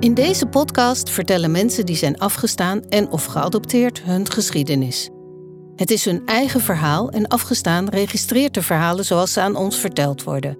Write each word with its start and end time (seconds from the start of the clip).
In 0.00 0.14
deze 0.14 0.46
podcast 0.46 1.10
vertellen 1.10 1.50
mensen 1.50 1.86
die 1.86 1.96
zijn 1.96 2.18
afgestaan 2.18 2.82
en 2.88 3.10
of 3.10 3.24
geadopteerd 3.24 4.02
hun 4.02 4.30
geschiedenis. 4.30 5.10
Het 5.76 5.90
is 5.90 6.04
hun 6.04 6.22
eigen 6.26 6.60
verhaal 6.60 7.10
en 7.10 7.26
afgestaan 7.26 7.88
registreert 7.88 8.54
de 8.54 8.62
verhalen 8.62 9.04
zoals 9.04 9.32
ze 9.32 9.40
aan 9.40 9.56
ons 9.56 9.76
verteld 9.76 10.22
worden. 10.22 10.58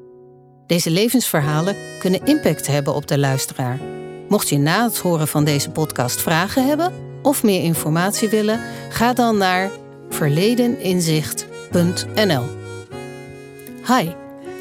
Deze 0.67 0.91
levensverhalen 0.91 1.77
kunnen 1.99 2.25
impact 2.25 2.67
hebben 2.67 2.95
op 2.95 3.07
de 3.07 3.19
luisteraar. 3.19 3.81
Mocht 4.29 4.49
je 4.49 4.59
na 4.59 4.85
het 4.85 4.99
horen 4.99 5.29
van 5.29 5.45
deze 5.45 5.71
podcast 5.71 6.21
vragen 6.21 6.67
hebben 6.67 6.93
of 7.23 7.43
meer 7.43 7.63
informatie 7.63 8.29
willen, 8.29 8.61
ga 8.89 9.13
dan 9.13 9.37
naar 9.37 9.71
verledeninzicht.nl. 10.09 12.45
Hi, 13.87 14.09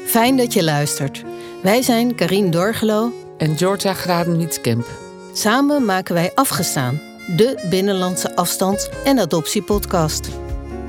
fijn 0.06 0.36
dat 0.36 0.52
je 0.52 0.64
luistert. 0.64 1.24
Wij 1.62 1.82
zijn 1.82 2.14
Karine 2.14 2.48
Dorgelo 2.48 3.12
en 3.38 3.56
Georgia 3.56 3.94
Graden-Wietskamp. 3.94 4.86
Samen 5.32 5.84
maken 5.84 6.14
wij 6.14 6.30
Afgestaan, 6.34 7.00
de 7.36 7.66
binnenlandse 7.70 8.36
afstands- 8.36 8.88
en 9.04 9.18
adoptiepodcast. 9.18 10.28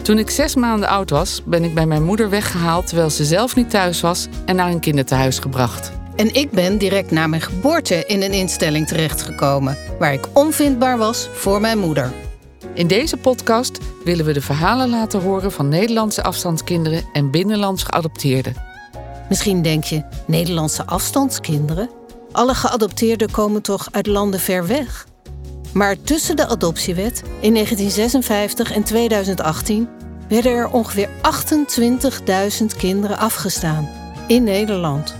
Toen 0.02 0.18
ik 0.18 0.30
zes 0.30 0.56
maanden 0.56 0.90
oud 0.90 1.10
was, 1.10 1.42
ben 1.46 1.64
ik 1.64 1.74
bij 1.74 1.86
mijn 1.86 2.04
moeder 2.04 2.30
weggehaald 2.30 2.88
terwijl 2.88 3.10
ze 3.10 3.26
zelf 3.26 3.56
niet 3.56 3.70
thuis 3.70 4.02
was 4.02 4.28
en 4.46 4.56
naar 4.56 4.72
een 4.72 4.80
kinderthuis 4.80 5.40
gebracht. 5.40 5.92
En 6.16 6.34
ik 6.34 6.52
ben 6.52 6.78
direct 6.78 7.12
na 7.12 7.28
mijn 7.28 7.42
geboorte 7.42 8.06
in 8.06 8.22
een 8.22 8.34
instelling 8.34 8.88
terechtgekomen, 8.88 9.78
waar 10.00 10.14
ik 10.14 10.28
onvindbaar 10.34 10.98
was 10.98 11.30
voor 11.34 11.62
mijn 11.62 11.78
moeder. 11.78 12.12
In 12.74 12.88
deze 12.88 13.18
podcast 13.18 13.78
willen 14.04 14.26
we 14.26 14.34
de 14.34 14.42
verhalen 14.42 14.90
laten 14.90 15.22
horen 15.22 15.52
van 15.52 15.70
Nederlandse 15.70 16.24
afstandskinderen 16.24 17.04
en 17.14 17.32
binnenlands 17.32 17.84
geadopteerden. 17.84 18.54
Misschien 19.30 19.62
denk 19.62 19.84
je, 19.84 20.04
Nederlandse 20.28 20.86
afstandskinderen? 20.86 21.99
Alle 22.40 22.56
geadopteerden 22.56 23.32
komen 23.32 23.62
toch 23.62 23.88
uit 23.92 24.08
landen 24.08 24.40
ver 24.40 24.68
weg? 24.68 25.08
Maar 25.74 26.02
tussen 26.02 26.36
de 26.36 26.48
adoptiewet 26.48 27.22
in 27.40 27.54
1956 27.54 28.72
en 28.72 28.84
2018 28.84 29.90
werden 30.30 30.52
er 30.52 30.70
ongeveer 30.70 31.10
28.000 32.60 32.66
kinderen 32.78 33.18
afgestaan 33.18 33.90
in 34.28 34.44
Nederland. 34.44 35.16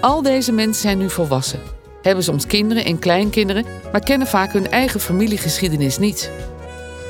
Al 0.00 0.22
deze 0.22 0.52
mensen 0.52 0.82
zijn 0.82 0.98
nu 0.98 1.10
volwassen, 1.10 1.60
hebben 2.02 2.24
soms 2.24 2.46
kinderen 2.46 2.84
en 2.84 2.98
kleinkinderen, 2.98 3.64
maar 3.92 4.04
kennen 4.04 4.26
vaak 4.26 4.52
hun 4.52 4.70
eigen 4.70 5.00
familiegeschiedenis 5.00 5.98
niet. 5.98 6.30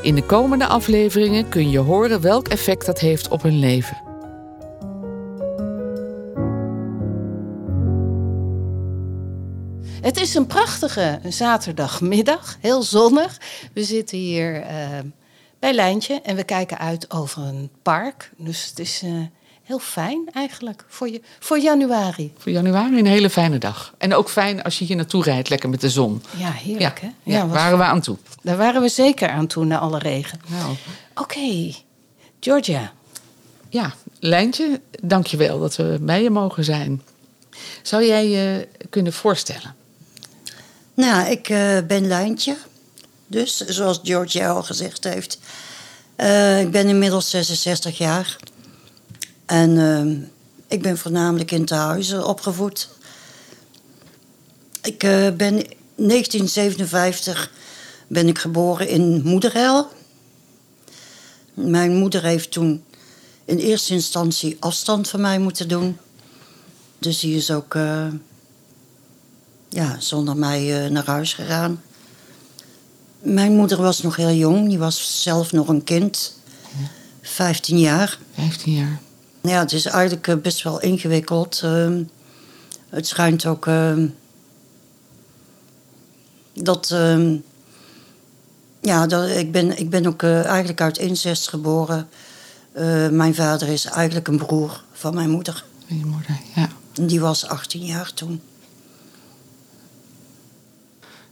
In 0.02 0.14
de 0.14 0.22
komende 0.22 0.66
afleveringen 0.66 1.48
kun 1.48 1.70
je 1.70 1.78
horen 1.78 2.20
welk 2.20 2.48
effect 2.48 2.86
dat 2.86 3.00
heeft 3.00 3.28
op 3.28 3.42
hun 3.42 3.58
leven. 3.58 4.13
Het 10.04 10.16
is 10.16 10.34
een 10.34 10.46
prachtige 10.46 11.20
zaterdagmiddag, 11.28 12.56
heel 12.60 12.82
zonnig. 12.82 13.40
We 13.72 13.84
zitten 13.84 14.18
hier 14.18 14.60
uh, 14.60 14.68
bij 15.58 15.72
Lijntje 15.72 16.20
en 16.22 16.36
we 16.36 16.44
kijken 16.44 16.78
uit 16.78 17.10
over 17.10 17.42
een 17.42 17.70
park. 17.82 18.30
Dus 18.36 18.66
het 18.68 18.78
is 18.78 19.02
uh, 19.02 19.12
heel 19.62 19.78
fijn 19.78 20.28
eigenlijk 20.32 20.84
voor, 20.88 21.08
je, 21.08 21.20
voor 21.38 21.58
januari. 21.58 22.32
Voor 22.38 22.52
januari 22.52 22.98
een 22.98 23.06
hele 23.06 23.30
fijne 23.30 23.58
dag. 23.58 23.94
En 23.98 24.14
ook 24.14 24.28
fijn 24.28 24.62
als 24.62 24.78
je 24.78 24.84
hier 24.84 24.96
naartoe 24.96 25.22
rijdt, 25.22 25.48
lekker 25.48 25.68
met 25.68 25.80
de 25.80 25.90
zon. 25.90 26.22
Ja, 26.36 26.50
heerlijk 26.50 27.00
ja, 27.00 27.06
hè? 27.06 27.32
Ja, 27.32 27.36
ja 27.38 27.46
waren 27.46 27.78
we 27.78 27.84
aan 27.84 28.00
toe. 28.00 28.16
Daar 28.42 28.56
waren 28.56 28.82
we 28.82 28.88
zeker 28.88 29.28
aan 29.28 29.46
toe, 29.46 29.64
na 29.64 29.78
alle 29.78 29.98
regen. 29.98 30.40
Nou. 30.46 30.70
Oké, 31.14 31.20
okay. 31.20 31.74
Georgia. 32.40 32.92
Ja, 33.68 33.94
Lijntje, 34.18 34.80
dank 35.02 35.26
je 35.26 35.36
wel 35.36 35.60
dat 35.60 35.76
we 35.76 35.98
bij 36.00 36.22
je 36.22 36.30
mogen 36.30 36.64
zijn. 36.64 37.02
Zou 37.82 38.04
jij 38.04 38.28
je 38.28 38.68
kunnen 38.90 39.12
voorstellen? 39.12 39.82
Nou, 40.94 41.30
ik 41.30 41.48
uh, 41.48 41.78
ben 41.86 42.06
Lijntje. 42.06 42.56
Dus, 43.26 43.56
zoals 43.56 44.00
Georgia 44.02 44.50
al 44.50 44.62
gezegd 44.62 45.04
heeft. 45.04 45.38
Uh, 46.16 46.60
ik 46.60 46.70
ben 46.70 46.88
inmiddels 46.88 47.30
66 47.30 47.98
jaar. 47.98 48.36
En 49.46 49.70
uh, 49.70 50.28
ik 50.68 50.82
ben 50.82 50.98
voornamelijk 50.98 51.50
in 51.50 51.64
tehuizen 51.64 52.26
opgevoed. 52.26 52.88
Ik 54.82 54.98
ben 55.36 55.66
1957 55.96 57.50
ben 58.06 58.28
ik 58.28 58.38
geboren 58.38 58.88
in 58.88 59.22
Moederhel. 59.24 59.88
Mijn 61.54 61.94
moeder 61.94 62.22
heeft 62.22 62.50
toen 62.50 62.84
in 63.44 63.58
eerste 63.58 63.92
instantie 63.92 64.56
afstand 64.60 65.08
van 65.08 65.20
mij 65.20 65.38
moeten 65.38 65.68
doen. 65.68 65.98
Dus 66.98 67.20
die 67.20 67.36
is 67.36 67.50
ook 67.50 67.76
ja, 69.74 69.96
zonder 69.98 70.36
mij 70.36 70.84
uh, 70.84 70.90
naar 70.90 71.06
huis 71.06 71.34
gegaan. 71.34 71.82
Mijn 73.18 73.56
moeder 73.56 73.82
was 73.82 74.02
nog 74.02 74.16
heel 74.16 74.32
jong, 74.32 74.68
die 74.68 74.78
was 74.78 75.22
zelf 75.22 75.52
nog 75.52 75.68
een 75.68 75.84
kind. 75.84 76.38
Ja. 76.78 76.88
15 77.22 77.78
jaar. 77.78 78.18
15 78.34 78.72
jaar. 78.72 79.00
Ja, 79.40 79.58
het 79.58 79.72
is 79.72 79.84
eigenlijk 79.84 80.26
uh, 80.26 80.36
best 80.36 80.62
wel 80.62 80.80
ingewikkeld. 80.80 81.60
Uh, 81.64 82.00
het 82.88 83.06
schijnt 83.06 83.46
ook 83.46 83.66
ehm, 83.66 84.06
dat. 86.52 86.90
Ehm, 86.90 87.36
ja, 88.80 89.06
dat, 89.06 89.28
ik, 89.28 89.52
ben, 89.52 89.78
ik 89.78 89.90
ben 89.90 90.06
ook 90.06 90.22
eh, 90.22 90.44
eigenlijk 90.44 90.80
uit 90.80 90.98
incest 90.98 91.48
geboren. 91.48 92.08
mijn 93.10 93.34
vader 93.34 93.68
is 93.68 93.84
eigenlijk 93.84 94.28
een 94.28 94.36
broer 94.36 94.84
van 94.92 95.14
mijn 95.14 95.30
moeder. 95.30 95.64
Je 95.86 96.04
moeder, 96.04 96.40
ja. 96.54 96.68
En 96.94 97.06
die 97.06 97.20
was 97.20 97.46
18 97.46 97.84
jaar 97.84 98.12
toen 98.14 98.40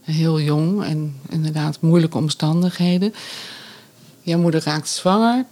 heel 0.03 0.39
jong 0.39 0.83
en 0.83 1.19
inderdaad 1.29 1.81
moeilijke 1.81 2.17
omstandigheden. 2.17 3.13
Jouw 4.21 4.39
moeder 4.39 4.63
raakt 4.63 4.89
zwanger. 4.89 5.45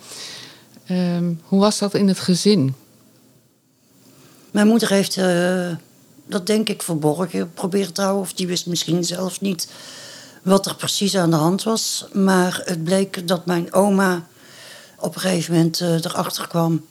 Um, 0.91 1.41
hoe 1.43 1.59
was 1.59 1.79
dat 1.79 1.93
in 1.93 2.07
het 2.07 2.19
gezin? 2.19 2.73
Mijn 4.51 4.67
moeder 4.67 4.89
heeft 4.89 5.17
uh, 5.17 5.69
dat 6.27 6.47
denk 6.47 6.69
ik 6.69 6.81
verborgen 6.81 7.29
geprobeerd 7.29 7.95
te 7.95 8.01
houden. 8.01 8.21
Of 8.21 8.33
die 8.33 8.47
wist 8.47 8.65
misschien 8.65 9.03
zelf 9.03 9.41
niet 9.41 9.67
wat 10.41 10.65
er 10.65 10.75
precies 10.75 11.17
aan 11.17 11.29
de 11.29 11.35
hand 11.35 11.63
was. 11.63 12.05
Maar 12.13 12.61
het 12.65 12.83
bleek 12.83 13.27
dat 13.27 13.45
mijn 13.45 13.73
oma 13.73 14.27
op 14.99 15.15
een 15.15 15.21
gegeven 15.21 15.53
moment 15.53 15.81
uh, 15.81 15.93
erachter 15.93 16.47
kwam. 16.47 16.85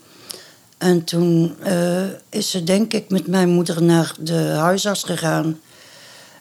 En 0.78 1.04
toen 1.04 1.56
uh, 1.66 2.02
is 2.28 2.50
ze 2.50 2.64
denk 2.64 2.92
ik 2.92 3.10
met 3.10 3.26
mijn 3.26 3.48
moeder 3.48 3.82
naar 3.82 4.14
de 4.20 4.38
huisarts 4.38 5.02
gegaan. 5.02 5.60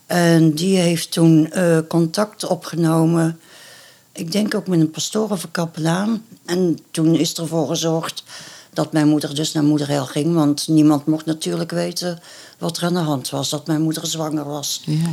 En 0.10 0.52
die 0.52 0.78
heeft 0.78 1.12
toen 1.12 1.52
uh, 1.54 1.80
contact 1.88 2.46
opgenomen. 2.48 3.40
Ik 4.12 4.32
denk 4.32 4.56
ook 4.56 4.68
met 4.68 4.80
een 4.80 4.92
pastoor 4.92 5.30
of 5.30 5.44
een 5.44 5.52
kapelaan. 5.52 6.26
En 6.46 6.80
toen 6.92 7.16
is 7.16 7.34
ervoor 7.34 7.68
gezorgd 7.68 8.24
dat 8.74 8.92
mijn 8.92 9.08
moeder 9.08 9.36
dus 9.36 9.52
naar 9.52 9.64
moederhel 9.64 10.06
ging. 10.06 10.34
Want 10.34 10.68
niemand 10.68 11.06
mocht 11.06 11.26
natuurlijk 11.26 11.72
weten 11.72 12.20
wat 12.58 12.78
er 12.78 12.84
aan 12.84 12.94
de 12.94 13.00
hand 13.00 13.30
was. 13.30 13.50
Dat 13.50 13.68
mijn 13.68 13.82
moeder 13.82 14.08
zwanger 14.08 14.46
was. 14.46 14.82
Ja. 14.86 15.10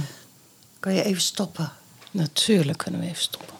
Kan 0.81 0.95
je 0.95 1.03
even 1.03 1.23
stoppen? 1.23 1.73
Natuurlijk 2.11 2.79
kunnen 2.79 3.01
we 3.01 3.07
even 3.07 3.23
stoppen. 3.23 3.55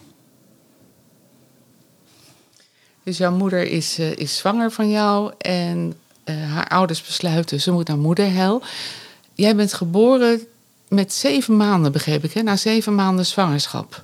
Dus 3.03 3.17
jouw 3.17 3.35
moeder 3.35 3.63
is, 3.63 3.99
uh, 3.99 4.15
is 4.15 4.37
zwanger 4.37 4.71
van 4.71 4.89
jou. 4.89 5.33
En 5.37 5.93
uh, 6.25 6.51
haar 6.53 6.67
ouders 6.67 7.03
besluiten 7.03 7.61
ze 7.61 7.71
moet 7.71 7.87
naar 7.87 7.97
moederhel. 7.97 8.61
Jij 9.33 9.55
bent 9.55 9.73
geboren 9.73 10.47
met 10.87 11.13
zeven 11.13 11.57
maanden, 11.57 11.91
begreep 11.91 12.23
ik, 12.23 12.33
hè? 12.33 12.41
na 12.41 12.55
zeven 12.55 12.95
maanden 12.95 13.25
zwangerschap. 13.25 14.03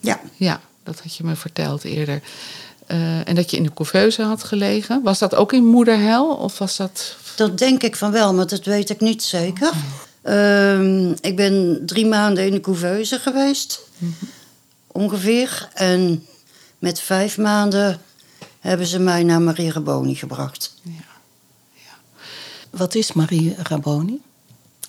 Ja. 0.00 0.20
Ja, 0.36 0.60
dat 0.82 1.00
had 1.00 1.16
je 1.16 1.24
me 1.24 1.36
verteld 1.36 1.84
eerder. 1.84 2.22
Uh, 2.88 3.28
en 3.28 3.34
dat 3.34 3.50
je 3.50 3.56
in 3.56 3.62
de 3.62 3.74
couveuse 3.74 4.22
had 4.22 4.44
gelegen. 4.44 5.02
Was 5.02 5.18
dat 5.18 5.34
ook 5.34 5.52
in 5.52 5.64
moederhel 5.64 6.34
of 6.34 6.58
was 6.58 6.76
dat... 6.76 7.16
Dat 7.36 7.58
denk 7.58 7.82
ik 7.82 7.96
van 7.96 8.10
wel, 8.10 8.34
maar 8.34 8.46
dat 8.46 8.64
weet 8.64 8.90
ik 8.90 9.00
niet 9.00 9.22
zeker. 9.22 9.72
Okay. 10.22 10.76
Uh, 10.76 11.10
ik 11.20 11.36
ben 11.36 11.82
drie 11.86 12.06
maanden 12.06 12.46
in 12.46 12.52
de 12.52 12.60
couveuse 12.60 13.18
geweest. 13.18 13.80
Mm 13.98 14.14
-hmm. 14.18 14.28
Ongeveer. 14.86 15.68
En 15.74 16.26
met 16.78 17.00
vijf 17.00 17.38
maanden 17.38 18.00
hebben 18.60 18.86
ze 18.86 18.98
mij 18.98 19.22
naar 19.22 19.42
Marie 19.42 19.72
Raboni 19.72 20.14
gebracht. 20.14 20.74
Ja. 20.82 20.90
ja. 21.72 22.22
Wat 22.70 22.94
is 22.94 23.12
Marie 23.12 23.54
Raboni? 23.62 24.20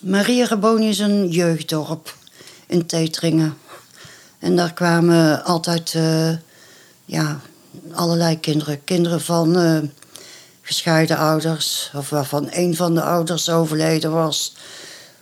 Maria 0.01 0.45
Raboni 0.45 0.89
is 0.89 1.00
een 1.00 1.30
jeugddorp 1.30 2.15
in 2.68 2.86
Teteringen. 2.86 3.57
En 4.39 4.56
daar 4.56 4.74
kwamen 4.74 5.44
altijd 5.44 5.94
uh, 5.94 6.31
ja, 7.06 7.39
allerlei 7.92 8.39
kinderen. 8.39 8.83
Kinderen 8.83 9.21
van 9.21 9.57
uh, 9.57 9.80
gescheiden 10.62 11.18
ouders, 11.18 11.92
of 11.95 12.09
waarvan 12.09 12.47
een 12.51 12.75
van 12.75 12.95
de 12.95 13.03
ouders 13.03 13.50
overleden 13.50 14.12
was, 14.12 14.56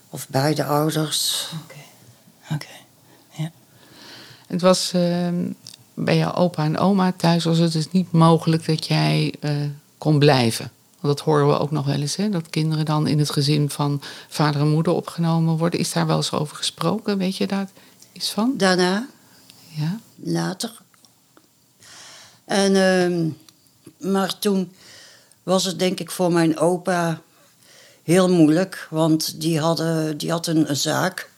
of 0.09 0.27
beide 0.29 0.63
ouders. 0.63 1.47
Oké, 1.63 1.73
okay. 2.53 2.85
ja. 3.29 3.51
Het 4.47 4.61
was 4.61 4.91
uh, 4.95 5.27
bij 5.93 6.17
jouw 6.17 6.33
opa 6.33 6.63
en 6.63 6.77
oma 6.77 7.13
thuis 7.17 7.43
was 7.43 7.57
het 7.57 7.71
dus 7.71 7.91
niet 7.91 8.11
mogelijk 8.11 8.65
dat 8.65 8.85
jij 8.85 9.33
kon 9.97 10.19
blijven 10.19 10.71
Want 11.03 11.17
dat 11.17 11.25
horen 11.25 11.47
we 11.47 11.59
ook 11.59 11.71
nog 11.71 11.85
wel 11.85 11.95
eens, 11.95 12.15
hè? 12.15 12.29
dat 12.29 12.49
kinderen 12.49 12.85
dan 12.85 13.07
in 13.07 13.19
het 13.19 13.29
gezin 13.29 13.69
van 13.69 14.01
vader 14.29 14.61
en 14.61 14.69
moeder 14.69 14.93
opgenomen 14.93 15.57
worden. 15.57 15.79
Is 15.79 15.91
daar 15.91 16.07
wel 16.07 16.15
eens 16.15 16.31
over 16.31 16.55
gesproken? 16.55 17.17
Weet 17.17 17.37
je 17.37 17.47
daar 17.47 17.69
iets 18.11 18.31
van? 18.31 18.53
Daarna, 18.57 19.07
Ja? 19.69 19.99
later. 20.15 20.81
En, 22.45 22.75
ehm, 22.75 23.29
maar 24.11 24.39
toen 24.39 24.73
was 25.43 25.63
het 25.63 25.79
denk 25.79 25.99
ik 25.99 26.11
voor 26.11 26.31
mijn 26.31 26.57
opa 26.57 27.21
heel 28.03 28.29
moeilijk. 28.29 28.87
Want 28.89 29.41
die, 29.41 29.59
hadden, 29.59 30.17
die 30.17 30.31
had 30.31 30.47
een, 30.47 30.69
een 30.69 30.75
zaak. 30.75 31.29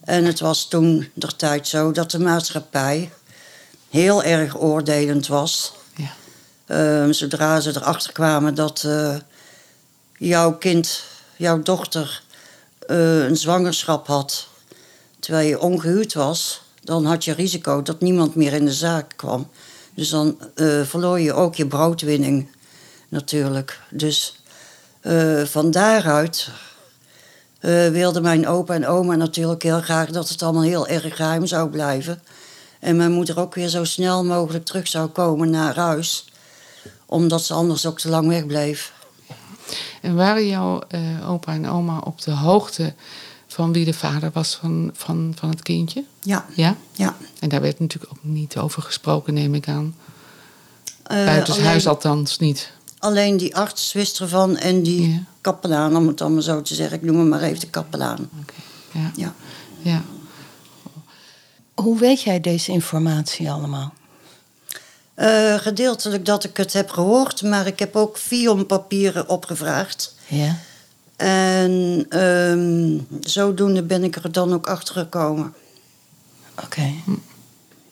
En 0.00 0.24
het 0.24 0.40
was 0.40 0.68
toen 0.68 1.10
der 1.14 1.36
tijd 1.36 1.68
zo 1.68 1.92
dat 1.92 2.10
de 2.10 2.18
maatschappij 2.18 3.10
heel 3.90 4.22
erg 4.22 4.60
oordelend 4.60 5.26
was. 5.26 5.72
Ehm, 6.70 7.12
zodra 7.12 7.60
ze 7.60 7.70
erachter 7.76 8.12
kwamen 8.12 8.54
dat 8.54 8.82
eh, 8.86 9.16
jouw 10.18 10.52
kind, 10.58 11.02
jouw 11.36 11.62
dochter, 11.62 12.22
eh, 12.86 13.24
een 13.24 13.36
zwangerschap 13.36 14.06
had 14.06 14.48
terwijl 15.18 15.48
je 15.48 15.60
ongehuwd 15.60 16.14
was, 16.14 16.62
dan 16.82 17.04
had 17.04 17.24
je 17.24 17.32
risico 17.32 17.82
dat 17.82 18.00
niemand 18.00 18.34
meer 18.34 18.52
in 18.52 18.64
de 18.64 18.72
zaak 18.72 19.12
kwam. 19.16 19.48
Dus 19.94 20.08
dan 20.08 20.38
eh, 20.54 20.82
verloor 20.82 21.20
je 21.20 21.32
ook 21.32 21.54
je 21.54 21.66
broodwinning 21.66 22.48
natuurlijk. 23.08 23.80
Dus 23.90 24.42
van 25.44 25.70
daaruit 25.70 26.48
wilden 27.92 28.22
mijn 28.22 28.48
opa 28.48 28.74
en 28.74 28.86
oma 28.86 29.14
natuurlijk 29.14 29.62
heel 29.62 29.80
graag 29.80 30.10
dat 30.10 30.28
het 30.28 30.42
allemaal 30.42 30.62
heel 30.62 30.86
erg 30.86 31.16
geheim 31.16 31.46
zou 31.46 31.70
blijven. 31.70 32.22
En 32.80 32.96
mijn 32.96 33.12
moeder 33.12 33.38
ook 33.38 33.54
weer 33.54 33.68
zo 33.68 33.84
snel 33.84 34.24
mogelijk 34.24 34.64
terug 34.64 34.88
zou 34.88 35.08
komen 35.08 35.50
naar 35.50 35.76
huis, 35.76 36.29
omdat 37.10 37.44
ze 37.44 37.54
anders 37.54 37.86
ook 37.86 37.98
te 37.98 38.08
lang 38.08 38.28
wegbleef. 38.28 38.92
En 40.02 40.14
waren 40.14 40.46
jouw 40.46 40.80
eh, 40.88 41.30
opa 41.30 41.52
en 41.52 41.68
oma 41.68 41.98
op 41.98 42.20
de 42.22 42.30
hoogte 42.30 42.94
van 43.46 43.72
wie 43.72 43.84
de 43.84 43.92
vader 43.94 44.30
was 44.32 44.54
van, 44.54 44.90
van, 44.94 45.32
van 45.38 45.48
het 45.50 45.62
kindje? 45.62 46.04
Ja, 46.22 46.46
Ja? 46.54 46.76
ja. 46.92 47.16
En 47.38 47.48
daar 47.48 47.60
werd 47.60 47.80
natuurlijk 47.80 48.12
ook 48.12 48.18
niet 48.22 48.56
over 48.56 48.82
gesproken, 48.82 49.34
neem 49.34 49.54
ik 49.54 49.68
aan. 49.68 49.94
Eh, 51.02 51.24
Buitenshuis 51.24 51.66
alleen, 51.86 51.86
althans 51.86 52.38
niet. 52.38 52.72
alleen 52.98 53.36
die 53.36 53.56
arts 53.56 53.92
wist 53.92 54.20
ervan 54.20 54.56
en 54.56 54.82
die 54.82 55.10
Ja. 55.12 55.22
kapelaan, 55.40 55.96
om 55.96 56.06
het 56.06 56.18
dan 56.18 56.32
maar 56.34 56.42
zo 56.42 56.62
te 56.62 56.74
zeggen. 56.74 56.96
Ik 56.96 57.02
noem 57.02 57.16
hem 57.18 57.28
maar 57.28 57.42
even 57.42 57.60
de 57.60 57.70
kapelaan. 57.70 58.28
Oké. 58.40 58.54
Ja. 58.92 59.10
Ja. 59.16 59.34
ja. 59.78 60.02
Hoe 61.74 61.98
weet 61.98 62.22
jij 62.22 62.40
deze 62.40 62.72
informatie 62.72 63.50
allemaal? 63.50 63.92
Eh, 65.20 65.54
gedeeltelijk 65.54 66.24
dat 66.24 66.44
ik 66.44 66.56
het 66.56 66.72
heb 66.72 66.90
gehoord, 66.90 67.42
maar 67.42 67.66
ik 67.66 67.78
heb 67.78 67.96
ook 67.96 68.18
Vion 68.18 68.66
papieren 68.66 69.28
opgevraagd. 69.28 70.14
Ja. 70.26 70.58
En 71.16 72.06
ehm, 72.08 72.98
zodoende 73.20 73.82
ben 73.82 74.04
ik 74.04 74.16
er 74.16 74.32
dan 74.32 74.52
ook 74.52 74.66
achter 74.66 74.94
gekomen 74.94 75.54
Oké. 76.64 76.92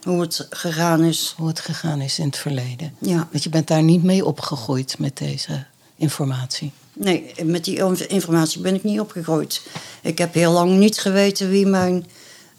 hoe 0.02 0.20
het 0.20 0.46
gegaan 0.50 1.04
is. 1.04 1.34
Hoe 1.36 1.48
het 1.48 1.60
gegaan 1.60 2.00
is 2.00 2.18
in 2.18 2.26
het 2.26 2.36
verleden. 2.36 2.94
Ja. 2.98 3.28
Want 3.30 3.42
je 3.42 3.50
bent 3.50 3.66
daar 3.66 3.82
niet 3.82 4.02
mee 4.02 4.24
opgegroeid 4.24 4.98
met 4.98 5.16
deze 5.16 5.64
informatie. 5.96 6.72
Nee, 6.92 7.34
met 7.44 7.64
die 7.64 8.06
informatie 8.08 8.60
ben 8.60 8.74
ik 8.74 8.84
niet 8.84 9.00
opgegroeid. 9.00 9.62
Ik 10.02 10.18
heb 10.18 10.34
heel 10.34 10.52
lang 10.52 10.78
niet 10.78 10.98
geweten 10.98 11.50
wie 11.50 11.66
mijn 11.66 12.06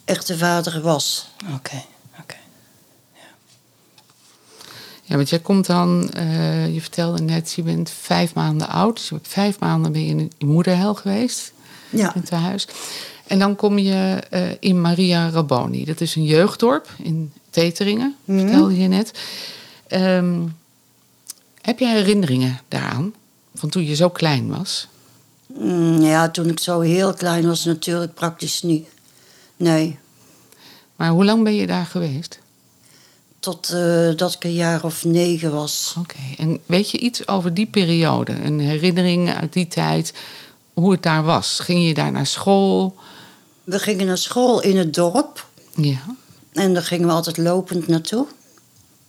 echte 0.05 0.37
vader 0.37 0.81
was. 0.81 1.29
Oké. 1.43 1.53
Oké. 1.55 1.83
Ja, 5.09 5.15
want 5.15 5.29
jij 5.29 5.39
komt 5.39 5.65
dan, 5.65 6.09
eh, 6.09 6.73
je 6.73 6.81
vertelde 6.81 7.21
net, 7.21 7.53
je 7.53 7.61
bent 7.61 7.89
vijf 7.89 8.33
maanden 8.33 8.69
oud. 8.69 8.95
Dus 8.95 9.09
je 9.09 9.19
vijf 9.21 9.59
maanden 9.59 9.91
ben 9.91 10.03
je 10.05 10.09
in 10.09 10.31
je 10.37 10.45
moederhel 10.45 10.93
geweest, 10.95 11.53
Ja, 11.89 12.13
in 12.15 12.21
het 12.21 12.29
huis. 12.29 12.67
En 13.27 13.39
dan 13.39 13.55
kom 13.55 13.77
je 13.77 14.21
eh, 14.29 14.41
in 14.59 14.81
Maria 14.81 15.29
Raboni. 15.29 15.85
Dat 15.85 16.01
is 16.01 16.15
een 16.15 16.23
jeugddorp 16.25 16.89
in 16.97 17.31
Teteringen, 17.49 18.15
Mhm. 18.25 18.39
vertelde 18.39 18.77
je 18.77 18.87
net. 18.87 19.11
Ehm, 19.87 20.39
heb 21.61 21.79
jij 21.79 21.93
herinneringen 21.95 22.59
daaraan? 22.67 23.13
Van 23.55 23.69
toen 23.69 23.85
je 23.85 23.95
zo 23.95 24.09
klein 24.09 24.47
was? 24.57 24.87
Mm, 25.47 26.01
ja 26.01 26.29
toen 26.29 26.49
ik 26.49 26.59
zo 26.59 26.79
heel 26.79 27.13
klein 27.13 27.47
was 27.47 27.65
natuurlijk 27.65 28.13
praktisch 28.13 28.61
niet. 28.61 28.87
Nee, 29.57 29.97
Maar 30.95 31.09
hoe 31.09 31.25
lang 31.25 31.43
ben 31.43 31.55
je 31.55 31.67
daar 31.67 31.85
geweest? 31.85 32.39
Tot 33.39 33.69
eh, 33.69 34.09
dat 34.15 34.33
ik 34.33 34.43
een 34.43 34.53
jaar 34.53 34.83
of 34.83 35.03
negen 35.05 35.51
was. 35.51 35.95
Oké, 35.99 36.17
en 36.37 36.59
weet 36.65 36.89
je 36.89 36.97
iets 36.97 37.27
over 37.27 37.53
die 37.53 37.65
periode? 37.65 38.31
Een 38.31 38.59
herinnering 38.59 39.33
uit 39.33 39.53
die 39.53 39.67
tijd, 39.67 40.13
hoe 40.73 40.91
het 40.91 41.03
daar 41.03 41.23
was? 41.23 41.59
Ging 41.59 41.87
je 41.87 41.93
daar 41.93 42.11
naar 42.11 42.25
school? 42.25 42.95
We 43.63 43.79
gingen 43.79 44.05
naar 44.05 44.17
school 44.17 44.61
in 44.61 44.77
het 44.77 44.93
dorp. 44.93 45.47
Ja. 45.75 45.99
En 46.53 46.73
daar 46.73 46.83
gingen 46.83 47.07
we 47.07 47.13
altijd 47.13 47.37
lopend 47.37 47.87
naartoe. 47.87 48.25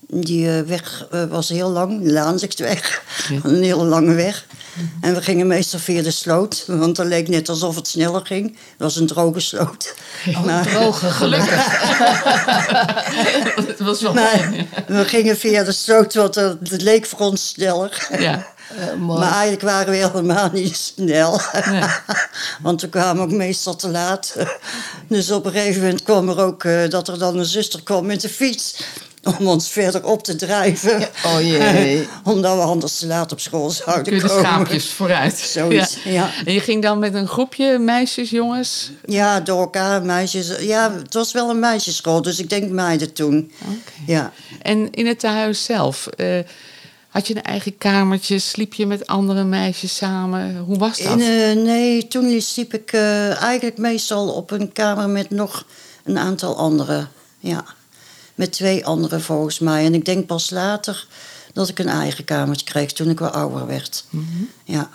Die 0.09 0.57
eh, 0.57 0.63
weg 0.63 1.07
eh, 1.11 1.25
was 1.25 1.49
heel 1.49 1.71
lang, 1.71 2.03
de 2.03 2.13
Laanzichtsweg. 2.13 3.03
Ja. 3.29 3.41
Een 3.43 3.63
hele 3.63 3.85
lange 3.85 4.15
weg. 4.15 4.47
En 5.01 5.15
we 5.15 5.23
gingen 5.23 5.47
meestal 5.47 5.79
via 5.79 6.03
de 6.03 6.11
sloot, 6.11 6.65
want 6.67 6.97
het 6.97 7.07
leek 7.07 7.29
net 7.29 7.49
alsof 7.49 7.75
het 7.75 7.89
sneller 7.89 8.27
ging. 8.27 8.47
Het 8.47 8.79
was 8.79 8.97
een 8.97 9.07
droge 9.07 9.41
sloot. 9.41 9.95
maar, 10.45 10.67
Droge 10.67 11.11
gelukkig. 11.11 11.67
Het 13.71 13.81
was 13.81 14.01
wel 14.01 14.15
maar 14.15 14.67
we 14.87 15.05
gingen 15.05 15.37
via 15.37 15.65
de 15.65 15.73
sloot, 15.73 16.15
want 16.15 16.35
het 16.35 16.83
leek 16.83 17.07
voor 17.07 17.19
ons 17.19 17.49
sneller. 17.49 18.09
Ja. 18.19 18.47
Eh, 18.77 18.95
mooi. 18.95 19.21
Maar 19.21 19.33
eigenlijk 19.33 19.63
waren 19.63 19.91
we 19.91 19.97
helemaal 19.97 20.51
niet 20.53 20.77
snel. 20.77 21.41
Nee. 21.71 21.83
Want 22.63 22.81
we 22.81 22.89
kwamen 22.89 23.23
ook 23.23 23.31
meestal 23.31 23.77
te 23.77 23.89
laat. 23.89 24.37
Dus 25.09 25.31
op 25.31 25.45
een 25.45 25.53
gegeven 25.53 25.81
moment 25.81 26.03
kwam 26.03 26.29
er 26.29 26.39
ook 26.39 26.65
eh, 26.65 26.89
dat 26.89 27.09
er 27.09 27.19
dan 27.19 27.39
een 27.39 27.45
zuster 27.45 27.83
kwam 27.83 28.07
met 28.07 28.21
de 28.21 28.29
fiets. 28.29 28.85
Om 29.39 29.47
ons 29.47 29.69
verder 29.69 30.05
op 30.05 30.23
te 30.23 30.37
drijven. 30.37 31.09
Oh 31.27 31.41
jee. 31.41 32.09
Omdat 32.25 32.57
we 32.57 32.63
anders 32.63 32.99
te 32.99 33.07
laat 33.07 33.33
op 33.33 33.41
school 33.41 33.71
zouden 33.71 34.05
Kun 34.05 34.15
je 34.15 34.21
de 34.21 34.29
komen. 34.29 34.45
schaapjes 34.45 34.91
vooruit. 34.91 35.39
Zoiets, 35.55 35.99
ja. 36.05 36.31
En 36.45 36.53
je 36.53 36.61
ging 36.61 36.83
dan 36.83 36.99
met 36.99 37.15
een 37.15 37.29
groepje 37.29 37.79
meisjes, 37.79 38.31
jongens? 38.31 38.91
Ja, 39.05 39.41
door 39.41 39.61
elkaar, 39.61 40.03
meisjes. 40.03 40.59
Ja, 40.61 40.93
het 40.93 41.15
was 41.15 41.33
wel 41.33 41.51
een 41.51 41.59
meisjesschool, 41.59 42.23
dus 42.23 42.39
ik 42.39 42.51
denk 42.51 42.71
meiden 42.71 43.13
toen. 43.13 43.53
Oké. 43.65 44.13
Ja. 44.13 44.33
En 44.63 44.91
in 44.91 45.07
het 45.07 45.19
tehuis 45.19 45.65
zelf, 45.65 46.07
eh, 46.07 46.39
had 47.09 47.27
je 47.27 47.37
een 47.37 47.43
eigen 47.43 47.79
kamertje? 47.79 48.39
Sliep 48.39 48.75
je 48.75 48.87
met 48.87 49.07
andere 49.07 49.45
meisjes 49.45 49.97
samen? 49.97 50.59
Hoe 50.59 50.79
was 50.79 50.99
dat? 50.99 51.13
In, 51.13 51.21
eh, 51.21 51.65
nee, 51.65 52.09
toen 52.09 52.41
sliep 52.41 52.75
ik 52.75 52.93
eh, 52.93 53.43
eigenlijk 53.43 53.79
meestal 53.79 54.29
op 54.29 54.51
een 54.51 54.73
kamer 54.73 55.09
met 55.09 55.31
nog 55.31 55.65
een 56.05 56.19
aantal 56.19 56.57
anderen. 56.57 57.09
Ja, 57.39 57.65
met 58.41 58.53
twee 58.53 58.87
anderen 58.87 59.23
volgens 59.23 59.59
mij. 59.59 59.85
En 59.85 59.95
ik 59.95 60.05
denk 60.05 60.27
pas 60.27 60.51
later 60.51 61.07
dat 61.53 61.69
ik 61.69 61.79
een 61.79 61.89
eigen 61.89 62.25
kamertje 62.25 62.67
kreeg 62.67 62.93
toen 62.93 63.11
ik 63.11 63.19
wel 63.19 63.29
ouder 63.31 63.67
werd. 63.67 64.05
Mhm. 64.11 64.27
Ja. 64.65 64.91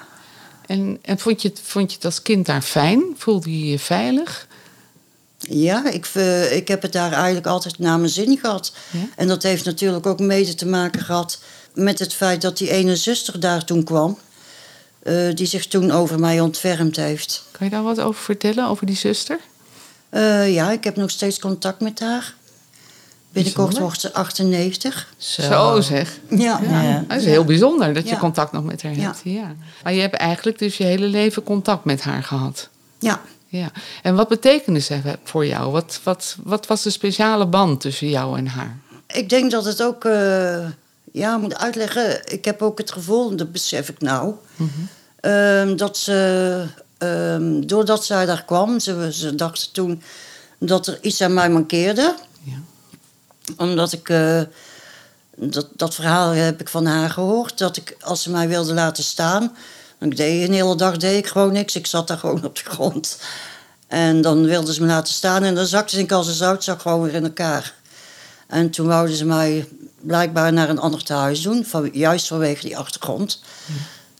En, 0.66 0.98
en 1.02 1.20
vond, 1.20 1.42
je 1.42 1.48
het, 1.48 1.60
vond 1.64 1.90
je 1.90 1.96
het 1.96 2.06
als 2.06 2.22
kind 2.22 2.46
daar 2.46 2.62
fijn? 2.62 3.04
Voelde 3.18 3.60
je 3.60 3.70
je 3.72 3.80
veilig? 3.80 4.48
Ja, 5.38 5.90
ik, 5.90 6.10
eh, 6.14 6.56
ik 6.56 6.68
heb 6.68 6.82
het 6.82 6.92
daar 6.92 7.12
eigenlijk 7.12 7.46
altijd 7.46 7.80
naar 7.80 7.98
mijn 8.00 8.12
zin 8.12 8.38
gehad. 8.38 8.74
Ja? 8.92 9.08
En 9.16 9.28
dat 9.28 9.44
heeft 9.44 9.66
natuurlijk 9.66 10.06
ook 10.06 10.20
mede 10.20 10.56
te 10.56 10.66
maken 10.66 11.02
gehad 11.02 11.40
met 11.74 12.00
het 12.00 12.14
feit 12.14 12.42
dat 12.42 12.58
die 12.58 12.70
ene 12.70 12.96
zuster 12.96 13.40
daar 13.40 13.66
toen 13.66 13.84
kwam. 13.84 14.18
eh, 15.04 15.34
die 15.34 15.48
zich 15.48 15.68
toen 15.68 15.92
over 15.92 16.20
mij 16.20 16.40
ontfermd 16.40 16.96
heeft. 16.96 17.44
Kan 17.52 17.66
je 17.66 17.72
daar 17.74 17.84
wat 17.84 18.00
over 18.00 18.22
vertellen, 18.24 18.68
over 18.68 18.86
die 18.86 18.96
zuster? 18.96 19.40
Eh, 20.10 20.54
ja, 20.54 20.72
ik 20.72 20.84
heb 20.84 20.96
nog 20.96 21.10
steeds 21.12 21.40
contact 21.40 21.80
met 21.80 22.00
haar. 22.00 22.34
Binnenkort 23.36 23.78
wordt 23.78 24.02
ze 24.02 24.14
98. 24.14 25.14
Zo, 25.18 25.82
zeg. 25.82 26.20
Ja. 26.30 26.60
Ja. 26.70 27.04
Dat 27.08 27.18
is 27.18 27.26
heel 27.26 27.44
bijzonder 27.44 27.94
dat 27.94 28.04
je 28.04 28.10
Ja. 28.10 28.18
contact 28.20 28.52
nog 28.52 28.64
met 28.64 28.82
haar 28.82 28.96
Ja. 28.96 29.02
hebt. 29.02 29.20
Ja. 29.24 29.56
Maar 29.84 29.94
je 29.94 30.02
hebt 30.02 30.16
eigenlijk 30.16 30.60
dus 30.60 30.78
je 30.78 30.84
hele 30.84 31.06
leven 31.06 31.44
contact 31.44 31.86
met 31.86 32.02
haar 32.02 32.24
gehad. 32.24 32.70
Ja. 33.00 33.22
Ja. 33.48 33.72
En 34.02 34.16
wat 34.16 34.28
betekende 34.28 34.80
ze 34.80 35.00
voor 35.24 35.46
jou? 35.46 35.72
Wat, 35.72 36.00
wat, 36.04 36.36
wat 36.44 36.68
was 36.68 36.84
de 36.84 36.90
speciale 36.90 37.46
band 37.46 37.82
tussen 37.82 38.10
jou 38.10 38.38
en 38.38 38.48
haar? 38.48 38.78
Ik 39.08 39.30
denk 39.30 39.52
dat 39.52 39.66
het 39.66 39.84
ook, 39.84 40.06
eh, 40.06 40.68
ja, 41.12 41.36
ik 41.36 41.42
moet 41.42 41.58
uitleggen. 41.58 42.22
Ik 42.32 42.46
heb 42.46 42.62
ook 42.62 42.78
het 42.78 42.92
gevoel, 42.92 43.36
dat 43.36 43.52
besef 43.52 43.90
ik 43.90 44.02
nou, 44.02 44.34
ehm, 45.20 45.76
dat 45.76 45.98
ze, 45.98 46.66
ehm, 46.98 47.62
doordat 47.62 48.06
zij 48.06 48.26
daar 48.26 48.44
kwam, 48.46 48.80
ze, 48.80 49.10
ze 49.14 49.36
dachten 49.36 49.72
toen 49.72 50.02
dat 50.60 50.88
er 50.88 50.98
iets 51.02 51.22
aan 51.22 51.34
mij 51.34 51.50
mankeerde. 51.50 52.16
Omdat 53.58 53.92
ik, 53.92 54.10
eh, 54.10 54.42
dat, 55.36 55.68
dat 55.76 55.96
verhaal 55.96 56.30
heb 56.30 56.62
ik 56.62 56.70
van 56.70 56.86
haar 56.86 57.10
gehoord, 57.10 57.58
dat 57.58 57.78
ik, 57.78 57.98
als 58.02 58.22
ze 58.22 58.32
mij 58.32 58.48
wilde 58.48 58.74
laten 58.74 59.04
staan, 59.04 59.56
deed 59.98 60.48
een 60.48 60.54
hele 60.54 60.76
dag 60.76 60.98
deed 60.98 61.18
ik 61.18 61.28
gewoon 61.28 61.52
niks. 61.52 61.76
Ik 61.76 61.88
zat 61.88 62.08
daar 62.08 62.18
gewoon 62.18 62.46
op 62.46 62.56
de 62.56 62.70
grond. 62.70 63.18
En 63.88 64.22
dan 64.22 64.46
wilden 64.46 64.74
ze 64.74 64.82
me 64.82 64.88
laten 64.88 65.14
staan 65.14 65.44
en 65.44 65.56
dan 65.56 65.66
zakte 65.66 66.00
ik 66.00 66.12
als 66.12 66.28
een 66.28 66.34
zoutzak 66.34 66.82
gewoon 66.82 67.02
weer 67.02 67.14
in 67.14 67.24
elkaar. 67.24 67.74
En 68.48 68.70
toen 68.70 68.88
wouden 68.88 69.16
ze 69.16 69.26
mij 69.26 69.68
blijkbaar 70.02 70.54
naar 70.54 70.70
een 70.70 70.80
ander 70.80 71.04
tehuis 71.04 71.42
doen, 71.42 71.66
van, 71.66 71.90
juist 71.94 72.28
vanwege 72.28 72.66
die 72.66 72.78
achtergrond. 72.78 73.42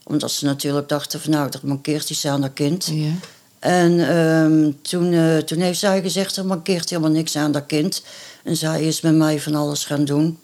Omdat 0.04 0.30
ze 0.30 0.44
natuurlijk 0.44 0.88
dachten 0.88 1.20
van 1.20 1.30
nou, 1.30 1.50
dat 1.50 1.62
mankeert 1.62 2.10
iets 2.10 2.26
aan 2.26 2.40
dat 2.40 2.52
kind. 2.52 2.90
Ja. 2.92 3.12
En 3.58 4.08
ehm, 4.08 4.70
toen, 4.82 5.12
eh, 5.12 5.36
toen 5.36 5.58
heeft 5.58 5.78
zij 5.78 6.02
gezegd, 6.02 6.36
er 6.36 6.46
mankeert 6.46 6.90
helemaal 6.90 7.10
niks 7.10 7.36
aan 7.36 7.52
dat 7.52 7.66
kind. 7.66 8.02
En 8.46 8.56
zij 8.56 8.82
is 8.82 9.00
met 9.00 9.14
mij 9.14 9.40
van 9.40 9.54
alles 9.54 9.84
gaan 9.84 10.04
doen. 10.04 10.38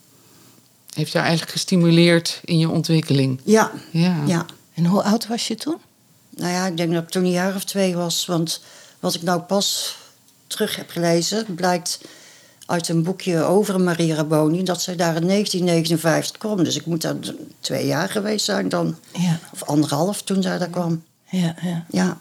Heeft 0.94 1.12
jou 1.12 1.24
eigenlijk 1.24 1.52
gestimuleerd 1.56 2.40
in 2.44 2.58
je 2.58 2.68
ontwikkeling? 2.68 3.40
Ja, 3.44 3.72
Ja. 3.90 4.22
ja. 4.26 4.46
En 4.74 4.84
hoe 4.86 5.02
oud 5.02 5.26
was 5.26 5.48
je 5.48 5.54
toen? 5.54 5.76
Nou 6.30 6.52
ja, 6.52 6.66
ik 6.66 6.76
denk 6.76 6.92
dat 6.92 7.02
ik 7.02 7.08
toen 7.08 7.24
een 7.24 7.30
jaar 7.30 7.54
of 7.54 7.64
twee 7.64 7.96
was. 7.96 8.26
Want 8.26 8.62
wat 9.00 9.14
ik 9.14 9.22
nou 9.22 9.40
pas 9.40 9.96
terug 10.46 10.76
heb 10.76 10.90
gelezen, 10.90 11.54
blijkt 11.54 12.00
uit 12.66 12.88
een 12.88 13.02
boekje 13.02 13.42
over 13.42 13.80
Maria 13.80 14.14
Raboni... 14.14 14.62
dat 14.62 14.82
zij 14.82 14.96
daar 14.96 15.16
in 15.16 15.26
1959 15.26 16.38
kwam. 16.38 16.64
Dus 16.64 16.76
ik 16.76 16.86
moet 16.86 17.02
daar 17.02 17.16
twee 17.60 17.86
jaar 17.86 18.08
geweest 18.08 18.44
zijn 18.44 18.68
dan. 18.68 18.96
Ja, 19.18 19.38
Of 19.52 19.62
anderhalf 19.62 20.22
toen 20.22 20.42
zij 20.42 20.58
daar 20.58 20.70
kwam. 20.70 21.04
ja, 21.30 21.54
ja. 21.62 21.84
Ja. 21.90 22.16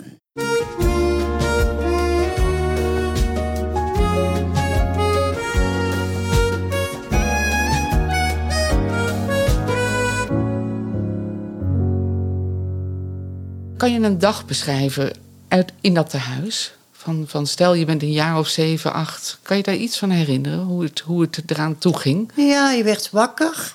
Kan 13.81 13.93
je 13.93 13.99
een 13.99 14.19
dag 14.19 14.45
beschrijven 14.45 15.11
uit, 15.47 15.71
in 15.81 15.93
dat 15.93 16.09
tehuis? 16.09 16.73
Van, 16.91 17.25
van 17.27 17.47
stel 17.47 17.73
je 17.73 17.85
bent 17.85 18.01
een 18.01 18.11
jaar 18.11 18.37
of 18.37 18.47
zeven, 18.47 18.93
acht. 18.93 19.39
Kan 19.41 19.57
je 19.57 19.63
daar 19.63 19.75
iets 19.75 19.97
van 19.97 20.09
herinneren? 20.09 20.59
Hoe 20.59 20.83
het, 20.83 20.99
hoe 20.99 21.21
het 21.21 21.41
eraan 21.47 21.77
toe 21.77 21.97
ging? 21.97 22.31
Ja, 22.35 22.71
je 22.71 22.83
werd 22.83 23.09
wakker. 23.11 23.73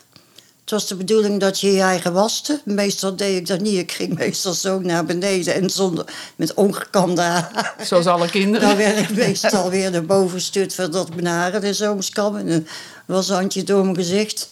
Het 0.61 0.71
was 0.71 0.87
de 0.87 0.95
bedoeling 0.97 1.41
dat 1.41 1.61
je 1.61 1.73
je 1.73 1.81
eigen 1.81 2.13
waste. 2.13 2.61
Meestal 2.65 3.17
deed 3.17 3.37
ik 3.37 3.47
dat 3.47 3.61
niet. 3.61 3.79
Ik 3.79 3.93
ging 3.93 4.19
meestal 4.19 4.53
zo 4.53 4.81
naar 4.81 5.05
beneden 5.05 5.55
en 5.55 5.71
zonder, 5.71 6.05
met 6.37 6.55
ongekamde 6.55 7.21
haar. 7.21 7.75
Zoals 7.83 8.07
alle 8.07 8.31
kinderen. 8.31 8.69
Dan 8.69 8.77
werd 8.77 8.99
ik 8.99 9.17
meestal 9.17 9.71
weer 9.71 9.91
naar 9.91 10.07
boven 10.07 10.39
gestuurd 10.39 10.75
voordat 10.75 11.15
mijn 11.15 11.27
haren 11.27 11.63
en 11.63 11.75
zo 11.75 11.99
kammen. 12.13 12.41
En 12.41 12.49
een 12.49 12.67
washandje 13.07 13.63
door 13.63 13.83
mijn 13.83 13.97
gezicht. 13.97 14.49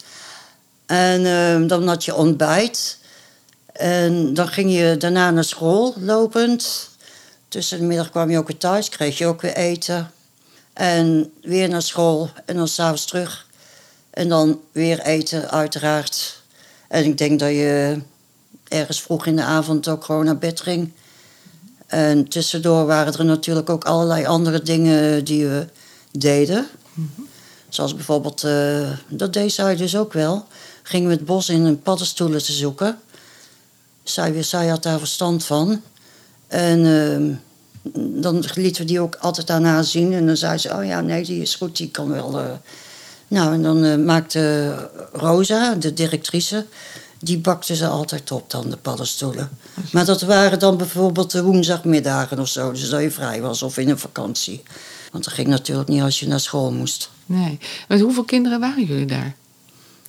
En 0.86 1.26
ehm, 1.26 1.66
dan 1.66 1.88
had 1.88 2.04
je 2.04 2.14
ontbijt. 2.14 3.02
En 3.74 4.34
dan 4.34 4.48
ging 4.48 4.72
je 4.72 4.96
daarna 4.98 5.30
naar 5.30 5.44
school 5.44 5.94
lopend. 5.98 6.90
Tussen 7.48 7.78
de 7.78 7.84
middag 7.84 8.10
kwam 8.10 8.30
je 8.30 8.38
ook 8.38 8.46
weer 8.46 8.58
thuis, 8.58 8.88
kreeg 8.88 9.18
je 9.18 9.26
ook 9.26 9.40
weer 9.40 9.56
eten. 9.56 10.10
En 10.72 11.32
weer 11.42 11.68
naar 11.68 11.82
school 11.82 12.30
en 12.44 12.56
dan 12.56 12.68
s'avonds 12.68 13.04
terug. 13.04 13.46
En 14.10 14.28
dan 14.28 14.60
weer 14.72 15.00
eten, 15.00 15.50
uiteraard. 15.50 16.42
En 16.88 17.04
ik 17.04 17.18
denk 17.18 17.38
dat 17.38 17.48
je 17.48 18.00
ergens 18.68 19.02
vroeg 19.02 19.26
in 19.26 19.36
de 19.36 19.42
avond 19.42 19.88
ook 19.88 20.04
gewoon 20.04 20.24
naar 20.24 20.38
bed 20.38 20.60
ging. 20.60 20.92
En 21.86 22.28
tussendoor 22.28 22.86
waren 22.86 23.12
er 23.12 23.24
natuurlijk 23.24 23.70
ook 23.70 23.84
allerlei 23.84 24.26
andere 24.26 24.62
dingen 24.62 25.24
die 25.24 25.46
we 25.46 25.66
deden. 26.10 26.66
Zoals 27.68 27.94
bijvoorbeeld, 27.94 28.44
eh, 28.44 28.90
dat 29.08 29.32
deed 29.32 29.52
zij 29.52 29.76
dus 29.76 29.96
ook 29.96 30.12
wel. 30.12 30.46
Gingen 30.82 31.08
we 31.08 31.14
het 31.14 31.24
bos 31.24 31.48
in 31.48 31.66
en 31.66 31.82
paddenstoelen 31.82 32.42
te 32.42 32.52
zoeken. 32.52 32.98
Zij, 34.04 34.42
zij 34.42 34.68
had 34.68 34.82
daar 34.82 34.98
verstand 34.98 35.44
van. 35.44 35.80
En 36.46 36.86
ehm, 36.86 37.32
dan 38.20 38.44
lieten 38.54 38.82
we 38.82 38.88
die 38.88 39.00
ook 39.00 39.14
altijd 39.14 39.50
aan 39.50 39.64
haar 39.64 39.84
zien. 39.84 40.12
En 40.12 40.26
dan 40.26 40.36
zei 40.36 40.58
ze, 40.58 40.74
oh 40.74 40.84
ja, 40.84 41.00
nee, 41.00 41.24
die 41.24 41.42
is 41.42 41.54
goed, 41.54 41.76
die 41.76 41.90
kan 41.90 42.08
wel... 42.08 42.38
eh. 42.40 42.50
Nou, 43.28 43.52
en 43.54 43.62
dan 43.62 43.84
eh, 43.84 43.96
maakte 43.96 44.74
Rosa, 45.12 45.74
de 45.74 45.92
directrice... 45.92 46.66
die 47.18 47.38
bakte 47.38 47.76
ze 47.76 47.86
altijd 47.86 48.30
op 48.32 48.50
dan, 48.50 48.70
de 48.70 48.76
paddenstoelen. 48.76 49.48
Maar 49.92 50.04
dat 50.04 50.22
waren 50.22 50.58
dan 50.58 50.76
bijvoorbeeld 50.76 51.30
de 51.30 51.42
woensdagmiddagen 51.42 52.38
of 52.38 52.48
zo. 52.48 52.72
Dus 52.72 52.88
dat 52.88 53.02
je 53.02 53.10
vrij 53.10 53.40
was 53.40 53.62
of 53.62 53.78
in 53.78 53.88
een 53.88 53.98
vakantie. 53.98 54.62
Want 55.12 55.24
dat 55.24 55.32
ging 55.32 55.48
natuurlijk 55.48 55.88
niet 55.88 56.02
als 56.02 56.20
je 56.20 56.26
naar 56.26 56.40
school 56.40 56.72
moest. 56.72 57.10
Nee. 57.26 57.58
Met 57.88 58.00
hoeveel 58.00 58.24
kinderen 58.24 58.60
waren 58.60 58.84
jullie 58.84 59.06
daar? 59.06 59.34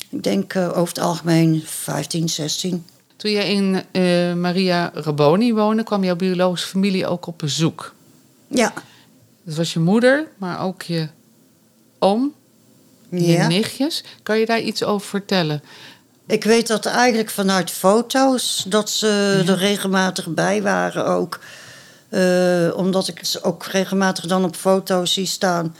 Ik 0.09 0.23
denk 0.23 0.53
eh, 0.53 0.67
over 0.77 0.87
het 0.87 0.99
algemeen 0.99 1.63
15, 1.65 2.29
16. 2.29 2.85
Toen 3.15 3.31
jij 3.31 3.51
in 3.51 3.83
eh, 3.91 4.33
Maria 4.33 4.91
Raboni 4.93 5.53
woonde, 5.53 5.83
kwam 5.83 6.03
jouw 6.03 6.15
biologische 6.15 6.67
familie 6.67 7.07
ook 7.07 7.27
op 7.27 7.37
bezoek. 7.37 7.93
Ja. 8.47 8.73
Dat 9.43 9.55
was 9.55 9.73
je 9.73 9.79
moeder, 9.79 10.27
maar 10.37 10.61
ook 10.61 10.81
je 10.81 11.07
oom, 11.99 12.33
je 13.09 13.27
ja. 13.27 13.47
nichtjes. 13.47 14.03
Kan 14.23 14.39
je 14.39 14.45
daar 14.45 14.61
iets 14.61 14.83
over 14.83 15.07
vertellen? 15.07 15.61
Ik 16.27 16.43
weet 16.43 16.67
dat 16.67 16.85
eigenlijk 16.85 17.29
vanuit 17.29 17.71
foto's 17.71 18.65
dat 18.67 18.89
ze 18.89 19.43
er 19.47 19.57
regelmatig 19.57 20.27
bij 20.27 20.61
waren 20.61 21.05
ook. 21.05 21.39
Eh, 22.09 22.71
omdat 22.75 23.07
ik 23.07 23.25
ze 23.25 23.43
ook 23.43 23.65
regelmatig 23.65 24.25
dan 24.25 24.43
op 24.43 24.55
foto's 24.55 25.13
zie 25.13 25.25
staan. 25.25 25.75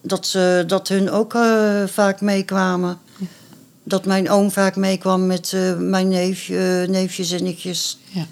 Dat, 0.00 0.26
ze, 0.26 0.64
dat 0.66 0.88
hun 0.88 1.10
ook 1.10 1.34
eh, 1.34 1.82
vaak 1.86 2.20
meekwamen. 2.20 2.98
Dat 3.90 4.04
mijn 4.04 4.30
oom 4.30 4.50
vaak 4.50 4.76
meekwam 4.76 5.26
met 5.26 5.52
eh, 5.52 5.76
mijn 5.76 6.08
neefje, 6.08 6.86
neefjes 6.88 7.30
en 7.30 7.42
nichtjes. 7.42 7.98
Ja. 8.10 8.26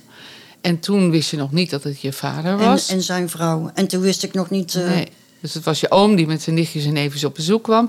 En 0.61 0.79
toen 0.81 1.11
wist 1.11 1.31
je 1.31 1.37
nog 1.37 1.53
niet 1.53 1.71
dat 1.71 1.83
het 1.83 2.00
je 2.00 2.12
vader 2.12 2.53
En, 2.53 2.59
was. 2.59 2.88
en 2.88 3.03
zijn 3.03 3.29
vrouw. 3.29 3.71
En 3.75 3.87
toen 3.88 4.00
wist 4.00 4.23
ik 4.23 4.35
nog 4.35 4.50
niet... 4.50 4.75
eh, 4.75 4.87
nee. 4.88 5.09
Dus 5.41 5.55
het 5.55 5.65
was 5.65 5.81
je 5.81 5.91
oom 5.91 6.17
die 6.17 6.27
met 6.27 6.43
zijn 6.43 6.57
nichtjes 6.57 6.85
en 6.85 6.93
neefjes 6.93 7.25
op 7.25 7.35
bezoek 7.35 7.62
kwam. 7.62 7.88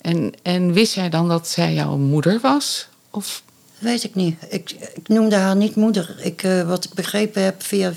En, 0.00 0.32
en 0.42 0.72
wist 0.72 0.94
jij 0.94 1.08
dan 1.08 1.28
dat 1.28 1.48
zij 1.48 1.74
jouw 1.74 1.96
moeder 1.96 2.40
was? 2.40 2.88
Of 3.10 3.42
Weet 3.78 4.04
ik 4.04 4.14
niet. 4.14 4.36
Ik, 4.48 4.70
ik 4.94 5.08
noemde 5.08 5.36
haar 5.36 5.56
niet 5.56 5.76
moeder. 5.76 6.14
Ik, 6.18 6.42
eh, 6.42 6.62
wat 6.62 6.84
ik 6.84 6.92
begrepen 6.94 7.42
heb 7.42 7.62
via 7.62 7.92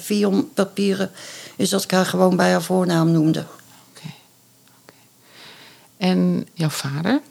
papieren 0.54 1.12
is 1.56 1.70
dat 1.70 1.84
ik 1.84 1.92
haar 1.92 2.06
gewoon 2.06 2.36
bij 2.36 2.52
haar 2.52 2.62
voornaam 2.64 3.12
noemde. 3.12 3.40
Oké. 3.40 4.08
Oké. 4.84 4.94
En 5.98 6.48
jouw 6.54 6.70
vader, 6.70 7.22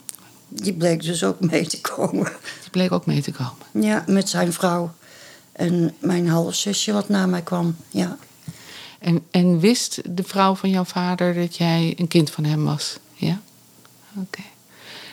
Die 0.49 0.73
bleek 0.73 1.03
dus 1.03 1.25
ook 1.25 1.41
mee 1.41 1.67
te 1.67 1.81
komen. 1.81 2.25
die 2.61 2.71
bleek 2.71 2.93
ook 2.93 3.07
mee 3.07 3.23
te 3.23 3.33
komen. 3.33 3.87
Ja, 3.89 4.05
met 4.07 4.29
zijn 4.29 4.53
vrouw. 4.53 4.95
En 5.53 5.95
mijn 5.99 6.29
halfzusje 6.29 6.93
wat 6.93 7.09
na 7.09 7.27
mij 7.27 7.43
kwam. 7.43 7.77
Ja. 7.91 8.17
En, 8.99 9.25
en 9.31 9.61
wist 9.61 10.01
de 10.17 10.23
vrouw 10.23 10.55
van 10.55 10.71
jouw 10.71 10.85
vader 10.85 11.35
dat 11.35 11.57
jij 11.57 11.95
een 11.97 12.09
kind 12.09 12.31
van 12.31 12.45
hem 12.45 12.65
was? 12.65 12.99
Ja? 13.15 13.41
Oké. 14.21 14.43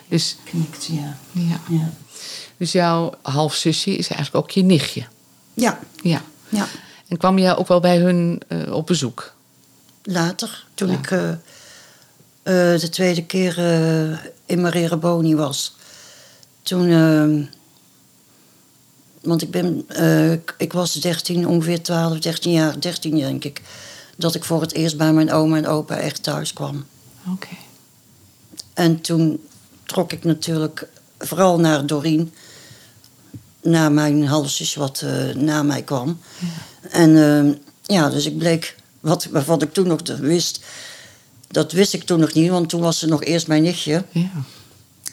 Dus, 0.07 0.37
Knikt, 0.43 0.85
ja. 0.85 1.17
ja. 1.31 1.59
Ja. 1.69 1.89
dus 2.57 2.71
jouw 2.71 3.13
halfzusje 3.21 3.91
is 3.91 4.07
eigenlijk 4.07 4.45
ook 4.45 4.51
je 4.51 4.63
nichtje. 4.63 5.03
Ja, 5.53 5.79
Ja. 6.01 6.21
ja. 6.49 6.67
En 7.07 7.17
kwam 7.17 7.37
jij 7.39 7.55
ook 7.55 7.67
wel 7.67 7.79
bij 7.79 7.97
hun 7.97 8.41
eh, 8.47 8.71
op 8.73 8.87
bezoek? 8.87 9.33
Later, 10.03 10.65
toen 10.73 10.89
Ja. 10.91 10.97
ik 10.97 11.11
eh, 11.11 11.29
eh, 11.31 12.79
de 12.81 12.89
tweede 12.89 13.25
keer 13.25 13.57
eh, 13.57 14.17
in 14.45 14.61
Maria 14.61 14.97
Boni 14.97 15.35
was. 15.35 15.75
Toen... 16.61 16.89
eh, 16.89 17.47
want 19.21 19.41
ik 19.41 19.51
ben... 19.51 19.83
eh, 19.87 20.31
ik- 20.31 20.73
was 20.73 20.93
13, 20.93 21.47
ongeveer 21.47 21.81
12, 21.83 22.19
13 22.19 22.51
jaar, 22.51 22.79
13 22.79 23.15
denk 23.17 23.43
ik. 23.43 23.61
Dat 24.17 24.35
ik 24.35 24.43
voor 24.43 24.61
het 24.61 24.73
eerst 24.73 24.97
bij 24.97 25.13
mijn 25.13 25.31
oma 25.31 25.57
en 25.57 25.67
opa 25.67 25.95
echt 25.97 26.23
thuis 26.23 26.53
kwam. 26.53 26.85
Oké. 27.31 27.47
En 28.73 29.01
toen 29.01 29.43
trok 29.83 30.11
ik 30.11 30.23
natuurlijk 30.23 30.87
vooral 31.19 31.59
naar 31.59 31.85
Doreen. 31.85 32.33
Naar 33.61 33.91
mijn 33.91 34.27
halfzus 34.27 34.75
wat 34.75 35.01
eh, 35.05 35.35
na 35.35 35.63
mij 35.63 35.81
kwam. 35.81 36.19
En 36.91 37.17
eh, 37.17 37.53
ja, 37.95 38.09
dus 38.09 38.25
ik 38.25 38.37
bleek, 38.37 38.75
wat, 38.99 39.25
waarvan 39.31 39.61
ik 39.61 39.73
toen 39.73 39.87
nog 39.87 39.99
wist... 40.19 40.63
Dat 41.53 41.71
wist 41.71 41.93
ik 41.93 42.03
toen 42.03 42.19
nog 42.19 42.33
niet, 42.33 42.49
want 42.49 42.69
toen 42.69 42.81
was 42.81 42.99
ze 42.99 43.07
nog 43.07 43.23
eerst 43.23 43.47
mijn 43.47 43.63
nichtje. 43.63 44.03
Ja. 44.11 44.29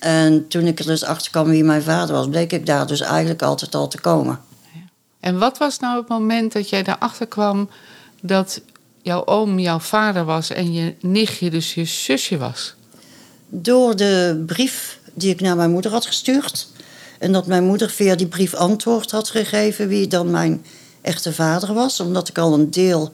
En 0.00 0.48
toen 0.48 0.66
ik 0.66 0.78
er 0.78 0.86
dus 0.86 1.04
achter 1.04 1.30
kwam 1.30 1.48
wie 1.48 1.64
mijn 1.64 1.82
vader 1.82 2.14
was... 2.14 2.28
bleek 2.28 2.52
ik 2.52 2.66
daar 2.66 2.86
dus 2.86 3.00
eigenlijk 3.00 3.42
altijd 3.42 3.74
al 3.74 3.88
te 3.88 4.00
komen. 4.00 4.40
En 5.20 5.38
wat 5.38 5.58
was 5.58 5.78
nou 5.78 5.98
het 5.98 6.08
moment 6.08 6.52
dat 6.52 6.68
jij 6.68 6.82
daarachter 6.82 7.26
kwam 7.26 7.70
dat 8.20 8.60
jouw 9.02 9.24
oom 9.24 9.58
jouw 9.58 9.78
vader 9.78 10.24
was 10.24 10.50
en 10.50 10.72
je 10.72 10.94
nichtje 11.00 11.50
dus 11.50 11.74
je 11.74 11.84
zusje 11.84 12.38
was? 12.38 12.74
Door 13.48 13.96
de 13.96 14.42
brief 14.46 14.98
die 15.14 15.30
ik 15.30 15.40
naar 15.40 15.56
mijn 15.56 15.70
moeder 15.70 15.90
had 15.90 16.06
gestuurd. 16.06 16.68
En 17.18 17.32
dat 17.32 17.46
mijn 17.46 17.64
moeder 17.64 17.90
via 17.90 18.14
die 18.14 18.26
brief 18.26 18.54
antwoord 18.54 19.10
had 19.10 19.30
gegeven 19.30 19.88
wie 19.88 20.06
dan 20.06 20.30
mijn 20.30 20.64
echte 21.00 21.32
vader 21.32 21.74
was. 21.74 22.00
Omdat 22.00 22.28
ik 22.28 22.38
al 22.38 22.54
een 22.54 22.70
deel 22.70 23.12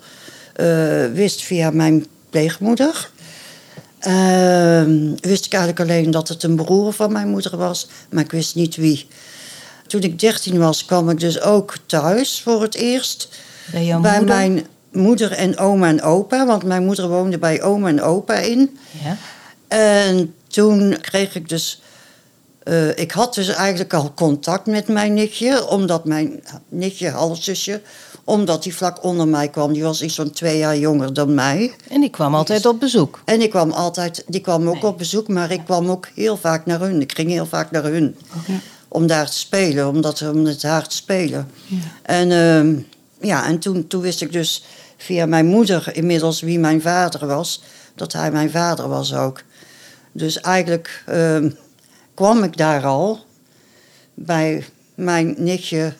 eh, 0.54 1.06
wist 1.12 1.42
via 1.42 1.70
mijn 1.70 2.06
pleegmoeder. 2.30 3.10
Ehm, 3.98 5.10
wist 5.20 5.46
ik 5.46 5.52
eigenlijk 5.52 5.90
alleen 5.90 6.10
dat 6.10 6.28
het 6.28 6.42
een 6.42 6.56
broer 6.56 6.92
van 6.92 7.12
mijn 7.12 7.28
moeder 7.28 7.56
was, 7.56 7.88
maar 8.10 8.24
ik 8.24 8.30
wist 8.30 8.54
niet 8.54 8.76
wie. 8.76 9.06
Toen 9.86 10.00
ik 10.00 10.20
13 10.20 10.58
was, 10.58 10.84
kwam 10.84 11.10
ik 11.10 11.20
dus 11.20 11.40
ook 11.40 11.76
thuis 11.86 12.40
voor 12.42 12.62
het 12.62 12.74
eerst. 12.74 13.28
Bij 13.72 13.84
jouw 13.84 14.00
bij 14.00 14.18
moeder? 14.18 14.36
mijn 14.36 14.66
moeder 14.92 15.32
en 15.32 15.58
oma 15.58 15.88
en 15.88 16.02
opa, 16.02 16.46
want 16.46 16.64
mijn 16.64 16.84
moeder 16.84 17.08
woonde 17.08 17.38
bij 17.38 17.62
oma 17.62 17.88
en 17.88 18.02
opa 18.02 18.34
in. 18.34 18.78
Ja. 19.04 19.16
En 19.68 20.34
toen 20.48 20.96
kreeg 21.00 21.34
ik 21.34 21.48
dus 21.48 21.80
Eh, 22.66 22.96
ik 22.96 23.10
had 23.10 23.34
dus 23.34 23.48
eigenlijk 23.48 23.94
al 23.94 24.12
contact 24.14 24.66
met 24.66 24.88
mijn 24.88 25.14
nichtje, 25.14 25.68
omdat 25.68 26.04
mijn 26.04 26.42
nichtje, 26.68 27.10
halfzusje, 27.10 27.80
omdat 28.26 28.62
die 28.62 28.74
vlak 28.74 29.04
onder 29.04 29.28
mij 29.28 29.48
kwam. 29.48 29.72
Die 29.72 29.82
was 29.82 30.02
iets 30.02 30.14
van 30.14 30.30
twee 30.30 30.58
jaar 30.58 30.78
jonger 30.78 31.14
dan 31.14 31.34
mij. 31.34 31.74
En 31.88 32.00
die 32.00 32.10
kwam 32.10 32.34
altijd 32.34 32.66
op 32.66 32.80
bezoek. 32.80 33.20
En 33.24 33.40
ik 33.40 33.50
kwam 33.50 33.70
altijd, 33.70 34.24
die 34.26 34.40
kwam 34.40 34.68
ook 34.68 34.84
op 34.84 34.98
bezoek, 34.98 35.28
maar 35.28 35.50
ik 35.50 35.64
kwam 35.64 35.90
ook 35.90 36.08
heel 36.14 36.36
vaak 36.36 36.66
naar 36.66 36.80
hun. 36.80 37.00
Ik 37.00 37.12
ging 37.12 37.30
heel 37.30 37.46
vaak 37.46 37.70
naar 37.70 37.84
hun 37.84 38.16
om 38.88 39.06
daar 39.06 39.26
te 39.26 39.38
spelen, 39.38 39.88
omdat, 39.88 40.22
om 40.22 40.42
met 40.42 40.62
haar 40.62 40.88
te 40.88 40.96
spelen. 40.96 41.50
Ja. 41.66 41.78
En, 42.02 42.30
ehm, 42.30 42.74
ja, 43.28 43.46
en 43.46 43.58
toen, 43.58 43.86
toen 43.86 44.00
wist 44.00 44.22
ik 44.22 44.32
dus 44.32 44.64
via 44.96 45.26
mijn 45.26 45.46
moeder 45.46 45.96
inmiddels 45.96 46.40
wie 46.40 46.58
mijn 46.58 46.80
vader 46.80 47.26
was, 47.26 47.62
dat 47.94 48.12
hij 48.12 48.30
mijn 48.30 48.50
vader 48.50 48.88
was 48.88 49.14
ook. 49.14 49.42
Dus 50.12 50.40
eigenlijk 50.40 51.02
ehm, 51.06 51.50
kwam 52.14 52.42
ik 52.42 52.56
daar 52.56 52.84
al 52.84 53.24
bij 54.14 54.64
mijn 54.94 55.34
nichtje, 55.38 55.94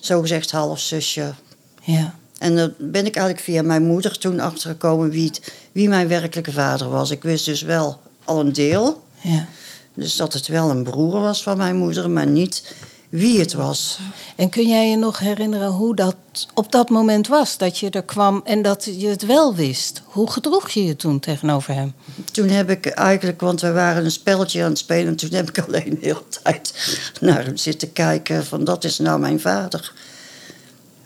zogezegd 0.00 0.50
halfzusje. 0.50 1.34
Ja. 1.82 2.14
En 2.38 2.56
dan 2.56 2.72
ben 2.78 3.06
ik 3.06 3.14
eigenlijk 3.16 3.44
via 3.44 3.62
mijn 3.62 3.82
moeder 3.86 4.18
toen 4.18 4.40
achtergekomen 4.40 5.10
wie, 5.10 5.26
het- 5.26 5.52
wie 5.72 5.88
mijn 5.88 6.08
werkelijke 6.08 6.52
vader 6.52 6.88
was. 6.88 7.10
Ik 7.10 7.22
wist 7.22 7.44
dus 7.44 7.62
wel 7.62 8.00
al 8.24 8.40
een 8.40 8.52
deel. 8.52 9.02
ja. 9.20 9.46
Dus 9.94 10.16
dat 10.16 10.32
het 10.32 10.46
wel 10.46 10.70
een 10.70 10.82
broer 10.82 11.20
was 11.20 11.42
van 11.42 11.56
mijn 11.56 11.76
moeder, 11.76 12.10
maar 12.10 12.26
niet 12.26 12.74
wie 13.10 13.40
het 13.40 13.52
was. 13.52 13.98
En 14.36 14.48
kun 14.48 14.68
jij 14.68 14.90
je 14.90 14.96
nog 14.96 15.18
herinneren 15.18 15.68
hoe 15.68 15.94
dat 15.94 16.16
op 16.54 16.72
dat 16.72 16.88
moment 16.88 17.28
was? 17.28 17.58
Dat 17.58 17.78
je 17.78 17.90
er 17.90 18.02
kwam 18.02 18.40
en 18.44 18.62
dat 18.62 18.84
je 18.84 19.06
het 19.06 19.26
wel 19.26 19.54
wist. 19.54 20.02
Hoe 20.04 20.30
gedroeg 20.30 20.70
je 20.70 20.84
je 20.84 20.96
toen 20.96 21.20
tegenover 21.20 21.74
hem? 21.74 21.94
Toen 22.32 22.48
heb 22.48 22.70
ik 22.70 22.86
eigenlijk, 22.86 23.40
want 23.40 23.60
we 23.60 23.72
waren 23.72 24.04
een 24.04 24.10
spelletje 24.10 24.62
aan 24.62 24.68
het 24.68 24.78
spelen... 24.78 25.06
en 25.06 25.16
toen 25.16 25.32
heb 25.32 25.48
ik 25.48 25.58
alleen 25.58 25.90
de 25.90 26.06
hele 26.06 26.24
tijd 26.42 26.74
naar 27.20 27.44
hem 27.44 27.56
zitten 27.56 27.92
kijken... 27.92 28.44
van 28.44 28.64
dat 28.64 28.84
is 28.84 28.98
nou 28.98 29.20
mijn 29.20 29.40
vader. 29.40 29.92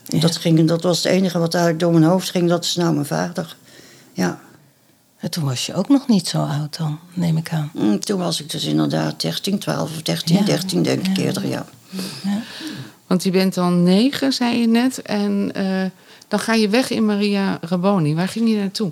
Ja. 0.06 0.18
Dat, 0.18 0.36
ging, 0.36 0.68
dat 0.68 0.82
was 0.82 0.96
het 0.96 1.12
enige 1.12 1.38
wat 1.38 1.54
eigenlijk 1.54 1.84
door 1.84 1.92
mijn 1.92 2.10
hoofd 2.10 2.30
ging, 2.30 2.48
dat 2.48 2.64
is 2.64 2.74
nou 2.74 2.94
mijn 2.94 3.06
vader. 3.06 3.56
Ja, 4.12 4.40
En 5.24 5.30
toen 5.30 5.44
was 5.44 5.66
je 5.66 5.74
ook 5.74 5.88
nog 5.88 6.08
niet 6.08 6.28
zo 6.28 6.42
oud 6.42 6.76
dan, 6.76 6.98
neem 7.14 7.36
ik 7.36 7.52
aan. 7.52 7.70
Mm, 7.74 8.00
toen 8.00 8.18
was 8.18 8.40
ik 8.40 8.50
dus 8.50 8.64
inderdaad 8.64 9.20
13, 9.20 9.58
12 9.58 9.90
of 9.90 10.02
13, 10.02 10.36
Ja, 10.36 10.42
13 10.42 10.82
denk 10.82 11.06
ik 11.06 11.16
ja. 11.16 11.22
eerder, 11.22 11.46
ja. 11.46 11.66
Want 13.06 13.22
je 13.22 13.30
bent 13.30 13.54
dan 13.54 13.82
negen, 13.82 14.32
zei 14.32 14.58
je 14.58 14.66
net. 14.66 15.02
En 15.02 15.50
eh, 15.54 15.90
dan 16.28 16.38
ga 16.38 16.54
je 16.54 16.68
weg 16.68 16.90
in 16.90 17.06
Maria 17.06 17.58
Raboni. 17.60 18.14
Waar 18.14 18.28
ging 18.28 18.48
je 18.48 18.56
naartoe? 18.56 18.90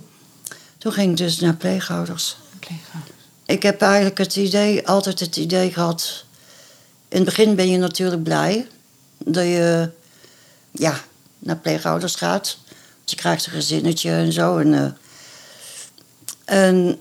Toen 0.78 0.92
ging 0.92 1.10
ik 1.10 1.16
dus 1.16 1.40
naar 1.40 1.54
pleegouders. 1.54 2.36
Pleegouders. 2.58 3.16
Ik 3.46 3.62
heb 3.62 3.80
eigenlijk 3.80 4.18
het 4.18 4.36
idee, 4.36 4.88
altijd 4.88 5.20
het 5.20 5.36
idee 5.36 5.72
gehad. 5.72 6.24
In 7.08 7.16
het 7.16 7.24
begin 7.24 7.54
ben 7.54 7.70
je 7.70 7.78
natuurlijk 7.78 8.22
blij 8.22 8.66
dat 9.18 9.44
je 9.44 9.90
ja, 10.70 11.00
naar 11.38 11.56
pleegouders 11.56 12.14
gaat. 12.14 12.58
Want 12.96 13.10
je 13.10 13.16
krijgt 13.16 13.46
een 13.46 13.52
gezinnetje 13.52 14.10
en 14.10 14.32
zo. 14.32 14.58
En, 14.58 14.74
eh, 14.74 14.90
en 16.52 16.98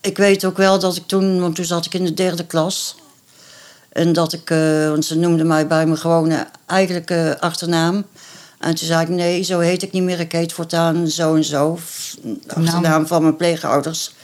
ik 0.00 0.16
weet 0.16 0.44
ook 0.44 0.56
wel 0.56 0.78
dat 0.78 0.96
ik 0.96 1.06
toen, 1.06 1.40
want 1.40 1.54
toen 1.54 1.64
zat 1.64 1.86
ik 1.86 1.94
in 1.94 2.04
de 2.04 2.14
derde 2.14 2.46
klas. 2.46 2.96
En 3.88 4.12
dat 4.12 4.32
ik, 4.32 4.50
eh, 4.50 4.88
want 4.88 5.04
ze 5.04 5.16
noemden 5.18 5.46
mij 5.46 5.66
bij 5.66 5.86
mijn 5.86 5.98
gewone 5.98 6.46
eigenlijke 6.66 7.36
achternaam. 7.40 8.04
En 8.58 8.74
toen 8.74 8.86
zei 8.86 9.02
ik, 9.02 9.08
nee, 9.08 9.42
zo 9.42 9.58
heet 9.58 9.82
ik 9.82 9.92
niet 9.92 10.02
meer. 10.02 10.20
Ik 10.20 10.32
heet 10.32 10.52
voortaan 10.52 11.08
zo 11.08 11.34
en 11.34 11.44
zo. 11.44 11.78
De 12.22 12.54
achternaam 12.54 13.06
van 13.06 13.22
mijn 13.22 13.36
pleegouders. 13.36 14.14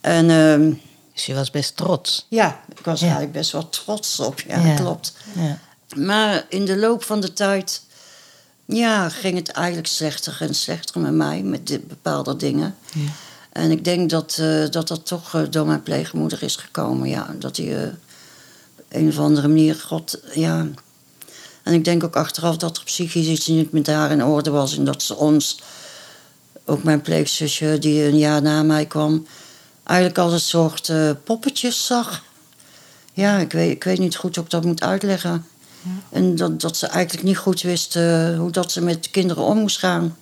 En 0.00 0.30
ehm, 0.30 0.72
Dus 1.14 1.26
je 1.26 1.34
was 1.34 1.50
best 1.50 1.76
trots. 1.76 2.26
ja, 2.28 2.60
ik 2.76 2.84
was 2.84 2.98
Ja. 3.00 3.04
eigenlijk 3.04 3.34
best 3.34 3.52
wel 3.52 3.68
trots 3.68 4.20
op. 4.20 4.40
Ja, 4.40 4.58
Ja. 4.66 4.74
klopt. 4.74 5.14
Ja. 5.32 5.58
Maar 5.96 6.44
in 6.48 6.64
de 6.64 6.76
loop 6.78 7.02
van 7.04 7.20
de 7.20 7.32
tijd 7.32 7.82
ja, 8.66 9.08
ging 9.08 9.36
het 9.36 9.48
eigenlijk 9.50 9.86
slechter 9.86 10.36
en 10.40 10.54
slechter 10.54 11.00
met 11.00 11.12
mij, 11.12 11.42
met 11.42 11.66
dit 11.66 11.88
bepaalde 11.88 12.36
dingen. 12.36 12.74
Ja. 12.92 13.00
En 13.52 13.70
ik 13.70 13.84
denk 13.84 14.10
dat 14.10 14.36
eh, 14.40 14.70
dat, 14.70 14.88
dat 14.88 15.06
toch 15.06 15.34
eh, 15.34 15.42
door 15.50 15.66
mijn 15.66 15.82
pleegmoeder 15.82 16.42
is 16.42 16.56
gekomen. 16.56 17.08
Ja, 17.08 17.34
dat 17.38 17.56
hij 17.56 17.84
eh, 17.84 17.88
op 18.78 18.84
een 18.88 19.08
of 19.08 19.18
andere 19.18 19.48
manier, 19.48 19.74
God, 19.74 20.20
ja. 20.34 20.66
En 21.62 21.72
ik 21.72 21.84
denk 21.84 22.04
ook 22.04 22.16
achteraf 22.16 22.56
dat 22.56 22.76
er 22.76 22.84
psychisch 22.84 23.26
iets 23.26 23.46
niet 23.46 23.72
met 23.72 23.86
haar 23.86 24.10
in 24.10 24.24
orde 24.24 24.50
was. 24.50 24.76
En 24.76 24.84
dat 24.84 25.02
ze 25.02 25.16
ons, 25.16 25.60
ook 26.64 26.82
mijn 26.82 27.00
pleegzusje 27.00 27.78
die 27.78 28.04
een 28.04 28.18
jaar 28.18 28.42
na 28.42 28.62
mij 28.62 28.86
kwam, 28.86 29.26
eigenlijk 29.82 30.18
als 30.18 30.32
een 30.32 30.40
soort 30.40 30.92
poppetjes 31.24 31.86
zag. 31.86 32.22
Ja, 33.12 33.38
ik 33.38 33.52
weet, 33.52 33.70
ik 33.70 33.84
weet 33.84 33.98
niet 33.98 34.16
goed 34.16 34.34
hoe 34.34 34.44
ik 34.44 34.50
dat 34.50 34.64
moet 34.64 34.82
uitleggen. 34.82 35.46
En 36.10 36.36
dat, 36.36 36.60
dat 36.60 36.76
ze 36.76 36.86
eigenlijk 36.86 37.24
niet 37.24 37.36
goed 37.36 37.60
wist 37.62 37.94
hoe 38.36 38.50
dat 38.50 38.72
ze 38.72 38.80
met 38.80 39.10
kinderen 39.10 39.42
om 39.42 39.58
moest 39.58 39.78
gaan. 39.78 40.16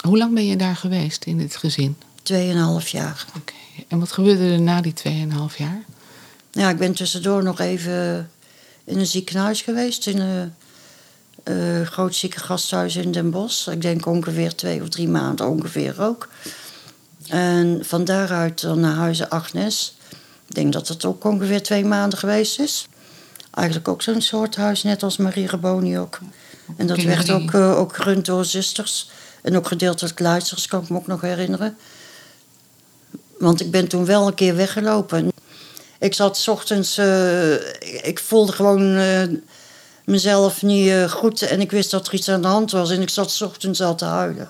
Hoe 0.00 0.18
lang 0.18 0.34
ben 0.34 0.46
je 0.46 0.56
daar 0.56 0.76
geweest 0.76 1.24
in 1.24 1.38
dit 1.38 1.56
gezin? 1.56 1.96
Tweeënhalf 2.24 2.88
jaar. 2.88 3.26
Oké. 3.36 3.52
En 3.88 3.98
wat 3.98 4.12
gebeurde 4.12 4.52
er 4.52 4.60
na 4.60 4.80
die 4.80 4.94
2,5 5.08 5.56
jaar? 5.56 5.82
Ja, 6.50 6.70
ik 6.70 6.76
ben 6.76 6.94
tussendoor 6.94 7.42
nog 7.42 7.60
even 7.60 8.30
in 8.84 8.98
een 8.98 9.06
ziekenhuis 9.06 9.62
geweest. 9.62 10.06
In 10.06 10.20
een 10.20 10.54
eh, 11.42 11.86
groot 11.86 12.14
ziekengasthuis 12.14 12.96
in 12.96 13.12
Den 13.12 13.30
Bosch. 13.30 13.68
Ik 13.68 13.82
denk 13.82 14.06
ongeveer 14.06 14.54
twee 14.54 14.82
of 14.82 14.88
drie 14.88 15.08
maanden 15.08 15.48
ongeveer 15.48 16.02
ook. 16.02 16.28
En 17.28 17.80
van 17.82 18.04
daaruit 18.04 18.60
dan 18.60 18.80
naar 18.80 18.94
Huizen 18.94 19.30
Agnes. 19.30 19.96
Ik 20.48 20.54
denk 20.54 20.72
dat 20.72 20.88
het 20.88 21.04
ook 21.04 21.24
ongeveer 21.24 21.62
twee 21.62 21.84
maanden 21.84 22.18
geweest 22.18 22.60
is. 22.60 22.88
Eigenlijk 23.50 23.88
ook 23.88 24.02
zo'n 24.02 24.20
soort 24.20 24.56
huis, 24.56 24.82
net 24.82 25.02
als 25.02 25.16
Marie 25.16 25.46
Raboni 25.46 25.98
ook. 25.98 26.18
En 26.76 26.86
dat 26.86 27.02
werd 27.02 27.30
ook, 27.30 27.54
eh, 27.54 27.78
ook 27.78 27.96
gerund 27.96 28.24
door 28.24 28.44
zusters. 28.44 29.10
En 29.42 29.56
ook 29.56 29.66
gedeeltelijk 29.66 30.20
luisters, 30.20 30.66
kan 30.66 30.82
ik 30.82 30.88
me 30.88 30.96
ook 30.96 31.06
nog 31.06 31.20
herinneren. 31.20 31.76
Want 33.38 33.60
ik 33.60 33.70
ben 33.70 33.88
toen 33.88 34.04
wel 34.04 34.26
een 34.26 34.34
keer 34.34 34.56
weggelopen. 34.56 35.32
Ik 36.04 36.14
zat 36.14 36.36
's 36.36 36.48
ochtends, 36.48 36.98
eh, 36.98 37.54
ik 38.06 38.18
voelde 38.18 38.52
gewoon 38.52 38.96
eh, 38.96 39.22
mezelf 40.04 40.62
niet 40.62 40.88
eh, 40.88 41.10
goed 41.10 41.42
en 41.42 41.60
ik 41.60 41.70
wist 41.70 41.90
dat 41.90 42.06
er 42.06 42.14
iets 42.14 42.28
aan 42.28 42.42
de 42.42 42.48
hand 42.48 42.70
was. 42.70 42.90
En 42.90 43.02
ik 43.02 43.08
zat 43.08 43.30
's 43.30 43.40
ochtends 43.40 43.80
al 43.80 43.94
te 43.94 44.04
huilen 44.04 44.48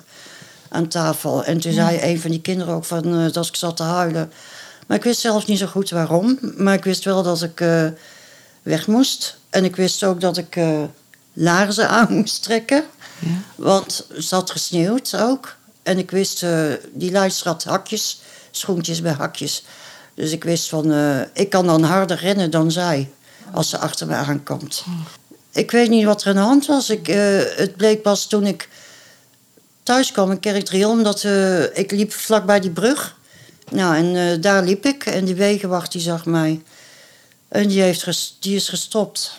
aan 0.69 0.89
tafel. 0.89 1.45
En 1.45 1.61
toen 1.61 1.73
zei 1.73 2.03
een 2.03 2.21
van 2.21 2.31
die 2.31 2.41
kinderen 2.41 2.75
ook 2.75 2.85
van, 2.85 3.31
dat 3.33 3.47
ik 3.47 3.57
zat 3.57 3.77
te 3.77 3.83
huilen. 3.83 4.33
Maar 4.87 4.97
ik 4.97 5.05
wist 5.05 5.21
zelf 5.21 5.47
niet 5.47 5.59
zo 5.59 5.67
goed 5.67 5.91
waarom. 5.91 6.39
Maar 6.57 6.75
ik 6.75 6.85
wist 6.85 7.05
wel 7.05 7.23
dat 7.23 7.43
ik 7.43 7.65
weg 8.63 8.87
moest. 8.87 9.39
En 9.51 9.65
ik 9.65 9.77
wist 9.77 10.05
ook 10.05 10.21
dat 10.21 10.37
ik 10.37 10.59
laarzen 11.33 11.89
aan 11.89 12.13
moest 12.19 12.43
trekken. 12.43 12.85
Ja. 13.19 13.29
Want 13.57 14.07
het 14.13 14.31
had 14.31 14.51
gesneeuwd 14.51 15.17
ook. 15.17 15.57
En 15.83 15.99
ik 15.99 16.11
wist, 16.11 16.47
die 16.93 17.13
luister 17.13 17.47
had 17.47 17.65
hakjes, 17.65 18.21
schoentjes 18.57 19.01
bij 19.01 19.13
hakjes. 19.13 19.65
Dus 20.15 20.33
ik 20.33 20.45
wist 20.45 20.69
van, 20.69 20.93
eh, 20.93 21.21
ik 21.33 21.51
kan 21.51 21.67
dan 21.67 21.83
harder 21.83 22.17
rennen 22.17 22.51
dan 22.51 22.71
zij. 22.71 23.11
Als 23.53 23.69
ze 23.69 23.79
achter 23.79 24.07
me 24.07 24.15
aankomt. 24.15 24.85
Ik 25.53 25.71
weet 25.71 25.89
niet 25.89 26.05
wat 26.05 26.23
er 26.23 26.29
aan 26.29 26.35
de 26.35 26.41
hand 26.41 26.67
was. 26.67 26.91
Ik, 26.91 27.09
eh, 27.09 27.39
het 27.57 27.77
bleek 27.77 28.03
pas 28.03 28.27
toen 28.27 28.47
ik 28.47 28.69
thuis 29.83 30.13
kwam 30.13 30.31
in 30.31 30.41
Kerkdriel. 30.41 30.91
Omdat 30.91 31.25
eh, 31.25 31.77
ik 31.77 31.91
liep 31.91 32.13
vlakbij 32.13 32.61
die 32.61 32.71
brug. 32.71 33.17
Nou, 33.71 33.97
en 33.97 34.41
daar 34.41 34.63
liep 34.63 34.87
ik. 34.87 35.07
En 35.07 35.25
die 35.25 35.35
wegenwacht 35.35 35.93
die 35.93 36.01
zag 36.01 36.25
mij. 36.25 36.63
En 37.49 37.69
die, 37.69 37.83
heeft 37.83 38.37
die 38.41 38.57
is 38.57 38.69
gestopt. 38.69 39.37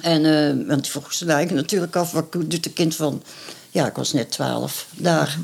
En, 0.00 0.22
want 0.66 0.82
die 0.82 0.90
vroeg 0.90 1.12
ze 1.12 1.24
natuurlijk 1.24 1.96
af, 1.96 2.12
wat 2.12 2.32
doet 2.32 2.64
de 2.64 2.72
kind 2.72 2.94
van... 2.94 3.22
Ja, 3.70 3.86
ik 3.86 3.96
was 3.96 4.12
net 4.12 4.30
twaalf, 4.30 4.86
daar. 4.92 5.38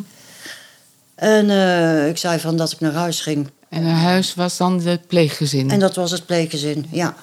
En 1.23 1.51
eh, 1.51 2.09
ik 2.09 2.19
zei 2.19 2.41
van 2.41 2.57
dat 2.57 2.73
ik 2.73 2.81
naar 2.81 2.93
huis 2.93 3.21
ging. 3.21 3.51
En 3.69 3.85
een 3.85 3.95
huis 3.95 4.35
was 4.35 4.57
dan 4.57 4.81
het 4.81 5.07
pleeggezin? 5.07 5.71
En 5.71 5.79
dat 5.79 5.95
was 5.95 6.11
het 6.11 6.27
pleeggezin, 6.27 6.87
ja. 6.91 7.15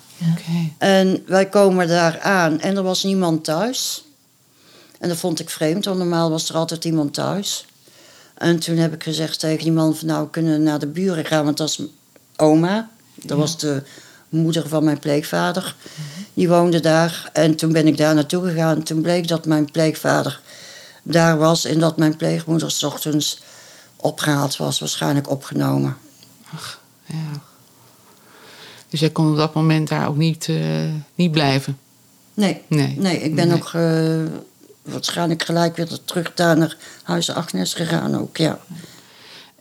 En 0.77 1.23
wij 1.25 1.49
komen 1.49 1.87
daar 1.87 2.19
aan 2.19 2.59
en 2.59 2.77
er 2.77 2.83
was 2.83 3.03
niemand 3.03 3.43
thuis. 3.43 4.03
En 4.99 5.09
dat 5.09 5.17
vond 5.17 5.39
ik 5.39 5.49
vreemd, 5.49 5.85
want 5.85 5.97
normaal 5.97 6.29
was 6.29 6.49
er 6.49 6.55
altijd 6.55 6.85
iemand 6.85 7.13
thuis. 7.13 7.65
En 8.37 8.59
toen 8.59 8.77
heb 8.77 8.93
ik 8.93 9.03
gezegd 9.03 9.39
tegen 9.39 9.63
die 9.63 9.71
man 9.71 9.95
van 9.95 10.07
nou, 10.07 10.23
we 10.23 10.29
kunnen 10.29 10.63
naar 10.63 10.79
de 10.79 10.87
buren 10.87 11.25
gaan, 11.25 11.43
want 11.45 11.57
dat 11.57 11.69
is 11.69 11.81
oma. 12.35 12.89
Dat 13.15 13.37
was 13.37 13.57
de 13.57 13.83
moeder 14.29 14.67
van 14.67 14.83
mijn 14.83 14.99
pleegvader. 14.99 15.75
Die 16.33 16.49
woonde 16.49 16.79
daar. 16.79 17.29
En 17.33 17.55
toen 17.55 17.71
ben 17.71 17.87
ik 17.87 17.97
daar 17.97 18.15
naartoe 18.15 18.47
gegaan. 18.47 18.83
Toen 18.83 19.01
bleek 19.01 19.27
dat 19.27 19.45
mijn 19.45 19.71
pleegvader 19.71 20.41
daar 21.03 21.37
was 21.37 21.65
en 21.65 21.79
dat 21.79 21.97
mijn 21.97 22.15
pleegmoeder 22.15 22.71
's 22.71 22.83
ochtends 22.83 23.47
opgehaald 24.01 24.57
was, 24.57 24.79
waarschijnlijk 24.79 25.29
opgenomen. 25.29 25.97
Ja. 27.05 27.41
Dus 28.89 28.99
jij 28.99 29.09
kon 29.09 29.31
op 29.31 29.37
dat 29.37 29.53
moment 29.53 29.87
daar 29.87 30.07
ook 30.07 30.15
niet, 30.17 30.47
eh, 30.49 30.57
niet 31.15 31.31
blijven? 31.31 31.77
Nee, 32.33 32.61
Nee. 32.67 32.95
nee 32.97 33.19
ik 33.21 33.35
ben 33.35 33.47
Nee. 33.47 33.57
ook 33.57 33.71
eh, 33.73 34.33
waarschijnlijk 34.81 35.43
gelijk 35.43 35.75
weer 35.75 35.87
terug 36.05 36.33
daar 36.33 36.57
naar 36.57 36.77
Huis 37.03 37.31
Agnes 37.31 37.73
gegaan 37.73 38.17
ook, 38.17 38.37
ja. 38.37 38.59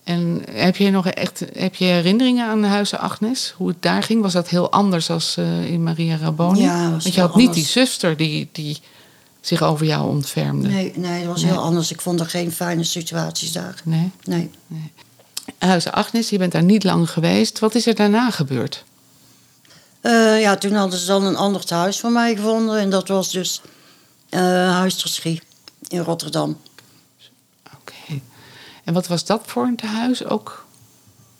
En 0.03 0.41
heb 0.51 0.75
je 0.75 0.89
nog 0.89 1.07
echt 1.07 1.43
heb 1.53 1.75
je 1.75 1.85
herinneringen 1.85 2.47
aan 2.47 2.63
Huizen 2.63 2.99
Agnes? 2.99 3.53
Hoe 3.57 3.67
het 3.67 3.81
daar 3.81 4.03
ging? 4.03 4.21
Was 4.21 4.33
dat 4.33 4.49
heel 4.49 4.71
anders 4.71 5.09
als 5.09 5.37
eh, 5.37 5.71
in 5.71 5.83
Maria 5.83 6.17
Raboni? 6.17 6.61
Ja, 6.61 6.91
was 6.91 7.03
Want 7.03 7.15
je 7.15 7.21
had 7.21 7.35
niet 7.35 7.53
die 7.53 7.65
zuster 7.65 8.17
die, 8.17 8.49
die 8.51 8.79
zich 9.41 9.61
over 9.61 9.85
jou 9.85 10.09
ontfermde. 10.09 10.67
Nee, 10.67 10.91
nee, 10.95 11.19
dat 11.23 11.31
was 11.33 11.41
Nee. 11.41 11.51
heel 11.51 11.61
anders. 11.61 11.91
Ik 11.91 12.01
vond 12.01 12.19
er 12.19 12.25
geen 12.25 12.51
fijne 12.51 12.83
situaties 12.83 13.51
daar. 13.51 13.75
Nee. 13.83 14.11
Nee. 14.23 14.51
Huizen 15.57 15.93
Agnes, 15.93 16.29
je 16.29 16.37
bent 16.37 16.51
daar 16.51 16.63
niet 16.63 16.83
lang 16.83 17.09
geweest. 17.11 17.59
Wat 17.59 17.75
is 17.75 17.87
er 17.87 17.95
daarna 17.95 18.31
gebeurd? 18.31 18.83
Eh, 20.01 20.41
ja, 20.41 20.55
toen 20.57 20.73
hadden 20.73 20.99
ze 20.99 21.05
dan 21.05 21.23
een 21.23 21.35
ander 21.35 21.65
thuis 21.65 21.99
voor 21.99 22.11
mij 22.11 22.35
gevonden. 22.35 22.79
En 22.79 22.89
dat 22.89 23.07
was 23.07 23.31
dus 23.31 23.61
eh 24.29 24.39
Huis 24.71 25.21
in 25.87 25.99
Rotterdam. 25.99 26.57
Oké. 27.79 28.21
En 28.83 28.93
wat 28.93 29.07
was 29.07 29.25
dat 29.25 29.41
voor 29.45 29.63
een 29.63 29.75
tehuis? 29.75 30.25
Ook 30.25 30.67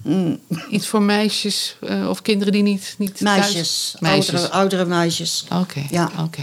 Mm, 0.04 0.40
iets 0.70 0.88
voor 0.88 1.02
meisjes 1.02 1.76
eh, 1.82 2.10
of 2.10 2.22
kinderen 2.22 2.54
die 2.54 2.64
niet, 2.64 2.96
niet 2.98 3.18
thuis- 3.18 3.96
meisjes, 4.00 4.50
oudere 4.50 4.86
meisjes. 4.86 5.46
Oké, 5.54 5.86
Ja. 5.90 6.12
oké. 6.20 6.42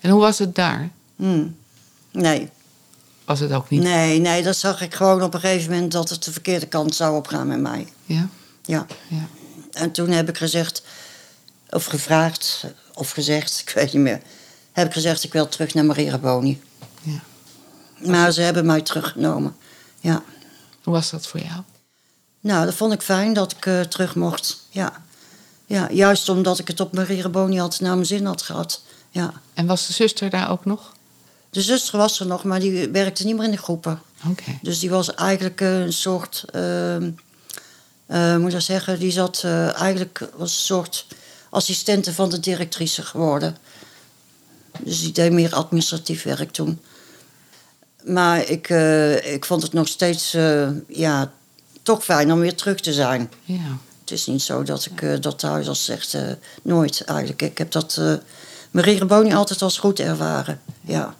En 0.00 0.10
hoe 0.10 0.20
was 0.20 0.38
het 0.38 0.54
daar? 0.54 0.90
Mm. 1.16 1.56
Nee. 2.10 2.48
Was 3.24 3.40
het 3.40 3.52
ook 3.52 3.70
niet? 3.70 3.82
nee, 3.82 4.20
nee, 4.20 4.42
dat 4.42 4.56
zag 4.56 4.80
ik 4.80 4.94
gewoon 4.94 5.22
op 5.22 5.34
een 5.34 5.40
gegeven 5.40 5.72
moment 5.72 5.92
dat 5.92 6.10
het 6.10 6.24
de 6.24 6.32
verkeerde 6.32 6.66
kant 6.66 6.94
zou 6.94 7.16
opgaan 7.16 7.46
met 7.46 7.60
mij. 7.60 7.86
Ja? 8.04 8.28
Ja. 8.62 8.86
Ja. 9.08 9.26
En 9.72 9.90
toen 9.90 10.10
heb 10.10 10.28
ik 10.28 10.36
gezegd, 10.36 10.82
of 11.70 11.84
gevraagd, 11.84 12.64
of 12.94 13.10
gezegd, 13.10 13.60
ik 13.66 13.70
weet 13.74 13.92
niet 13.92 14.02
meer. 14.02 14.20
Heb 14.72 14.86
ik 14.86 14.92
gezegd, 14.92 15.24
ik 15.24 15.32
wil 15.32 15.48
terug 15.48 15.74
naar 15.74 15.84
Maria 15.84 16.18
Boni. 16.18 16.60
ja. 17.02 17.20
Maar 17.96 18.32
ze 18.32 18.40
hebben 18.40 18.66
mij 18.66 18.80
teruggenomen. 18.82 19.56
Ja. 20.00 20.22
Hoe 20.82 20.94
was 20.94 21.10
dat 21.10 21.26
voor 21.26 21.40
jou? 21.40 21.60
Nou, 22.40 22.64
dat 22.64 22.74
vond 22.74 22.92
ik 22.92 23.02
fijn 23.02 23.32
dat 23.32 23.52
ik 23.52 23.66
eh, 23.66 23.80
terug 23.80 24.14
mocht. 24.14 24.66
Ja. 24.68 25.02
ja. 25.66 25.88
Juist 25.90 26.28
omdat 26.28 26.58
ik 26.58 26.68
het 26.68 26.80
op 26.80 26.92
Maria 26.92 27.28
Boni 27.28 27.60
altijd 27.60 27.80
naar 27.80 27.94
mijn 27.94 28.06
zin 28.06 28.26
had 28.26 28.42
gehad. 28.42 28.82
Ja. 29.10 29.32
En 29.54 29.66
was 29.66 29.86
de 29.86 29.92
zuster 29.92 30.30
daar 30.30 30.50
ook 30.50 30.64
nog? 30.64 30.92
De 31.50 31.62
zuster 31.62 31.98
was 31.98 32.20
er 32.20 32.26
nog, 32.26 32.44
maar 32.44 32.60
die 32.60 32.88
werkte 32.88 33.24
niet 33.24 33.36
meer 33.36 33.44
in 33.44 33.50
de 33.50 33.56
groepen. 33.56 34.02
Oké. 34.28 34.58
Dus 34.62 34.78
die 34.78 34.90
was 34.90 35.14
eigenlijk 35.14 35.60
eh, 35.60 35.80
een 35.80 35.92
soort. 35.92 36.44
ehm 36.52 37.10
eh, 38.06 38.36
moet 38.36 38.54
ik 38.54 38.60
zeggen? 38.60 38.98
Die 38.98 39.10
zat 39.10 39.42
eh, 39.44 39.80
eigenlijk. 39.80 40.28
was 40.36 40.54
een 40.54 40.64
soort 40.64 41.06
assistente 41.50 42.14
van 42.14 42.30
de 42.30 42.40
directrice 42.40 43.02
geworden. 43.02 43.56
Dus 44.80 45.00
die 45.00 45.12
deed 45.12 45.32
meer 45.32 45.54
administratief 45.54 46.22
werk 46.22 46.50
toen. 46.50 46.80
Maar 48.04 48.48
ik, 48.48 48.68
ik 49.24 49.44
vond 49.44 49.62
het 49.62 49.72
nog 49.72 49.88
steeds. 49.88 50.30
ja, 50.88 51.32
toch 51.82 52.04
fijn 52.04 52.32
om 52.32 52.40
weer 52.40 52.54
terug 52.54 52.80
te 52.80 52.92
zijn. 52.92 53.30
Ja. 53.44 53.78
Het 54.00 54.10
is 54.10 54.26
niet 54.26 54.42
zo 54.42 54.62
dat 54.62 54.86
ik 54.86 55.22
dat 55.22 55.38
thuis 55.38 55.68
als 55.68 55.84
zegt. 55.84 56.16
nooit 56.62 57.04
eigenlijk. 57.04 57.42
Ik 57.42 57.58
heb 57.58 57.72
dat. 57.72 58.00
Marie 58.70 58.98
Reboni 58.98 59.34
altijd 59.34 59.62
als 59.62 59.78
goed 59.78 60.00
ervaren. 60.00 60.60
Ja. 60.80 61.14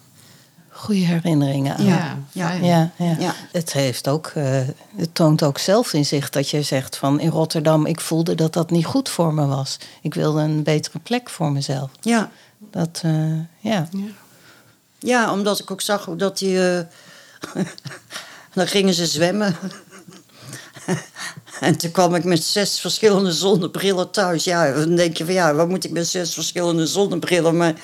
Goede 0.68 1.00
herinneringen 1.00 1.76
aan. 1.76 1.84
Ja. 1.84 2.18
Ja. 2.32 2.52
Ja, 2.52 2.90
ja. 2.96 3.16
Ja. 3.18 3.34
Het, 3.52 3.72
heeft 3.72 4.08
ook, 4.08 4.26
eh, 4.34 4.60
het 4.96 5.14
toont 5.14 5.42
ook 5.42 5.58
zelf 5.58 5.92
in 5.92 6.04
zich 6.04 6.30
dat 6.30 6.48
je 6.50 6.62
zegt 6.62 6.96
van 6.96 7.20
in 7.20 7.28
Rotterdam, 7.30 7.86
ik 7.86 8.00
voelde 8.00 8.34
dat 8.34 8.52
dat 8.52 8.70
niet 8.70 8.84
goed 8.86 9.08
voor 9.08 9.34
me 9.34 9.46
was. 9.46 9.78
Ik 10.02 10.14
wilde 10.14 10.40
een 10.40 10.62
betere 10.62 10.98
plek 10.98 11.30
voor 11.30 11.52
mezelf. 11.52 11.90
ja. 12.00 12.30
Dat, 12.70 13.00
eh, 13.04 13.32
ja. 13.58 13.88
Ja. 13.90 14.08
Ja, 14.98 15.32
omdat 15.32 15.58
ik 15.58 15.70
ook 15.70 15.80
zag 15.80 16.04
hoe 16.04 16.16
dat 16.16 16.38
die. 16.38 16.70
eh, 16.76 16.84
dan 18.54 18.66
gingen 18.66 18.94
ze 18.94 19.06
zwemmen. 19.06 19.56
en 21.60 21.76
toen 21.76 21.90
kwam 21.90 22.14
ik 22.14 22.24
met 22.24 22.42
zes 22.42 22.80
verschillende 22.80 23.32
zonnebrillen 23.32 24.10
thuis. 24.10 24.44
Ja, 24.44 24.72
dan 24.72 24.96
denk 24.96 25.16
je 25.16 25.24
van 25.24 25.34
ja, 25.34 25.54
wat 25.54 25.68
moet 25.68 25.84
ik 25.84 25.90
met 25.90 26.08
zes 26.08 26.34
verschillende 26.34 26.86
zonnebrillen? 26.86 27.56
Maar 27.56 27.74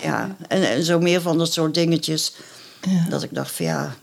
ja, 0.00 0.36
en, 0.48 0.70
en 0.70 0.84
zo 0.84 0.98
meer 0.98 1.20
van 1.20 1.38
dat 1.38 1.52
soort 1.52 1.74
dingetjes. 1.74 2.34
Ja. 2.80 3.06
Dat 3.08 3.22
ik 3.22 3.34
dacht 3.34 3.50
van 3.50 3.64
ja, 3.64 3.94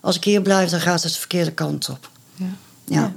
als 0.00 0.16
ik 0.16 0.24
hier 0.24 0.42
blijf, 0.42 0.70
dan 0.70 0.80
gaat 0.80 1.02
het 1.02 1.12
de 1.12 1.18
verkeerde 1.18 1.52
kant 1.52 1.88
op. 1.88 2.10
Ja. 2.34 2.56
Ja. 2.84 3.12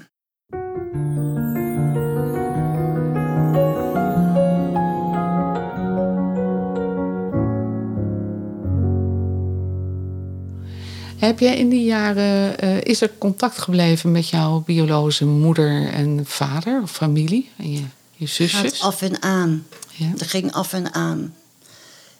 Heb 11.21 11.39
jij 11.39 11.57
in 11.57 11.69
die 11.69 11.83
jaren, 11.83 12.59
eh, 12.59 12.81
is 12.81 13.01
er 13.01 13.17
contact 13.17 13.57
gebleven 13.57 14.11
met 14.11 14.29
jouw 14.29 14.59
biologische 14.59 15.25
moeder 15.25 15.93
en 15.93 16.25
vader 16.25 16.81
of 16.81 16.91
familie 16.91 17.51
en 17.57 17.71
je, 17.71 17.83
je 18.11 18.27
Gaat 18.27 18.35
zusjes? 18.35 18.81
af 18.81 19.01
en 19.01 19.21
aan. 19.21 19.67
Ja. 19.89 20.11
Dat 20.15 20.27
ging 20.27 20.51
af 20.51 20.73
en 20.73 20.93
aan. 20.93 21.35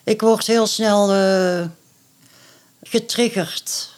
Ik 0.04 0.22
word 0.22 0.48
heel 0.48 0.68
snel 0.68 1.12
eh, 1.12 1.68
getriggerd. 2.84 3.90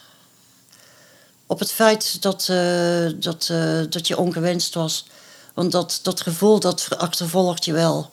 Op 1.46 1.60
het 1.60 1.72
feit 1.72 2.22
dat, 2.22 2.48
eh, 2.50 3.06
dat, 3.16 3.52
dat 3.90 4.08
je 4.08 4.18
ongewenst 4.18 4.74
was. 4.74 5.08
Want 5.54 5.72
dat, 5.72 6.00
dat 6.04 6.22
gevoel 6.22 6.60
dat 6.60 6.88
achtervolgt 6.98 7.66
je 7.66 7.74
wel. 7.74 8.12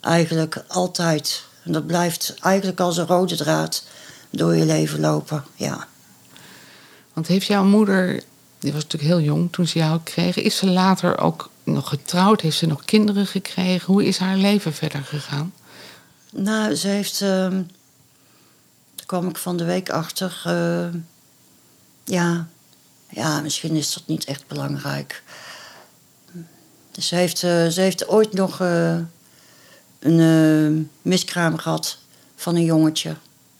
Eigenlijk 0.00 0.64
altijd. 0.68 1.42
En 1.64 1.72
dat 1.72 1.86
blijft 1.86 2.34
eigenlijk 2.40 2.80
als 2.80 2.96
een 2.96 3.06
rode 3.06 3.36
draad 3.36 3.84
door 4.30 4.56
je 4.56 4.64
leven 4.64 5.00
lopen. 5.00 5.44
Ja. 5.54 5.86
Want 7.18 7.30
heeft 7.30 7.46
jouw 7.46 7.64
moeder, 7.64 8.22
die 8.58 8.72
was 8.72 8.82
natuurlijk 8.82 9.12
heel 9.12 9.20
jong 9.20 9.52
toen 9.52 9.66
ze 9.66 9.78
jou 9.78 10.00
kreeg, 10.02 10.36
is 10.36 10.56
ze 10.56 10.66
later 10.66 11.18
ook 11.18 11.50
nog 11.64 11.88
getrouwd? 11.88 12.40
Heeft 12.40 12.56
ze 12.56 12.66
nog 12.66 12.84
kinderen 12.84 13.26
gekregen? 13.26 13.92
Hoe 13.92 14.04
is 14.04 14.18
haar 14.18 14.36
leven 14.36 14.72
verder 14.72 15.04
gegaan? 15.04 15.52
Nou, 16.30 16.74
ze 16.74 16.88
heeft. 16.88 17.20
ehm, 17.20 17.62
daar 18.94 19.06
kwam 19.06 19.28
ik 19.28 19.36
van 19.36 19.56
de 19.56 19.64
week 19.64 19.90
achter. 19.90 20.42
eh, 20.44 20.88
ja, 22.04 22.48
ja, 23.08 23.40
misschien 23.40 23.74
is 23.74 23.94
dat 23.94 24.02
niet 24.06 24.24
echt 24.24 24.46
belangrijk. 24.46 25.22
Ze, 26.98 27.14
heeft, 27.14 27.42
eh, 27.42 27.66
ze 27.66 27.80
heeft 27.80 28.08
ooit 28.08 28.32
nog 28.32 28.60
eh, 28.60 28.98
een 29.98 30.90
miskraam 31.02 31.58
gehad 31.58 31.98
van 32.36 32.54
een 32.56 32.64
jongetje. 32.64 33.14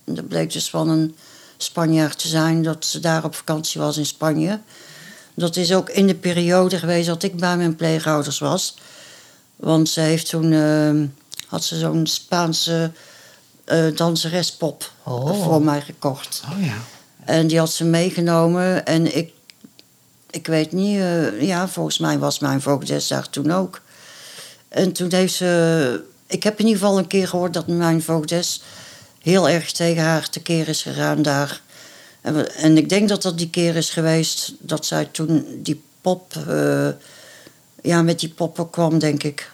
Dat 0.05 0.29
bleek 0.29 0.53
dus 0.53 0.71
van 0.71 0.88
een 0.88 1.16
Spanjaard 1.59 2.18
te 2.18 2.29
zijn 2.29 2.62
dat 2.62 2.85
ze 2.85 3.01
daar 3.01 3.25
op 3.25 3.35
vakantie 3.35 3.81
was 3.81 3.97
in 3.97 4.07
Spanje. 4.07 4.61
Dat 5.35 5.57
is 5.57 5.73
ook 5.75 5.88
in 5.90 6.07
de 6.07 6.14
periode 6.14 6.79
geweest 6.79 7.07
dat 7.07 7.23
ik 7.23 7.37
bij 7.37 7.57
mijn 7.57 7.77
pleegouders 7.77 8.38
was. 8.38 8.77
Want 9.57 9.88
ze 9.88 10.01
heeft 10.01 10.29
toen. 10.29 10.53
eh, 10.53 10.90
had 11.47 11.64
ze 11.64 11.79
zo'n 11.79 12.07
Spaanse 12.07 12.90
eh 13.64 13.87
danserespop 13.97 14.92
Oh. 15.03 15.44
voor 15.44 15.62
mij 15.62 15.81
gekocht. 15.81 16.42
Oh 16.53 16.64
ja. 16.64 16.75
En 17.25 17.47
die 17.47 17.59
had 17.59 17.73
ze 17.73 17.85
meegenomen. 17.85 18.87
En 18.87 19.16
ik, 19.16 19.33
ik 20.31 20.47
weet 20.47 20.73
niet, 20.73 20.99
eh, 21.01 21.40
ja, 21.42 21.68
volgens 21.68 21.99
mij 21.99 22.18
was 22.18 22.38
mijn 22.38 22.61
voogdes 22.61 23.09
daar 23.09 23.31
toen 23.31 23.51
ook. 23.53 23.81
En 24.68 24.92
toen 24.92 25.12
heeft 25.12 25.35
ze. 25.35 26.05
Ik 26.27 26.42
heb 26.42 26.59
in 26.59 26.66
ieder 26.66 26.81
geval 26.81 26.99
een 26.99 27.07
keer 27.07 27.29
gehoord 27.29 27.53
dat 27.55 27.66
mijn 27.66 28.03
voogdes 28.03 28.62
heel 29.29 29.49
erg 29.49 29.73
tegen 29.73 30.03
haar 30.03 30.29
tekeer 30.29 30.69
is 30.69 30.83
gegaan 30.83 31.23
daar. 31.23 31.61
En, 32.21 32.55
en 32.57 32.77
ik 32.77 32.88
denk 32.88 33.09
dat 33.09 33.23
dat 33.23 33.38
die 33.38 33.51
keer 33.51 33.77
is 33.77 33.91
geweest 33.91 34.55
dat 34.59 34.87
zij 34.87 35.05
toen 35.05 35.61
die 35.62 35.83
pop. 36.01 36.35
eh, 36.49 36.88
ja, 37.83 38.03
met 38.03 38.21
die 38.21 38.29
poppen 38.29 38.71
kwam, 38.71 38.99
denk 38.99 39.23
ik. 39.23 39.51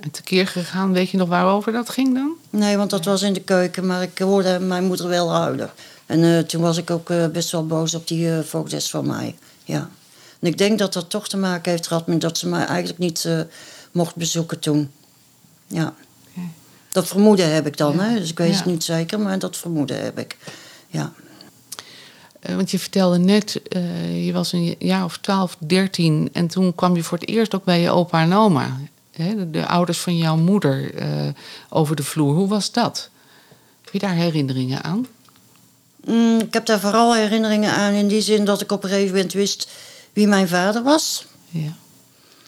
En 0.00 0.10
tekeer 0.10 0.46
gegaan, 0.46 0.92
weet 0.92 1.10
je 1.10 1.16
nog 1.16 1.28
waarover 1.28 1.72
dat 1.72 1.90
ging 1.90 2.14
dan? 2.14 2.32
Nee, 2.50 2.76
want 2.76 2.90
dat 2.90 3.04
was 3.04 3.22
in 3.22 3.32
de 3.32 3.42
keuken, 3.42 3.86
maar 3.86 4.02
ik 4.02 4.18
hoorde 4.18 4.58
mijn 4.58 4.84
moeder 4.84 5.08
wel 5.08 5.32
huilen. 5.32 5.70
En 6.06 6.22
eh, 6.22 6.38
toen 6.38 6.60
was 6.60 6.76
ik 6.76 6.90
ook 6.90 7.10
eh, 7.10 7.26
best 7.26 7.50
wel 7.50 7.66
boos 7.66 7.94
op 7.94 8.08
die 8.08 8.26
uh, 8.26 8.40
voogdes 8.40 8.90
van 8.90 9.06
mij. 9.06 9.34
Ja. 9.64 9.90
En 10.40 10.48
ik 10.48 10.58
denk 10.58 10.78
dat 10.78 10.92
dat 10.92 11.10
toch 11.10 11.28
te 11.28 11.36
maken 11.36 11.70
heeft 11.70 11.86
gehad 11.86 12.06
met 12.06 12.20
dat 12.20 12.38
ze 12.38 12.48
mij 12.48 12.64
eigenlijk 12.66 12.98
niet 12.98 13.28
mocht 13.92 14.16
bezoeken 14.16 14.58
toen. 14.58 14.90
Ja. 15.66 15.94
Dat 16.94 17.06
vermoeden 17.06 17.54
heb 17.54 17.66
ik 17.66 17.76
dan, 17.76 17.96
Ja. 17.96 18.02
hè? 18.02 18.18
dus 18.18 18.30
ik 18.30 18.38
weet 18.38 18.56
het 18.56 18.64
niet 18.64 18.84
zeker, 18.84 19.20
maar 19.20 19.38
dat 19.38 19.56
vermoeden 19.56 20.02
heb 20.02 20.18
ik. 20.18 20.36
Ja. 20.88 21.12
Eh, 22.40 22.54
want 22.54 22.70
je 22.70 22.78
vertelde 22.78 23.18
net, 23.18 23.60
eh, 23.68 24.26
je 24.26 24.32
was 24.32 24.52
een 24.52 24.76
jaar 24.78 25.04
of 25.04 25.18
12, 25.18 25.56
13 25.58 26.28
en 26.32 26.46
toen 26.46 26.74
kwam 26.74 26.96
je 26.96 27.02
voor 27.02 27.18
het 27.18 27.28
eerst 27.28 27.54
ook 27.54 27.64
bij 27.64 27.80
je 27.80 27.90
opa 27.90 28.22
en 28.22 28.32
oma. 28.32 28.78
Hè, 29.10 29.34
de, 29.36 29.50
de 29.50 29.66
ouders 29.66 29.98
van 29.98 30.16
jouw 30.16 30.36
moeder 30.36 30.94
eh, 30.94 31.08
over 31.68 31.96
de 31.96 32.02
vloer. 32.02 32.34
Hoe 32.34 32.48
was 32.48 32.72
dat? 32.72 33.08
Heb 33.84 33.92
je 33.92 33.98
daar 33.98 34.14
herinneringen 34.14 34.82
aan? 34.82 35.06
Mm, 36.04 36.38
ik 36.38 36.54
heb 36.54 36.66
daar 36.66 36.80
vooral 36.80 37.14
herinneringen 37.14 37.72
aan 37.72 37.92
in 37.92 38.08
die 38.08 38.20
zin 38.20 38.44
dat 38.44 38.60
ik 38.60 38.72
op 38.72 38.84
een 38.84 38.90
gegeven 38.90 39.14
moment 39.14 39.32
wist 39.32 39.68
wie 40.12 40.26
mijn 40.26 40.48
vader 40.48 40.82
was. 40.82 41.26
Ja. 41.48 41.72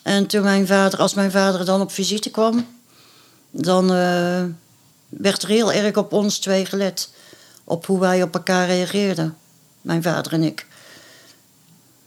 En 0.02 0.26
toen 0.26 0.42
mijn 0.42 0.66
vader, 0.66 0.98
als 0.98 1.14
mijn 1.14 1.30
vader 1.30 1.64
dan 1.64 1.80
op 1.80 1.92
visite 1.92 2.30
kwam, 2.30 2.66
dan 3.56 3.92
eh, 3.92 4.44
werd 5.08 5.42
er 5.42 5.48
heel 5.48 5.72
erg 5.72 5.96
op 5.96 6.12
ons 6.12 6.38
twee 6.38 6.66
gelet. 6.66 7.10
Op 7.64 7.86
hoe 7.86 8.00
wij 8.00 8.22
op 8.22 8.34
elkaar 8.34 8.66
reageerden, 8.66 9.36
mijn 9.80 10.02
vader 10.02 10.32
en 10.32 10.42
ik. 10.42 10.66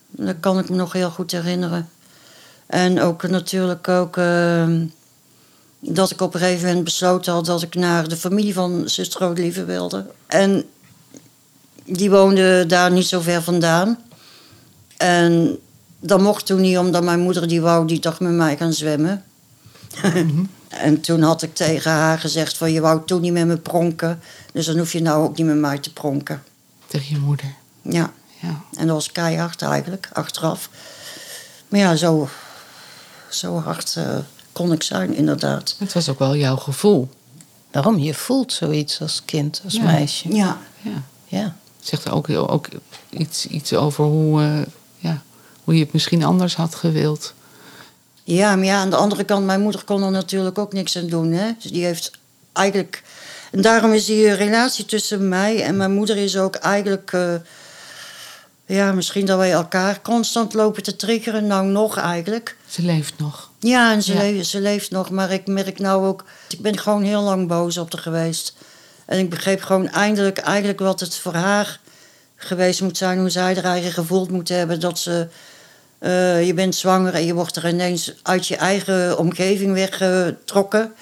Dat 0.08 0.36
kan 0.40 0.60
ik 0.60 0.70
me 0.70 0.76
nog 0.76 0.94
heel 0.94 1.10
goed 1.10 1.32
herinneren. 1.32 1.90
En 2.66 3.02
ook 3.02 3.28
natuurlijk 3.28 3.88
ook 3.88 4.18
ehm, 4.18 4.86
dat 5.80 6.12
ik 6.12 6.22
op 6.22 6.34
een 6.34 6.40
gegeven 6.40 6.68
moment 6.68 6.84
besloten 6.84 7.34
had 7.34 7.46
dat 7.46 7.62
ik 7.62 7.76
naar 7.76 8.08
de 8.08 8.18
familie 8.18 8.54
van 8.54 8.90
zuster 8.90 9.22
Rodelieve 9.22 9.66
wilde. 9.66 10.06
En 10.28 10.66
die 11.86 12.10
woonde 12.10 12.66
daar 12.66 12.92
niet 12.92 13.08
zo 13.08 13.20
ver 13.20 13.44
vandaan. 13.44 14.00
En 14.98 15.60
dat 16.00 16.22
mocht 16.22 16.46
toen 16.46 16.62
niet, 16.62 16.78
omdat 16.78 17.04
mijn 17.04 17.20
moeder 17.20 17.48
die 17.48 17.62
wou 17.62 17.88
die 17.88 18.00
dag 18.00 18.20
met 18.20 18.32
mij 18.32 18.58
gaan 18.58 18.74
zwemmen. 18.74 19.24
En 20.80 21.02
toen 21.02 21.22
had 21.22 21.42
ik 21.42 21.56
tegen 21.56 21.92
haar 21.92 22.20
gezegd 22.20 22.58
van 22.58 22.72
je 22.72 22.82
wou 22.82 23.02
toen 23.06 23.22
niet 23.22 23.34
met 23.34 23.48
me 23.48 23.58
pronken. 23.58 24.20
Dus 24.54 24.65
dan 24.65 24.78
hoef 24.78 24.92
je 24.92 25.02
nou 25.02 25.24
ook 25.24 25.38
niet 25.38 25.46
met 25.46 25.56
mij 25.58 25.78
te 25.78 25.94
pronken. 25.94 26.44
Tegen 26.88 27.15
je 27.15 27.22
moeder. 27.22 27.54
Ja, 27.82 28.12
Ja. 28.42 28.62
en 28.78 28.88
dat 28.88 28.96
was 28.96 29.12
keihard 29.12 29.62
eigenlijk, 29.62 30.10
achteraf. 30.13 30.70
Maar 31.68 31.80
ja, 31.80 31.96
zo, 31.96 32.30
zo 33.30 33.60
hard 33.60 33.96
eh, 33.96 34.18
kon 34.52 34.72
ik 34.72 34.84
zijn, 34.84 35.13
inderdaad. 35.13 35.76
Het 35.80 35.94
was 35.94 36.10
ook 36.10 36.20
wel 36.20 36.36
jouw 36.36 36.56
gevoel. 36.58 37.10
Daarom, 37.72 37.98
je 37.98 38.13
voelt 38.13 38.54
zoiets 38.54 39.02
als 39.02 39.22
kind, 39.26 39.62
als 39.63 39.74
Ja. 39.74 39.84
meisje. 39.84 40.34
Ja, 40.36 40.58
Ja. 40.82 41.04
Ja. 41.26 41.56
Zegt 41.80 42.10
ook, 42.10 42.30
ook 42.30 42.68
iets, 43.10 43.46
iets 43.48 43.74
over 43.74 44.04
hoe, 44.04 44.42
eh, 44.42 44.62
ja, 44.98 45.22
hoe 45.63 45.74
je 45.76 45.84
het 45.84 45.94
misschien 45.94 46.24
anders 46.24 46.56
had 46.56 46.76
gewild. 46.76 47.34
Ja, 48.36 48.56
maar 48.56 48.65
ja, 48.65 48.80
aan 48.80 48.89
de 48.89 48.96
andere 48.96 49.24
kant, 49.24 49.46
mijn 49.46 49.62
moeder 49.62 49.84
kon 49.84 50.04
er 50.04 50.12
natuurlijk 50.12 50.58
ook 50.58 50.74
niks 50.74 50.98
aan 50.98 51.08
doen. 51.08 51.32
Hè? 51.32 51.52
Dus 51.60 51.72
die 51.72 51.86
heeft 51.86 52.12
eigenlijk. 52.54 53.04
En 53.52 53.62
daarom 53.62 53.94
is 53.94 54.06
die 54.06 54.32
relatie 54.34 54.86
tussen 54.86 55.28
mij 55.30 55.63
en 55.63 55.78
mijn 55.78 55.92
moeder 55.92 56.18
is 56.18 56.38
ook 56.38 56.56
eigenlijk. 56.56 57.13
eh, 57.13 57.34
ja, 58.65 58.92
misschien 58.92 59.26
dat 59.26 59.38
wij 59.38 59.52
elkaar 59.52 60.02
constant 60.02 60.54
lopen 60.54 60.84
te 60.84 60.96
triggeren. 60.96 61.48
Nou, 61.48 61.65
nog 61.65 61.98
eigenlijk. 61.98 62.56
Ze 62.68 62.82
leeft 62.82 63.13
nog. 63.18 63.50
Ja, 63.60 63.92
en 63.94 64.04
ze, 64.04 64.13
Ja. 64.13 64.20
Leeft, 64.20 64.48
ze 64.48 64.60
leeft 64.60 64.92
nog, 64.92 65.10
maar 65.10 65.32
ik 65.32 65.48
merk 65.48 65.80
nou 65.80 66.06
ook. 66.08 66.24
Ik 66.50 66.62
ben 66.62 66.78
gewoon 66.78 67.04
heel 67.04 67.22
lang 67.22 67.48
boos 67.48 67.78
op 67.78 67.92
haar 67.92 68.02
geweest. 68.02 68.54
En 69.06 69.20
ik 69.20 69.30
begreep 69.30 69.62
gewoon 69.62 69.88
eindelijk 69.88 70.38
eigenlijk 70.38 70.80
wat 70.80 71.00
het 71.00 71.15
voor 71.15 71.34
haar 71.34 71.80
geweest 72.36 72.82
moet 72.82 72.98
zijn. 72.98 73.20
Hoe 73.20 73.30
zij 73.30 73.56
haar 73.56 73.63
eigen 73.63 73.92
gevoeld 73.92 74.32
moet 74.32 74.50
hebben. 74.50 74.80
Dat 74.80 75.00
ze. 75.00 75.28
Eh, 76.00 76.46
je 76.46 76.54
bent 76.54 76.76
zwanger 76.76 77.14
en 77.14 77.26
je 77.26 77.34
wordt 77.34 77.56
er 77.56 77.68
ineens 77.68 78.14
uit 78.24 78.48
je 78.48 78.56
eigen 78.56 79.18
omgeving 79.18 79.74
weggetrokken. 79.74 80.94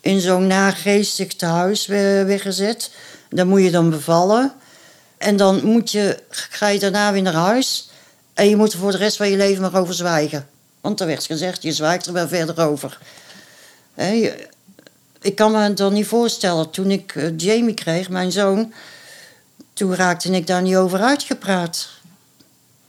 In 0.00 0.20
zo'n 0.20 0.46
nageestig 0.46 1.34
tehuis 1.34 1.86
we- 1.86 2.24
weggezet. 2.26 2.90
Dan 3.30 3.48
moet 3.48 3.62
je 3.62 3.70
dan 3.70 3.90
bevallen. 3.90 4.52
En 5.18 5.36
dan 5.36 5.64
moet 5.64 5.90
je, 5.90 6.18
ga 6.30 6.68
je 6.68 6.78
daarna 6.78 7.12
weer 7.12 7.22
naar 7.22 7.32
huis. 7.32 7.90
En 8.34 8.48
je 8.48 8.56
moet 8.56 8.72
er 8.72 8.78
voor 8.78 8.90
de 8.90 8.96
rest 8.96 9.16
van 9.16 9.30
je 9.30 9.36
leven 9.36 9.62
maar 9.62 9.76
over 9.80 9.94
zwijgen. 9.94 10.48
Want 10.80 11.00
er 11.00 11.06
werd 11.06 11.24
gezegd, 11.24 11.62
je 11.62 11.72
zwijgt 11.72 12.06
er 12.06 12.12
wel 12.12 12.28
verder 12.28 12.60
over. 12.68 12.98
Ik 15.20 15.34
kan 15.34 15.52
me 15.52 15.74
dan 15.74 15.92
niet 15.92 16.06
voorstellen. 16.06 16.70
Toen 16.70 16.90
ik 16.90 17.14
eh, 17.14 17.36
Jamie 17.36 17.74
kreeg, 17.74 18.08
mijn 18.08 18.32
zoon... 18.32 18.72
toen 19.72 19.94
raakte 19.94 20.30
ik 20.30 20.46
daar 20.46 20.62
niet 20.62 20.76
over 20.76 21.00
uitgepraat. 21.00 21.88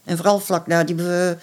En 0.04 0.16
vooral 0.16 0.40
vlak 0.40 0.66
na 0.66 0.84
die 0.84 0.94
be- 0.94 1.36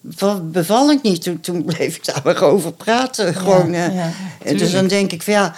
be- 0.00 0.40
bevalling 0.42 1.02
niet. 1.02 1.22
Toen, 1.22 1.40
toen 1.40 1.64
bleef 1.64 1.96
ik 1.96 2.04
daar 2.04 2.20
maar 2.24 2.42
over 2.42 2.72
praten. 2.72 3.34
Gewoon, 3.34 3.72
ja, 3.72 3.90
ja, 3.90 4.10
En 4.42 4.56
dus 4.56 4.72
dan 4.72 4.86
denk 4.86 5.12
ik 5.12 5.22
van 5.22 5.32
ja... 5.32 5.54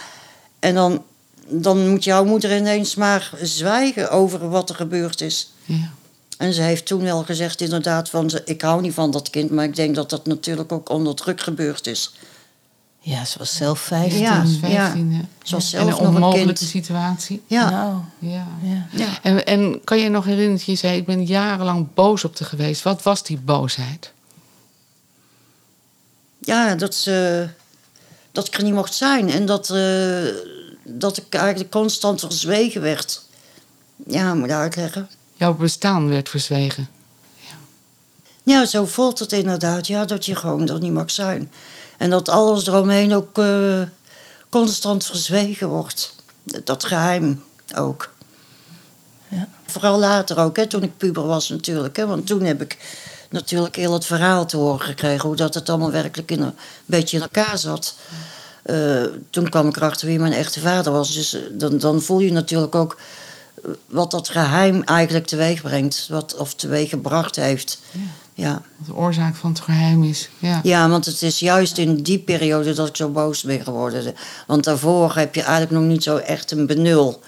En 0.58 0.74
dan, 0.74 1.04
dan 1.46 1.88
moet 1.88 2.04
jouw 2.04 2.24
moeder 2.24 2.56
ineens 2.56 2.94
maar 2.94 3.30
zwijgen 3.42 4.10
over 4.10 4.48
wat 4.48 4.68
er 4.68 4.74
gebeurd 4.74 5.20
is. 5.20 5.52
Ja. 5.64 5.90
En 6.38 6.52
ze 6.52 6.62
heeft 6.62 6.86
toen 6.86 7.02
wel 7.02 7.24
gezegd 7.24 7.60
inderdaad 7.60 8.08
van... 8.10 8.30
ik 8.44 8.60
hou 8.62 8.80
niet 8.80 8.94
van 8.94 9.10
dat 9.10 9.30
kind, 9.30 9.50
maar 9.50 9.64
ik 9.64 9.76
denk 9.76 9.94
dat 9.94 10.10
dat 10.10 10.26
natuurlijk 10.26 10.72
ook 10.72 10.88
onder 10.88 11.14
druk 11.14 11.40
gebeurd 11.40 11.86
is. 11.86 12.12
Ja, 13.08 13.24
ze 13.24 13.38
was 13.38 13.56
zelf 13.56 13.80
15. 13.80 14.20
Ja. 14.20 14.44
Ze 14.44 14.60
was 14.60 14.70
15, 14.70 15.12
hè? 15.12 15.20
Ze 15.42 15.54
was 15.54 15.72
En 15.72 15.86
zelf 15.86 16.00
een 16.00 16.06
onmogelijke 16.06 16.52
kind. 16.52 16.58
situatie. 16.70 17.42
Ja, 17.46 17.70
Nou, 17.70 17.96
Ja. 18.18 18.46
ja. 18.62 18.86
ja. 18.92 19.18
En, 19.22 19.46
en 19.46 19.80
kan 19.84 19.98
je 19.98 20.08
nog 20.08 20.24
herinneren 20.24 20.56
dat 20.56 20.64
je 20.66 20.74
zei, 20.74 20.96
ik 20.96 21.06
ben 21.06 21.24
jarenlang 21.24 21.86
boos 21.94 22.24
op 22.24 22.34
te 22.34 22.44
geweest. 22.44 22.82
Wat 22.82 23.02
was 23.02 23.22
die 23.22 23.38
boosheid? 23.38 24.12
ja 26.38 26.74
dat, 26.74 26.94
ze, 26.94 27.48
dat 28.32 28.46
ik 28.46 28.54
er 28.54 28.62
niet 28.62 28.72
mocht 28.74 28.94
zijn. 28.94 29.30
En 29.30 29.46
dat, 29.46 29.70
eh, 29.70 30.24
dat 30.84 31.16
ik 31.16 31.34
eigenlijk 31.34 31.70
constant 31.70 32.20
verzwegen 32.20 32.80
werd. 32.80 33.22
Ja, 34.06 34.34
moet 34.34 34.44
ik 34.44 34.50
uitleggen. 34.52 35.08
Jouw 35.36 35.54
bestaan 35.54 36.08
werd 36.08 36.28
verzwegen. 36.28 36.88
Ja, 38.42 38.66
zo 38.66 38.86
voelt 38.86 39.18
het 39.18 39.32
inderdaad. 39.32 39.86
Ja, 39.86 40.04
dat 40.04 40.26
je 40.26 40.34
gewoon 40.36 40.68
er 40.68 40.80
niet 40.80 40.92
mag 40.92 41.10
zijn. 41.10 41.50
En 41.98 42.10
dat 42.10 42.28
alles 42.28 42.66
eromheen 42.66 43.14
ook 43.14 43.38
eh, 43.38 43.82
constant 44.48 45.04
verzwegen 45.04 45.68
wordt. 45.68 46.14
Dat 46.64 46.84
geheim 46.84 47.44
ook. 47.76 48.12
Ja. 49.28 49.48
Vooral 49.66 49.98
later 49.98 50.38
ook, 50.38 50.56
hè, 50.56 50.66
toen 50.66 50.82
ik 50.82 50.96
puber 50.96 51.26
was 51.26 51.48
natuurlijk. 51.48 51.96
Hè, 51.96 52.06
want 52.06 52.26
toen 52.26 52.42
heb 52.42 52.62
ik 52.62 52.76
natuurlijk 53.30 53.76
heel 53.76 53.92
het 53.92 54.04
verhaal 54.04 54.46
te 54.46 54.56
horen 54.56 54.80
gekregen... 54.80 55.26
hoe 55.26 55.36
dat 55.36 55.54
het 55.54 55.68
allemaal 55.68 55.90
werkelijk 55.90 56.30
in 56.30 56.42
een 56.42 56.54
beetje 56.84 57.16
in 57.16 57.22
elkaar 57.22 57.58
zat. 57.58 57.94
Eh, 58.62 59.04
toen 59.30 59.48
kwam 59.48 59.68
ik 59.68 59.76
erachter 59.76 60.06
wie 60.06 60.18
mijn 60.18 60.32
echte 60.32 60.60
vader 60.60 60.92
was. 60.92 61.14
Dus 61.14 61.34
eh, 61.34 61.40
dan, 61.52 61.78
dan 61.78 62.02
voel 62.02 62.20
je 62.20 62.32
natuurlijk 62.32 62.74
ook 62.74 62.98
wat 63.86 64.10
dat 64.10 64.28
geheim 64.28 64.82
eigenlijk 64.82 65.26
teweeg 65.26 65.62
brengt. 65.62 66.06
Wat, 66.08 66.36
of 66.36 66.54
teweeg 66.54 66.88
gebracht 66.88 67.36
heeft. 67.36 67.78
Ja. 67.90 68.00
Ja. 68.38 68.62
Wat 68.76 68.86
de 68.86 68.94
oorzaak 68.94 69.34
van 69.34 69.50
het 69.50 69.60
geheim 69.60 70.04
is. 70.04 70.28
Ja. 70.38 70.60
ja, 70.62 70.88
want 70.88 71.04
het 71.04 71.22
is 71.22 71.38
juist 71.38 71.78
in 71.78 72.02
die 72.02 72.18
periode 72.18 72.74
dat 72.74 72.88
ik 72.88 72.96
zo 72.96 73.08
boos 73.08 73.42
ben 73.42 73.60
geworden. 73.60 74.14
Want 74.46 74.64
daarvoor 74.64 75.14
heb 75.14 75.34
je 75.34 75.42
eigenlijk 75.42 75.70
nog 75.70 75.82
niet 75.82 76.02
zo 76.02 76.16
echt 76.16 76.50
een 76.50 76.66
benul. 76.66 77.20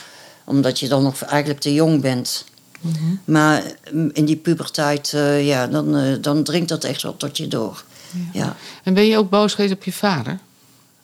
Omdat 0.45 0.79
je 0.81 0.89
dan 0.89 1.03
nog 1.03 1.23
eigenlijk 1.23 1.61
te 1.61 1.75
jong 1.75 2.01
bent. 2.01 2.45
Mhm. 2.81 2.97
Maar 3.25 3.63
mm, 3.93 4.11
in 4.13 4.25
die 4.25 4.37
puberteit, 4.37 5.13
eh, 5.13 5.47
ja, 5.47 5.67
dan, 5.67 5.97
eh, 5.97 6.13
dan 6.21 6.43
dringt 6.43 6.69
dat 6.69 6.85
echt 6.85 7.03
wel 7.03 7.17
tot 7.17 7.37
je 7.37 7.49
door. 7.49 7.85
Ja. 8.33 8.57
En 8.83 8.95
ben 8.95 9.07
je 9.07 9.19
ook 9.19 9.31
boos 9.31 9.55
geweest 9.55 9.75
op 9.75 9.85
je 9.85 9.93
vader? 9.93 10.39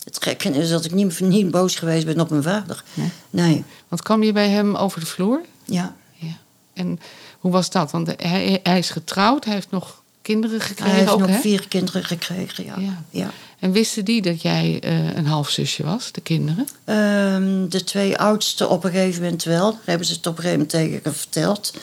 Het 0.05 0.23
gekke 0.23 0.49
is 0.49 0.69
dat 0.69 0.85
ik 0.85 0.93
niet, 0.93 1.21
niet 1.21 1.51
boos 1.51 1.75
geweest 1.75 2.07
ben 2.07 2.21
op 2.21 2.31
mijn 2.31 2.43
vader. 2.43 2.85
Nee? 2.95 3.11
Nee, 3.31 3.65
Want 3.89 4.03
kwam 4.03 4.23
je 4.23 4.33
bij 4.33 4.49
hem 4.49 4.77
over 4.77 5.01
de 5.01 5.07
vloer? 5.07 5.41
ja. 5.65 5.95
Ja. 6.15 6.37
En 6.73 6.99
hoe 7.39 7.53
was 7.53 7.71
dat? 7.71 7.91
Want 7.91 8.13
hij, 8.17 8.61
hij 8.63 8.79
is 8.79 8.91
getrouwd, 8.91 9.45
hij 9.45 9.55
heeft 9.55 9.71
nog 9.71 10.03
kinderen 10.23 10.59
Hij 10.59 10.67
gekregen 10.67 10.95
heeft 10.95 11.11
ook, 11.11 11.21
nog 11.21 11.29
hè? 11.29 11.41
vier 11.41 11.69
kinderen 11.69 12.05
gekregen, 12.05 12.65
ja. 12.65 12.75
Ja. 12.79 13.03
ja. 13.11 13.31
En 13.59 13.73
wisten 13.73 14.05
die 14.05 14.23
dat 14.23 14.43
jij 14.43 14.79
eh, 14.81 15.17
een 15.17 15.27
halfzusje 15.27 15.85
was, 15.85 16.13
de 16.13 16.21
kinderen? 16.21 16.67
Ehm, 16.85 17.69
de 17.69 17.85
twee 17.85 18.19
oudste 18.19 18.69
op 18.69 18.85
een 18.85 18.91
gegeven 18.91 19.23
moment 19.23 19.45
wel. 19.45 19.71
Daar 19.71 19.81
hebben 19.85 20.07
ze 20.07 20.13
het 20.13 20.27
op 20.27 20.37
een 20.37 20.43
gegeven 20.43 20.67
moment 20.67 20.93
tegen 20.93 21.01
me 21.05 21.19
verteld. 21.19 21.75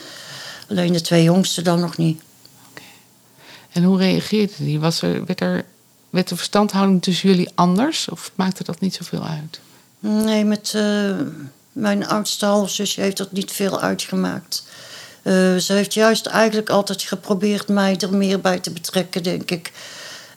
Alleen 0.70 0.94
de 0.94 1.02
twee 1.02 1.24
jongste 1.24 1.62
dan 1.62 1.80
nog 1.80 1.98
niet. 1.98 2.22
En 3.72 3.84
hoe 3.84 3.98
reageerde 3.98 4.54
die? 4.58 4.80
Was 4.80 5.02
er, 5.02 5.26
werd, 5.26 5.42
er, 5.42 5.66
werd 6.10 6.28
de 6.28 6.36
verstandhouding 6.36 7.02
tussen 7.02 7.30
jullie 7.30 7.50
anders? 7.56 8.10
Of 8.10 8.32
maakte 8.36 8.64
dat 8.64 8.80
niet 8.80 8.96
zoveel 8.96 9.24
uit? 9.24 9.60
Nee, 10.00 10.46
met 10.46 10.74
eh, 10.76 11.16
mijn 11.72 12.08
oudste 12.08 12.46
halfzusje 12.46 13.02
heeft 13.02 13.18
dat 13.18 13.32
niet 13.32 13.52
veel 13.52 13.82
uitgemaakt. 13.82 14.64
Eh, 15.24 15.56
ze 15.56 15.74
heeft 15.74 15.94
juist 15.94 16.26
eigenlijk 16.26 16.70
altijd 16.70 17.02
geprobeerd 17.02 17.68
mij 17.68 17.98
er 17.98 18.14
meer 18.14 18.40
bij 18.42 18.60
te 18.60 18.72
betrekken, 18.72 19.24
denk 19.24 19.52
ik. 19.52 19.72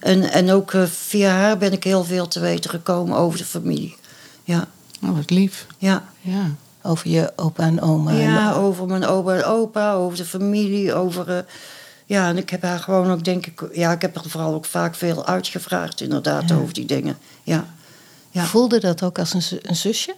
En, 0.00 0.22
en 0.32 0.50
ook 0.50 0.72
eh, 0.72 0.82
via 0.84 1.30
haar 1.30 1.58
ben 1.58 1.72
ik 1.72 1.84
heel 1.84 2.04
veel 2.04 2.28
te 2.28 2.40
weten 2.40 2.70
gekomen 2.70 3.16
over 3.16 3.38
de 3.38 3.44
familie. 3.44 3.96
Ja, 4.44 4.66
Oh, 5.02 5.16
wat 5.16 5.30
lief. 5.30 5.66
ja. 5.78 6.04
Ja. 6.20 6.50
Over 6.82 7.08
je 7.10 7.32
opa 7.36 7.62
en 7.62 7.80
oma. 7.80 8.12
Ja, 8.12 8.52
over 8.52 8.86
mijn 8.86 9.06
opa 9.06 9.34
en 9.34 9.44
opa, 9.44 9.92
over 9.92 10.16
de 10.18 10.24
familie, 10.24 10.94
over... 10.94 11.30
eh, 11.30 11.38
ja, 12.04 12.28
en 12.28 12.36
ik 12.36 12.50
heb 12.50 12.62
haar 12.62 12.78
gewoon 12.78 13.10
ook, 13.10 13.24
denk 13.24 13.46
ik... 13.46 13.62
Ja, 13.72 13.92
ik 13.92 14.02
heb 14.02 14.16
er 14.16 14.30
vooral 14.30 14.54
ook 14.54 14.64
vaak 14.64 14.94
veel 14.94 15.26
uitgevraagd, 15.26 16.00
inderdaad, 16.00 16.52
over 16.52 16.72
die 16.74 16.84
dingen. 16.86 17.18
Ja. 17.42 17.64
ja. 18.30 18.44
Voelde 18.44 18.80
dat 18.80 19.02
ook 19.02 19.18
als 19.18 19.32
een, 19.34 19.58
een 19.62 19.76
zusje? 19.76 20.14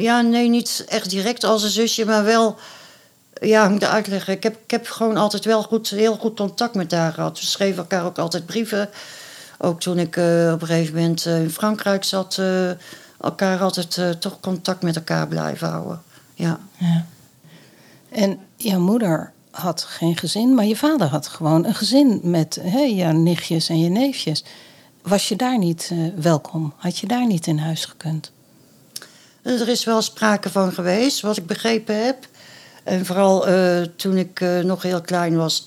Ja, 0.00 0.20
nee, 0.20 0.48
niet 0.48 0.84
echt 0.88 1.10
direct 1.10 1.44
als 1.44 1.62
een 1.62 1.70
zusje, 1.70 2.04
maar 2.04 2.24
wel... 2.24 2.56
Ja, 3.40 3.62
hoe 3.62 3.72
moet 3.72 3.82
ik 3.82 3.88
uitleggen? 3.88 4.32
Ik 4.32 4.42
heb, 4.42 4.58
ik 4.64 4.70
heb 4.70 4.86
gewoon 4.86 5.16
altijd 5.16 5.44
wel 5.44 5.62
goed, 5.62 5.88
heel 5.88 6.16
goed 6.16 6.36
contact 6.36 6.74
met 6.74 6.92
haar 6.92 7.12
gehad. 7.12 7.40
We 7.40 7.46
schreven 7.46 7.78
elkaar 7.78 8.04
ook 8.04 8.18
altijd 8.18 8.46
brieven. 8.46 8.88
Ook 9.58 9.80
toen 9.80 9.98
ik 9.98 10.16
eh, 10.16 10.50
op 10.52 10.60
een 10.60 10.66
gegeven 10.66 10.94
moment 10.94 11.26
eh, 11.26 11.42
in 11.42 11.50
Frankrijk 11.50 12.04
zat... 12.04 12.38
eh, 12.38 12.70
elkaar 13.20 13.60
altijd 13.60 14.20
toch 14.20 14.40
contact 14.40 14.82
met 14.82 14.96
elkaar 14.96 15.28
blijven 15.28 15.68
houden. 15.68 16.02
Ja. 16.34 16.58
Ja. 16.76 17.06
En 18.08 18.38
jouw 18.56 18.80
moeder 18.80 19.32
had 19.50 19.82
geen 19.82 20.16
gezin, 20.16 20.54
maar 20.54 20.64
je 20.64 20.76
vader 20.76 21.06
had 21.06 21.26
gewoon 21.26 21.64
een 21.64 21.74
gezin 21.74 22.20
met 22.22 22.58
hè, 22.62 22.80
je 22.80 23.04
nichtjes 23.04 23.68
en 23.68 23.80
je 23.80 23.88
neefjes. 23.88 24.44
Was 25.02 25.28
je 25.28 25.36
daar 25.36 25.58
niet 25.58 25.92
welkom? 26.16 26.72
Had 26.76 26.98
je 26.98 27.06
daar 27.06 27.26
niet 27.26 27.46
in 27.46 27.58
huis 27.58 27.84
gekund? 27.84 28.32
Er 29.42 29.68
is 29.68 29.84
wel 29.84 30.02
sprake 30.02 30.50
van 30.50 30.72
geweest, 30.72 31.20
wat 31.20 31.36
ik 31.36 31.46
begrepen 31.46 32.04
heb. 32.04 32.26
En 32.88 33.06
vooral 33.06 33.46
eh, 33.46 33.82
toen 33.96 34.16
ik 34.16 34.40
eh, 34.40 34.58
nog 34.58 34.82
heel 34.82 35.00
klein 35.00 35.36
was, 35.36 35.66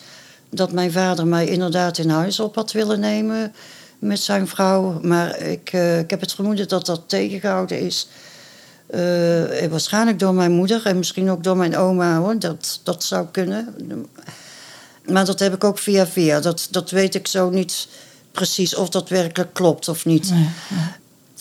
dat 0.49 0.71
mijn 0.71 0.91
vader 0.91 1.27
mij 1.27 1.45
inderdaad 1.45 1.97
in 1.97 2.09
huis 2.09 2.39
op 2.39 2.55
had 2.55 2.71
willen 2.71 2.99
nemen 2.99 3.53
met 3.99 4.19
zijn 4.19 4.47
vrouw. 4.47 4.99
Maar 5.01 5.39
ik, 5.39 5.69
eh, 5.73 5.99
ik 5.99 6.09
heb 6.09 6.19
het 6.19 6.33
vermoeden 6.33 6.67
dat 6.67 6.85
dat 6.85 7.01
tegengehouden 7.05 7.79
is. 7.79 8.07
Waarschijnlijk 9.69 10.19
door 10.19 10.33
mijn 10.33 10.51
moeder 10.51 10.85
en 10.85 10.97
misschien 10.97 11.29
ook 11.29 11.43
door 11.43 11.57
mijn 11.57 11.77
oma 11.77 12.17
hoor. 12.17 12.39
Dat, 12.39 12.79
dat 12.83 13.03
zou 13.03 13.27
kunnen. 13.31 13.75
Maar 15.05 15.25
dat 15.25 15.39
heb 15.39 15.53
ik 15.53 15.63
ook 15.63 15.77
via 15.77 16.07
via. 16.07 16.39
Dat, 16.39 16.67
dat 16.71 16.89
weet 16.89 17.15
ik 17.15 17.27
zo 17.27 17.49
niet 17.49 17.87
precies 18.31 18.75
of 18.75 18.89
dat 18.89 19.09
werkelijk 19.09 19.53
klopt 19.53 19.87
of 19.87 20.05
niet. 20.05 20.33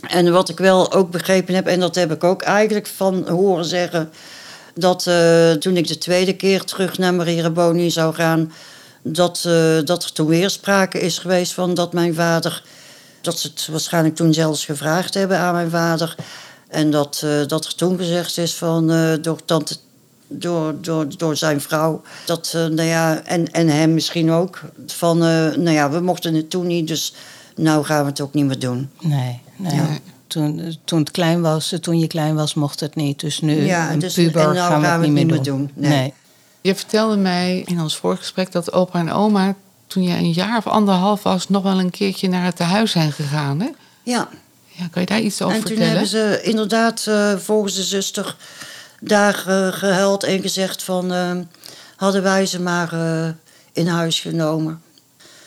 En 0.08 0.32
wat 0.32 0.48
ik 0.48 0.58
wel 0.58 0.92
ook 0.92 1.10
begrepen 1.10 1.54
heb, 1.54 1.66
en 1.66 1.80
dat 1.80 1.94
heb 1.94 2.12
ik 2.12 2.24
ook 2.24 2.42
eigenlijk 2.42 2.86
van 2.86 3.28
horen 3.28 3.64
zeggen. 3.64 4.10
Dat 4.80 5.06
eh, 5.06 5.50
toen 5.50 5.76
ik 5.76 5.88
de 5.88 5.98
tweede 5.98 6.36
keer 6.36 6.64
terug 6.64 6.98
naar 6.98 7.14
Marie 7.14 7.42
Raboni 7.42 7.90
zou 7.90 8.14
gaan. 8.14 8.52
Dat, 9.02 9.44
eh, 9.46 9.78
dat 9.84 10.04
er 10.04 10.12
toen 10.12 10.26
weer 10.26 10.50
sprake 10.50 11.00
is 11.00 11.18
geweest 11.18 11.52
van 11.52 11.74
dat 11.74 11.92
mijn 11.92 12.14
vader. 12.14 12.62
Dat 13.20 13.38
ze 13.38 13.48
het 13.48 13.68
waarschijnlijk 13.70 14.16
toen 14.16 14.34
zelfs 14.34 14.64
gevraagd 14.64 15.14
hebben 15.14 15.38
aan 15.38 15.54
mijn 15.54 15.70
vader. 15.70 16.14
En 16.68 16.90
dat, 16.90 17.22
uh, 17.24 17.46
dat 17.46 17.64
er 17.64 17.74
toen 17.74 17.98
gezegd 17.98 18.38
is 18.38 18.54
van 18.54 18.86
door 19.22 19.44
tante 19.44 19.76
door, 20.26 20.74
door, 20.80 21.06
door 21.16 21.36
zijn 21.36 21.60
vrouw. 21.60 22.02
Dat, 22.26 22.52
nou 22.52 22.82
ja, 22.82 23.22
en, 23.24 23.52
en 23.52 23.68
hem 23.68 23.94
misschien 23.94 24.30
ook. 24.30 24.60
Van, 24.86 25.18
nou 25.18 25.70
ja, 25.70 25.90
we 25.90 26.00
mochten 26.00 26.34
het 26.34 26.50
toen 26.50 26.66
niet, 26.66 26.88
dus 26.88 27.14
nou 27.56 27.84
gaan 27.84 28.02
we 28.02 28.08
het 28.10 28.20
ook 28.20 28.34
niet 28.34 28.44
meer 28.44 28.58
doen. 28.58 28.90
Nee, 29.00 29.40
nee. 29.56 29.74
Ja. 29.74 29.98
Toen, 30.30 30.76
toen 30.84 30.98
het 30.98 31.10
klein 31.10 31.40
was, 31.40 31.74
toen 31.80 31.98
je 31.98 32.06
klein 32.06 32.34
was, 32.34 32.54
mocht 32.54 32.80
het 32.80 32.94
niet. 32.94 33.20
Dus 33.20 33.40
nu, 33.40 33.64
ja, 33.64 33.92
een 33.92 33.98
dus, 33.98 34.14
puber, 34.14 34.48
en 34.48 34.54
nou 34.54 34.70
gaan 34.70 34.80
we 34.80 34.86
het 34.86 35.00
niet, 35.00 35.26
meer 35.26 35.26
doen. 35.26 35.42
doen. 35.42 35.70
Nee. 35.74 35.90
nee. 35.90 36.12
Je 36.60 36.74
vertelde 36.74 37.16
mij 37.16 37.62
in 37.66 37.80
ons 37.80 37.96
voorgesprek 37.96 38.52
dat 38.52 38.72
opa 38.72 38.98
en 38.98 39.12
oma... 39.12 39.54
toen 39.86 40.02
je 40.02 40.14
een 40.14 40.32
jaar 40.32 40.56
of 40.56 40.66
anderhalf 40.66 41.22
was... 41.22 41.48
nog 41.48 41.62
wel 41.62 41.78
een 41.78 41.90
keertje 41.90 42.28
naar 42.28 42.44
het 42.44 42.56
tehuis 42.56 42.90
zijn 42.90 43.12
gegaan, 43.12 43.60
hè? 43.60 43.68
Ja. 44.02 44.28
ja 44.66 44.88
kan 44.90 45.02
je 45.02 45.08
daar 45.08 45.20
iets 45.20 45.42
over 45.42 45.56
en 45.56 45.62
vertellen? 45.62 45.96
En 45.96 46.06
toen 46.08 46.20
hebben 46.20 46.40
ze 46.40 46.48
inderdaad 46.50 47.06
uh, 47.08 47.36
volgens 47.36 47.74
de 47.74 47.82
zuster 47.82 48.36
daar 49.00 49.44
uh, 49.48 49.68
gehuild 49.68 50.22
en 50.22 50.40
gezegd 50.40 50.82
van... 50.82 51.12
Uh, 51.12 51.32
hadden 51.96 52.22
wij 52.22 52.46
ze 52.46 52.60
maar 52.60 52.94
uh, 52.94 53.28
in 53.72 53.86
huis 53.86 54.20
genomen. 54.20 54.82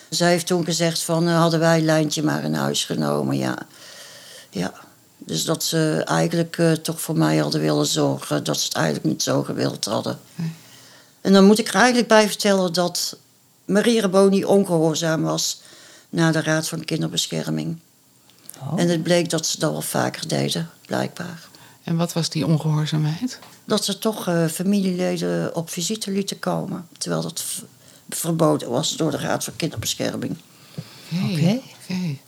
Zij 0.09 0.29
heeft 0.29 0.47
toen 0.47 0.65
gezegd 0.65 1.03
van... 1.03 1.27
hadden 1.27 1.59
wij 1.59 1.81
Lijntje 1.81 2.23
maar 2.23 2.43
in 2.43 2.53
huis 2.53 2.85
genomen, 2.85 3.37
ja. 3.37 3.57
Ja. 4.53 4.73
Dus 5.17 5.45
dat 5.45 5.63
ze 5.63 6.01
eigenlijk 6.05 6.61
toch 6.81 7.01
voor 7.01 7.17
mij 7.17 7.37
hadden 7.37 7.61
willen 7.61 7.85
zorgen... 7.85 8.43
dat 8.43 8.59
ze 8.59 8.65
het 8.65 8.75
eigenlijk 8.75 9.05
niet 9.05 9.23
zo 9.23 9.43
gewild 9.43 9.85
hadden. 9.85 10.19
En 11.21 11.33
dan 11.33 11.45
moet 11.45 11.59
ik 11.59 11.67
er 11.67 11.75
eigenlijk 11.75 12.07
bij 12.07 12.27
vertellen 12.27 12.73
dat... 12.73 13.17
Marie 13.65 14.01
Raboni 14.01 14.45
ongehoorzaam 14.45 15.21
was... 15.21 15.61
naar 16.09 16.31
de 16.31 16.41
Raad 16.41 16.67
van 16.67 16.85
Kinderbescherming. 16.85 17.79
Oh. 18.59 18.79
En 18.79 18.89
het 18.89 19.03
bleek 19.03 19.29
dat 19.29 19.45
ze 19.45 19.59
dat 19.59 19.71
wel 19.71 19.81
vaker 19.81 20.27
deden, 20.27 20.69
blijkbaar. 20.85 21.47
En 21.83 21.95
wat 21.95 22.13
was 22.13 22.29
die 22.29 22.45
ongehoorzaamheid? 22.45 23.39
Dat 23.65 23.85
ze 23.85 23.99
toch 23.99 24.27
uh, 24.27 24.47
familieleden 24.47 25.55
op 25.55 25.69
visite 25.69 26.11
lieten 26.11 26.39
komen. 26.39 26.87
Terwijl 26.97 27.21
dat 27.21 27.43
verboden 28.09 28.69
was 28.69 28.95
door 28.95 29.11
de 29.11 29.17
Raad 29.17 29.43
voor 29.43 29.53
Kinderbescherming. 29.55 30.37
Oké. 31.13 31.31
Okay. 31.31 31.61
Okay. 31.83 32.21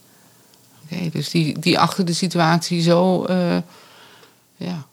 Okay. 0.90 1.10
dus 1.10 1.30
die, 1.30 1.58
die 1.58 1.78
achter 1.78 2.04
de 2.04 2.12
situatie 2.12 2.82
zo. 2.82 3.26
Uh, 3.30 3.56
ja. 4.56 4.86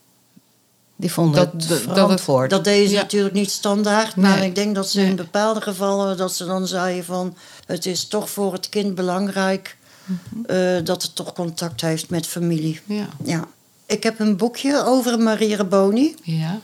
Die 0.96 1.12
vonden 1.12 1.34
dat, 1.52 1.68
het 1.68 1.80
verantwoord. 1.80 2.50
Dat, 2.50 2.64
dat 2.64 2.74
deden 2.74 2.88
ze 2.88 2.94
ja. 2.94 3.00
natuurlijk 3.00 3.34
niet 3.34 3.50
standaard. 3.50 4.16
Maar 4.16 4.38
nee. 4.38 4.48
ik 4.48 4.54
denk 4.54 4.74
dat 4.74 4.90
ze 4.90 5.00
nee. 5.00 5.08
in 5.08 5.16
bepaalde 5.16 5.60
gevallen... 5.60 6.16
dat 6.16 6.34
ze 6.34 6.44
dan 6.44 6.66
zeiden 6.66 7.04
van... 7.04 7.36
het 7.66 7.86
is 7.86 8.04
toch 8.04 8.30
voor 8.30 8.52
het 8.52 8.68
kind 8.68 8.94
belangrijk... 8.94 9.76
Mm 10.04 10.18
-hmm. 10.28 10.56
uh, 10.56 10.84
dat 10.84 11.02
het 11.02 11.14
toch 11.14 11.32
contact 11.32 11.80
heeft 11.80 12.10
met 12.10 12.26
familie. 12.26 12.80
Ja. 12.84 13.08
ja. 13.24 13.44
Ik 13.86 14.02
heb 14.02 14.20
een 14.20 14.36
boekje 14.36 14.84
over 14.84 15.18
Marie 15.18 15.56
Raboni. 15.56 16.14
Ja. 16.22 16.60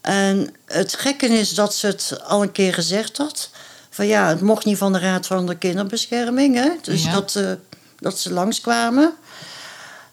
En 0.00 0.54
het 0.64 0.94
gekke 0.94 1.26
is 1.26 1.54
dat 1.54 1.74
ze 1.74 1.86
het 1.86 2.20
al 2.26 2.42
een 2.42 2.52
keer 2.52 2.74
gezegd 2.74 3.16
had. 3.16 3.50
Van 3.90 4.06
ja, 4.06 4.28
het 4.28 4.40
mocht 4.40 4.64
niet 4.64 4.78
van 4.78 4.92
de 4.92 4.98
Raad 4.98 5.26
van 5.26 5.46
de 5.46 5.56
Kinderbescherming. 5.56 6.54
Hè? 6.54 6.70
Dus 6.82 7.04
ja. 7.04 7.12
dat, 7.12 7.34
uh, 7.38 7.50
dat 8.04 8.18
ze 8.18 8.32
langskwamen. 8.32 9.12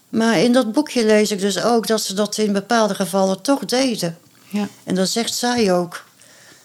Maar 0.09 0.39
in 0.39 0.53
dat 0.53 0.71
boekje 0.71 1.05
lees 1.05 1.31
ik 1.31 1.39
dus 1.39 1.63
ook 1.63 1.87
dat 1.87 2.01
ze 2.01 2.13
dat 2.13 2.37
in 2.37 2.53
bepaalde 2.53 2.95
gevallen 2.95 3.41
toch 3.41 3.65
deden. 3.65 4.17
Ja. 4.47 4.67
En 4.83 4.95
dat 4.95 5.09
zegt 5.09 5.33
zij 5.33 5.73
ook. 5.73 6.03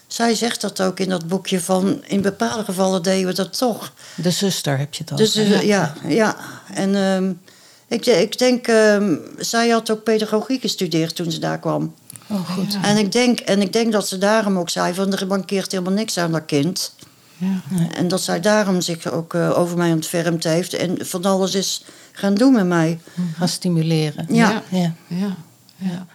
Zij 0.07 0.35
zegt 0.35 0.61
dat 0.61 0.81
ook 0.81 1.01
in 1.01 1.09
dat 1.09 1.29
boekje 1.29 1.61
van... 1.61 2.03
in 2.05 2.23
bepaalde 2.23 2.65
gevallen 2.65 3.03
deden 3.03 3.27
we 3.27 3.35
dat 3.35 3.59
toch. 3.59 3.93
De 4.15 4.31
zuster 4.31 4.79
heb 4.79 4.95
je 4.95 5.03
het 5.03 5.11
al. 5.11 5.17
Dus, 5.17 5.33
ja. 5.33 5.61
ja, 5.61 5.95
ja. 6.09 6.37
En... 6.75 6.95
Um, 6.95 7.41
ik, 7.89 8.07
ik 8.07 8.39
denk, 8.39 8.69
uh, 8.69 9.13
zij 9.39 9.69
had 9.69 9.91
ook 9.91 10.03
pedagogie 10.03 10.61
gestudeerd 10.61 11.17
toen 11.17 11.31
ze 11.31 11.39
daar 11.39 11.59
kwam. 11.59 11.95
Oh, 12.27 12.51
goed. 12.51 12.73
Ja. 12.73 12.85
En, 12.85 12.97
ik 12.97 13.13
denk, 13.13 13.41
en 13.41 13.61
ik 13.61 13.73
denk 13.73 13.93
dat 13.93 14.09
ze 14.09 14.19
daarom 14.19 14.59
ook 14.59 14.71
zei: 14.71 14.95
van 14.95 15.13
er 15.13 15.27
mankeert 15.27 15.71
helemaal 15.71 15.93
niks 15.93 16.19
aan 16.19 16.33
dat 16.33 16.47
kind. 16.47 16.93
Ja. 17.39 17.61
En 17.93 18.09
dat 18.09 18.23
zij 18.23 18.41
daarom 18.41 18.81
zich 18.81 19.11
ook 19.11 19.35
uh, 19.35 19.59
over 19.59 19.77
mij 19.77 19.93
ontfermd 19.93 20.45
heeft 20.45 20.73
en 20.73 21.07
van 21.07 21.25
alles 21.25 21.55
is 21.55 21.85
gaan 22.13 22.35
doen 22.35 22.53
met 22.53 22.67
mij. 22.67 22.99
Gaan 23.37 23.49
stimuleren. 23.49 24.27
Ja. 24.29 24.63
ja. 24.71 24.93
ja. 25.07 25.37
ja. 25.77 26.07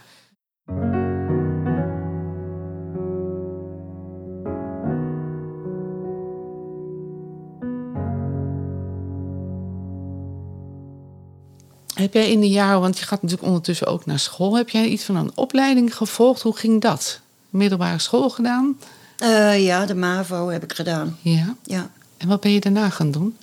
Heb 11.93 12.13
jij 12.13 12.31
in 12.31 12.39
de 12.39 12.49
jaren, 12.49 12.81
want 12.81 12.97
je 12.97 13.05
gaat 13.05 13.21
natuurlijk 13.21 13.47
ondertussen 13.47 13.87
ook 13.87 14.05
naar 14.05 14.19
school, 14.19 14.57
heb 14.57 14.69
jij 14.69 14.87
iets 14.87 15.03
van 15.03 15.15
een 15.15 15.31
opleiding 15.35 15.95
gevolgd? 15.97 16.41
Hoe 16.41 16.55
ging 16.55 16.81
dat? 16.81 17.19
Middelbare 17.49 17.99
school 17.99 18.29
gedaan? 18.29 18.77
Uh, 19.21 19.63
ja, 19.63 19.85
de 19.85 19.95
MAVO 19.95 20.49
heb 20.49 20.63
ik 20.63 20.73
gedaan. 20.73 21.17
Ja? 21.21 21.55
Ja. 21.63 21.89
En 22.17 22.27
wat 22.27 22.41
ben 22.41 22.51
je 22.51 22.59
daarna 22.59 22.89
gaan 22.89 23.11
doen? 23.11 23.37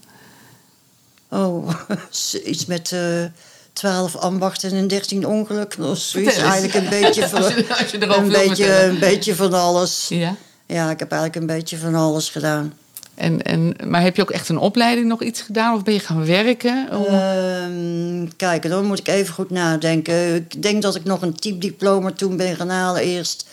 Oh, 1.28 1.70
iets 2.44 2.66
met 2.66 2.90
uh, 2.90 3.24
12 3.72 4.16
ambachten 4.16 4.70
en 4.70 4.88
13 4.88 5.26
ongelukken. 5.26 5.84
Of 5.84 5.98
zoiets. 5.98 6.36
Eigenlijk 6.36 6.74
een 6.74 6.88
beetje 6.88 7.28
van, 7.28 7.44
als 7.44 7.54
je, 7.54 7.76
als 7.78 7.90
je 7.90 8.00
een, 8.00 8.28
beetje, 8.28 8.82
een 8.82 8.98
beetje 8.98 9.34
van 9.34 9.52
alles. 9.52 10.06
Ja? 10.08 10.36
Ja, 10.66 10.90
ik 10.90 10.98
heb 10.98 11.12
eigenlijk 11.12 11.40
een 11.40 11.56
beetje 11.56 11.78
van 11.78 11.94
alles 11.94 12.28
gedaan. 12.28 12.72
En, 13.14 13.42
en, 13.42 13.76
maar 13.84 14.02
heb 14.02 14.16
je 14.16 14.22
ook 14.22 14.30
echt 14.30 14.48
een 14.48 14.58
opleiding 14.58 15.06
nog 15.06 15.22
iets 15.22 15.40
gedaan 15.40 15.74
of 15.74 15.82
ben 15.82 15.94
je 15.94 16.00
gaan 16.00 16.26
werken? 16.26 16.88
Uh, 16.92 18.28
kijk, 18.36 18.68
dan 18.68 18.84
moet 18.84 18.98
ik 18.98 19.08
even 19.08 19.34
goed 19.34 19.50
nadenken. 19.50 20.34
Ik 20.34 20.62
denk 20.62 20.82
dat 20.82 20.94
ik 20.94 21.04
nog 21.04 21.22
een 21.22 21.34
typediploma 21.34 22.12
toen 22.12 22.36
ben 22.36 22.56
gaan 22.56 22.68
halen 22.68 23.02
eerst. 23.02 23.46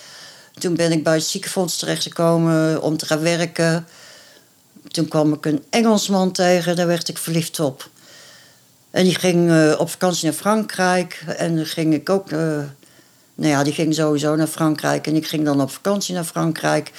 Toen 0.59 0.75
ben 0.75 0.91
ik 0.91 1.03
bij 1.03 1.13
het 1.13 1.23
ziekenfonds 1.23 1.77
terechtgekomen 1.77 2.81
om 2.81 2.97
te 2.97 3.05
gaan 3.05 3.21
werken. 3.21 3.87
Toen 4.87 5.07
kwam 5.07 5.33
ik 5.33 5.45
een 5.45 5.63
Engelsman 5.69 6.31
tegen, 6.31 6.75
daar 6.75 6.87
werd 6.87 7.07
ik 7.07 7.17
verliefd 7.17 7.59
op. 7.59 7.89
En 8.91 9.03
die 9.03 9.15
ging 9.15 9.49
uh, 9.49 9.75
op 9.77 9.89
vakantie 9.89 10.25
naar 10.25 10.33
Frankrijk. 10.33 11.23
En 11.37 11.55
dan 11.55 11.65
ging 11.65 11.93
ik 11.93 12.09
ook... 12.09 12.31
Uh, 12.31 12.39
nou 13.35 13.51
ja, 13.51 13.63
die 13.63 13.73
ging 13.73 13.95
sowieso 13.95 14.35
naar 14.35 14.47
Frankrijk. 14.47 15.07
En 15.07 15.15
ik 15.15 15.27
ging 15.27 15.45
dan 15.45 15.61
op 15.61 15.71
vakantie 15.71 16.13
naar 16.13 16.23
Frankrijk. 16.23 16.91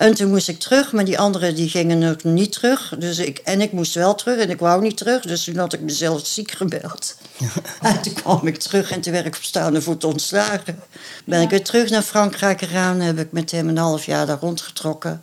En 0.00 0.14
toen 0.14 0.30
moest 0.30 0.48
ik 0.48 0.58
terug, 0.58 0.92
maar 0.92 1.04
die 1.04 1.18
anderen 1.18 1.54
die 1.54 1.68
gingen 1.68 1.98
nog 1.98 2.22
niet 2.22 2.52
terug. 2.52 2.94
Dus 2.98 3.18
ik, 3.18 3.38
en 3.38 3.60
ik 3.60 3.72
moest 3.72 3.94
wel 3.94 4.14
terug 4.14 4.38
en 4.38 4.50
ik 4.50 4.58
wou 4.58 4.82
niet 4.82 4.96
terug. 4.96 5.22
Dus 5.22 5.44
toen 5.44 5.56
had 5.56 5.72
ik 5.72 5.80
mezelf 5.80 6.26
ziek 6.26 6.50
gebeld. 6.50 7.16
en 7.82 8.02
toen 8.02 8.12
kwam 8.12 8.46
ik 8.46 8.56
terug 8.56 8.90
en 8.90 9.00
toen 9.00 9.12
werd 9.12 9.26
ik 9.26 9.36
op 9.36 9.42
staande 9.42 9.82
voet 9.82 10.04
ontslagen. 10.04 10.82
Ben 11.24 11.40
ik 11.40 11.50
weer 11.50 11.64
terug 11.64 11.90
naar 11.90 12.02
Frankrijk 12.02 12.58
gegaan. 12.58 13.00
Heb 13.00 13.18
ik 13.18 13.32
met 13.32 13.50
hem 13.50 13.68
een 13.68 13.76
half 13.76 14.04
jaar 14.04 14.26
daar 14.26 14.38
rondgetrokken. 14.40 15.22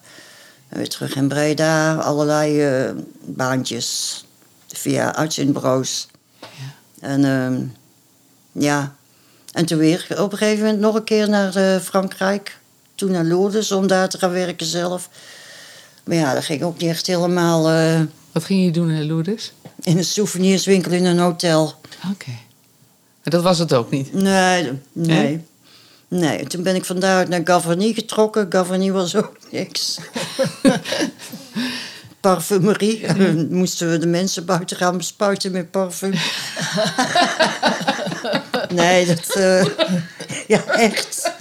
En 0.69 0.77
weer 0.77 0.89
terug 0.89 1.15
in 1.15 1.27
Breda. 1.27 1.95
Allerlei 1.95 2.85
uh, 2.85 2.91
baantjes 3.25 4.25
via 4.67 5.15
uitzendbureaus. 5.15 6.07
Ja. 6.39 6.47
En 6.99 7.23
uh, 7.23 8.63
ja, 8.63 8.95
en 9.51 9.65
toen 9.65 9.77
weer 9.77 10.07
op 10.17 10.31
een 10.31 10.37
gegeven 10.37 10.63
moment 10.63 10.81
nog 10.81 10.95
een 10.95 11.03
keer 11.03 11.29
naar 11.29 11.57
uh, 11.57 11.79
Frankrijk 11.79 12.57
toen 12.97 13.11
naar 13.11 13.23
Lourdes 13.23 13.71
om 13.71 13.87
daar 13.87 14.09
te 14.09 14.17
gaan 14.17 14.31
werken 14.31 14.65
zelf. 14.65 15.09
Maar 16.03 16.15
ja, 16.15 16.33
dat 16.33 16.45
ging 16.45 16.63
ook 16.63 16.77
niet 16.77 16.89
echt 16.89 17.07
helemaal... 17.07 17.71
Uh, 17.71 18.01
Wat 18.31 18.43
ging 18.43 18.63
je 18.63 18.71
doen 18.71 18.89
in 18.89 19.05
Lourdes? 19.05 19.53
In 19.81 19.97
een 19.97 20.03
souvenirswinkel 20.03 20.91
in 20.91 21.05
een 21.05 21.19
hotel. 21.19 21.63
Oké. 21.63 22.11
Okay. 22.11 22.39
Maar 23.23 23.33
dat 23.33 23.43
was 23.43 23.59
het 23.59 23.73
ook 23.73 23.91
niet? 23.91 24.13
Nee, 24.13 24.63
nee. 24.63 24.81
Nee, 24.91 25.41
nee. 26.07 26.47
toen 26.47 26.63
ben 26.63 26.75
ik 26.75 26.85
van 26.85 26.99
daaruit 26.99 27.29
naar 27.29 27.41
Gavani 27.43 27.93
getrokken. 27.93 28.45
Gavani 28.49 28.91
was 28.91 29.15
ook 29.15 29.37
niks. 29.51 29.97
Parfumerie. 32.19 33.13
Mm. 33.13 33.47
Moesten 33.59 33.91
we 33.91 33.97
de 33.97 34.07
mensen 34.07 34.45
buiten 34.45 34.77
gaan 34.77 34.97
bespuiten 34.97 35.51
met 35.51 35.71
parfum. 35.71 36.13
nee, 38.73 39.05
dat... 39.05 39.35
Uh, 39.37 39.65
ja, 40.47 40.65
echt. 40.65 41.31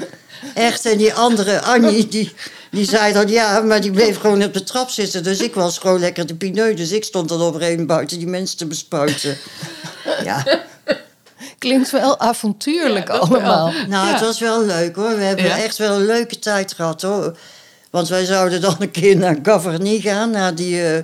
Echt. 0.55 0.87
En 0.87 0.97
die 0.99 1.15
andere, 1.15 1.61
Annie, 1.63 2.09
die, 2.09 2.33
Die 2.71 2.85
zei 2.85 3.13
dan 3.13 3.29
ja, 3.29 3.61
maar 3.61 3.81
die 3.81 3.91
bleef 3.91 4.19
gewoon 4.19 4.43
op 4.43 4.55
de 4.55 4.63
trap 4.63 4.91
zitten. 4.91 5.23
Dus 5.23 5.41
ik 5.41 5.55
was 5.55 5.79
gewoon 5.79 6.01
lekker 6.01 6.27
de 6.27 6.35
pineu. 6.35 6.75
Dus 6.75 6.91
ik 6.93 7.05
stond 7.05 7.29
dan 7.29 7.43
op 7.43 7.57
een 7.61 7.87
buiten 7.87 8.19
die 8.19 8.27
mensen 8.27 8.57
te 8.57 8.67
bespuiten. 8.67 9.37
Ja, 10.25 10.45
Klinkt 11.59 11.91
wel 11.91 12.19
avontuurlijk 12.21 13.09
Ja, 13.09 13.19
dat 13.19 13.29
wel. 13.29 13.39
allemaal. 13.39 13.73
nou, 13.89 14.07
Ja. 14.07 14.13
het 14.13 14.21
was 14.21 14.41
wel 14.41 14.65
leuk 14.65 14.97
hoor. 14.97 15.17
We 15.17 15.23
hebben 15.25 15.45
Ja. 15.45 15.59
echt 15.59 15.77
wel 15.77 15.95
een 15.95 16.07
leuke 16.07 16.39
tijd 16.39 16.73
gehad 16.73 17.03
hoor. 17.03 17.37
Want 17.91 18.09
wij 18.09 18.25
zouden 18.25 18.61
dan 18.61 18.77
een 18.79 18.91
keer 18.91 19.17
naar 19.17 19.37
Gavarnie 19.43 20.01
gaan, 20.01 20.31
naar 20.31 20.55
die, 20.55 20.83
eh 20.83 20.99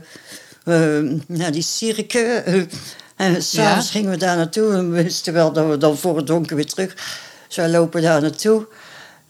eh, 0.64 1.04
naar 1.26 1.52
die 1.52 1.62
cirke. 1.62 2.18
Eh, 2.18 2.54
en 3.16 3.42
s'avonds 3.42 3.86
Ja. 3.86 3.92
gingen 3.92 4.10
we 4.10 4.16
daar 4.16 4.36
naartoe 4.36 4.72
en 4.72 4.92
we 4.92 5.02
wisten 5.02 5.32
wel 5.32 5.52
dat 5.52 5.68
we 5.68 5.76
dan 5.78 5.98
voor 5.98 6.16
het 6.16 6.26
donker 6.26 6.56
weer 6.56 6.66
terug. 6.66 6.94
Dus 7.46 7.56
wij 7.56 7.68
lopen 7.68 8.02
daar 8.02 8.20
naartoe. 8.20 8.66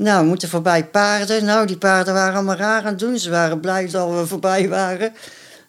Nou, 0.03 0.23
we 0.23 0.29
moeten 0.29 0.49
voorbij 0.49 0.85
paarden. 0.85 1.45
Nou, 1.45 1.67
die 1.67 1.77
paarden 1.77 2.15
waren 2.15 2.35
allemaal 2.35 2.57
raar 2.57 2.81
aan 2.81 2.87
het 2.87 2.99
doen. 2.99 3.19
Ze 3.19 3.31
waren 3.31 3.61
blij 3.61 3.89
dat 3.91 4.11
we 4.11 4.27
voorbij 4.27 4.69
waren. 4.69 5.13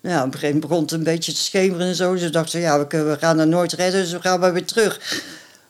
Nou, 0.01 0.17
op 0.17 0.25
een 0.25 0.31
gegeven 0.31 0.47
moment 0.47 0.61
begon 0.61 0.81
het 0.81 0.91
een 0.91 1.03
beetje 1.03 1.33
te 1.33 1.39
schemeren 1.39 1.87
en 1.87 1.95
zo. 1.95 2.15
Ze 2.15 2.29
dachten, 2.29 2.59
ja, 2.59 2.79
we, 2.79 2.87
kunnen, 2.87 3.09
we 3.09 3.17
gaan 3.17 3.39
er 3.39 3.47
nooit 3.47 3.73
redden, 3.73 4.01
dus 4.01 4.11
we 4.11 4.21
gaan 4.21 4.39
maar 4.39 4.53
weer 4.53 4.65
terug. 4.65 5.21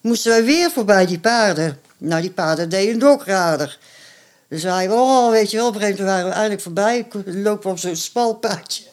Moesten 0.02 0.32
wij 0.32 0.44
weer 0.44 0.72
voorbij 0.72 1.06
die 1.06 1.20
paarden. 1.20 1.80
Nou, 1.98 2.22
die 2.22 2.32
paarden 2.32 2.70
deden 2.70 2.94
het 2.94 3.04
ook 3.04 3.26
raarder. 3.26 3.78
Dus 4.50 4.64
wij, 4.64 4.90
oh, 4.90 5.30
weet 5.30 5.52
je 5.52 5.58
wel, 5.58 5.68
op 5.68 5.76
een 5.76 5.82
gegeven 5.82 6.06
moment 6.06 6.16
waren 6.18 6.32
we 6.32 6.36
eindelijk 6.36 6.62
voorbij. 6.64 7.08
We 7.26 7.38
lopen 7.38 7.72
op 7.72 7.80
zo'n 7.80 7.96
spalpaadje. 7.96 8.84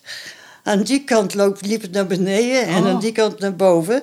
Aan 0.64 0.82
die 0.82 1.04
kant 1.04 1.34
liep 1.60 1.82
het 1.82 1.92
naar 1.92 2.06
beneden 2.06 2.62
en 2.66 2.82
Oh. 2.82 2.88
aan 2.88 3.00
die 3.00 3.12
kant 3.12 3.38
naar 3.38 3.56
boven. 3.56 4.02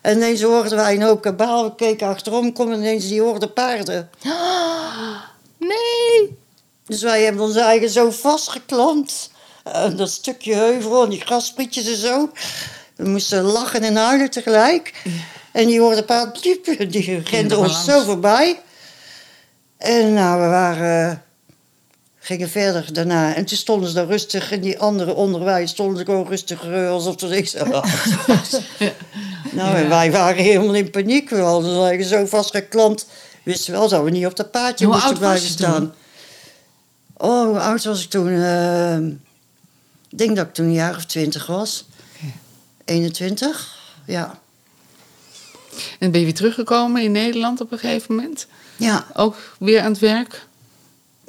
En 0.00 0.16
ineens 0.16 0.42
hoorden 0.42 0.76
wij 0.76 0.94
een 0.94 1.02
hoop 1.02 1.20
kabaal. 1.20 1.64
We 1.64 1.74
keken 1.74 2.08
achterom, 2.08 2.52
komen 2.52 2.78
ineens 2.78 3.08
die 3.08 3.20
hoorden 3.20 3.52
paarden. 3.52 4.10
Nee! 5.58 6.38
Dus 6.86 7.02
wij 7.02 7.22
hebben 7.22 7.42
ons 7.42 7.56
eigen 7.56 7.90
zo 7.90 8.10
vastgeklampt. 8.10 9.30
Aan 9.64 9.96
dat 9.96 10.10
stukje 10.10 10.54
heuvel 10.54 11.04
en 11.04 11.10
die 11.10 11.20
grasprietjes 11.20 11.86
en 11.86 11.96
zo. 11.96 12.30
We 12.96 13.08
moesten 13.08 13.42
lachen 13.42 13.82
en 13.82 13.96
huilen 13.96 14.30
tegelijk. 14.30 15.02
En 15.52 15.66
die 15.66 15.80
hoorden 15.80 16.04
paard 16.04 16.42
diep, 16.42 16.90
die 16.92 17.18
renden 17.18 17.58
maar 17.58 17.68
ons 17.68 17.84
zo 17.84 18.02
voorbij. 18.02 18.60
En 19.76 20.12
nou, 20.12 20.40
we 20.40 20.46
waren, 20.46 21.24
gingen 22.20 22.48
verder 22.48 22.92
daarna. 22.92 23.34
En 23.34 23.44
toen 23.44 23.56
stonden 23.58 23.88
ze 23.88 23.94
daar 23.94 24.06
rustig. 24.06 24.52
En 24.52 24.60
die 24.60 24.78
andere 24.78 25.14
onderwijs 25.14 25.70
stonden 25.70 25.98
ze 25.98 26.04
gewoon 26.04 26.26
rustig 26.28 26.64
alsof 26.66 27.20
er 27.20 27.28
niks 27.28 27.56
aan 27.56 27.70
was. 27.70 27.90
Nou, 29.52 29.76
en 29.76 29.88
wij 29.88 30.10
waren 30.12 30.42
helemaal 30.42 30.74
in 30.74 30.90
paniek. 30.90 31.30
We 31.30 31.36
hadden 31.36 32.04
zo 32.04 32.26
vastgeklampt. 32.26 33.06
Wisten 33.42 33.72
wel 33.72 33.88
dat 33.88 34.04
we 34.04 34.10
niet 34.10 34.26
op 34.26 34.36
dat 34.36 34.50
paardje 34.50 34.84
Hoe 34.84 34.94
moesten 34.94 35.18
blijven 35.18 35.46
toen? 35.46 35.56
staan. 35.56 35.94
Oh, 37.16 37.44
hoe 37.46 37.60
oud 37.60 37.84
was 37.84 38.02
ik 38.04 38.10
toen? 38.10 38.28
Eh, 38.28 38.96
ik 40.08 40.18
denk 40.18 40.36
dat 40.36 40.46
ik 40.46 40.54
toen 40.54 40.66
een 40.66 40.72
jaar 40.72 40.96
of 40.96 41.04
twintig 41.04 41.46
was. 41.46 41.84
21, 42.84 43.78
ja. 44.06 44.38
En 45.98 46.10
ben 46.10 46.20
je 46.20 46.26
weer 46.26 46.34
teruggekomen 46.34 47.02
in 47.02 47.12
Nederland 47.12 47.60
op 47.60 47.72
een 47.72 47.78
gegeven 47.78 48.14
moment? 48.14 48.46
Ja, 48.76 49.06
Ook 49.14 49.36
weer 49.58 49.80
aan 49.80 49.90
het 49.92 50.00
werk? 50.00 50.46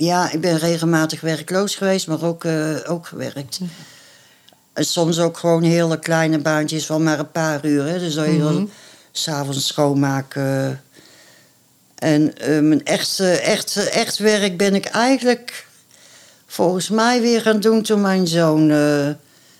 Ja, 0.05 0.31
ik 0.31 0.41
ben 0.41 0.57
regelmatig 0.57 1.21
werkloos 1.21 1.75
geweest, 1.75 2.07
maar 2.07 2.23
ook, 2.23 2.43
eh, 2.45 2.75
ook 2.87 3.07
gewerkt. 3.07 3.59
En 4.73 4.85
soms 4.85 5.19
ook 5.19 5.37
gewoon 5.37 5.63
hele 5.63 5.99
kleine 5.99 6.37
baantjes 6.39 6.85
van 6.85 7.03
maar 7.03 7.19
een 7.19 7.31
paar 7.31 7.65
uur. 7.65 7.85
Hè. 7.85 7.99
Dus 7.99 8.13
dat 8.13 8.25
je 8.25 8.31
Mhm. 8.31 8.41
dan 8.43 8.69
s'avonds 9.11 9.67
schoonmaken. 9.67 10.81
En 11.95 12.37
eh, 12.37 12.59
mijn 12.59 12.85
echte, 12.85 13.29
echt, 13.31 13.75
echt 13.89 14.17
werk 14.17 14.57
ben 14.57 14.75
ik 14.75 14.85
eigenlijk 14.85 15.67
volgens 16.47 16.89
mij 16.89 17.21
weer 17.21 17.41
gaan 17.41 17.59
doen 17.59 17.81
toen 17.81 18.01
mijn 18.01 18.27
zoon 18.27 18.71
eh, 18.71 19.07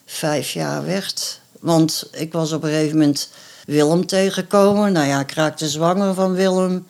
vijf 0.06 0.52
jaar 0.52 0.86
werd. 0.86 1.40
Want 1.60 2.08
ik 2.12 2.32
was 2.34 2.52
op 2.52 2.64
een 2.64 2.70
gegeven 2.70 2.98
moment 2.98 3.30
Willem 3.66 4.06
tegengekomen. 4.06 4.92
Nou 4.92 5.08
ja, 5.08 5.20
ik 5.20 5.32
raakte 5.32 5.70
zwanger 5.70 6.14
van 6.14 6.34
Willem. 6.34 6.88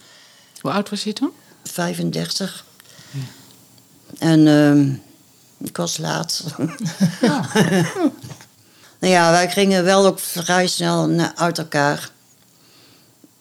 Hoe 0.62 0.72
oud 0.72 0.90
was 0.90 1.04
je 1.04 1.14
toen? 1.14 1.32
35. 1.64 2.66
En 4.20 4.48
ehm, 4.48 4.90
ik 5.68 5.78
was 5.78 5.98
laat. 5.98 6.44
nou 9.00 9.14
ja, 9.14 9.32
wij 9.32 9.50
gingen 9.50 9.84
wel 9.84 10.06
ook 10.06 10.20
vrij 10.20 10.68
snel 10.68 11.10
uit 11.36 11.58
elkaar. 11.58 12.10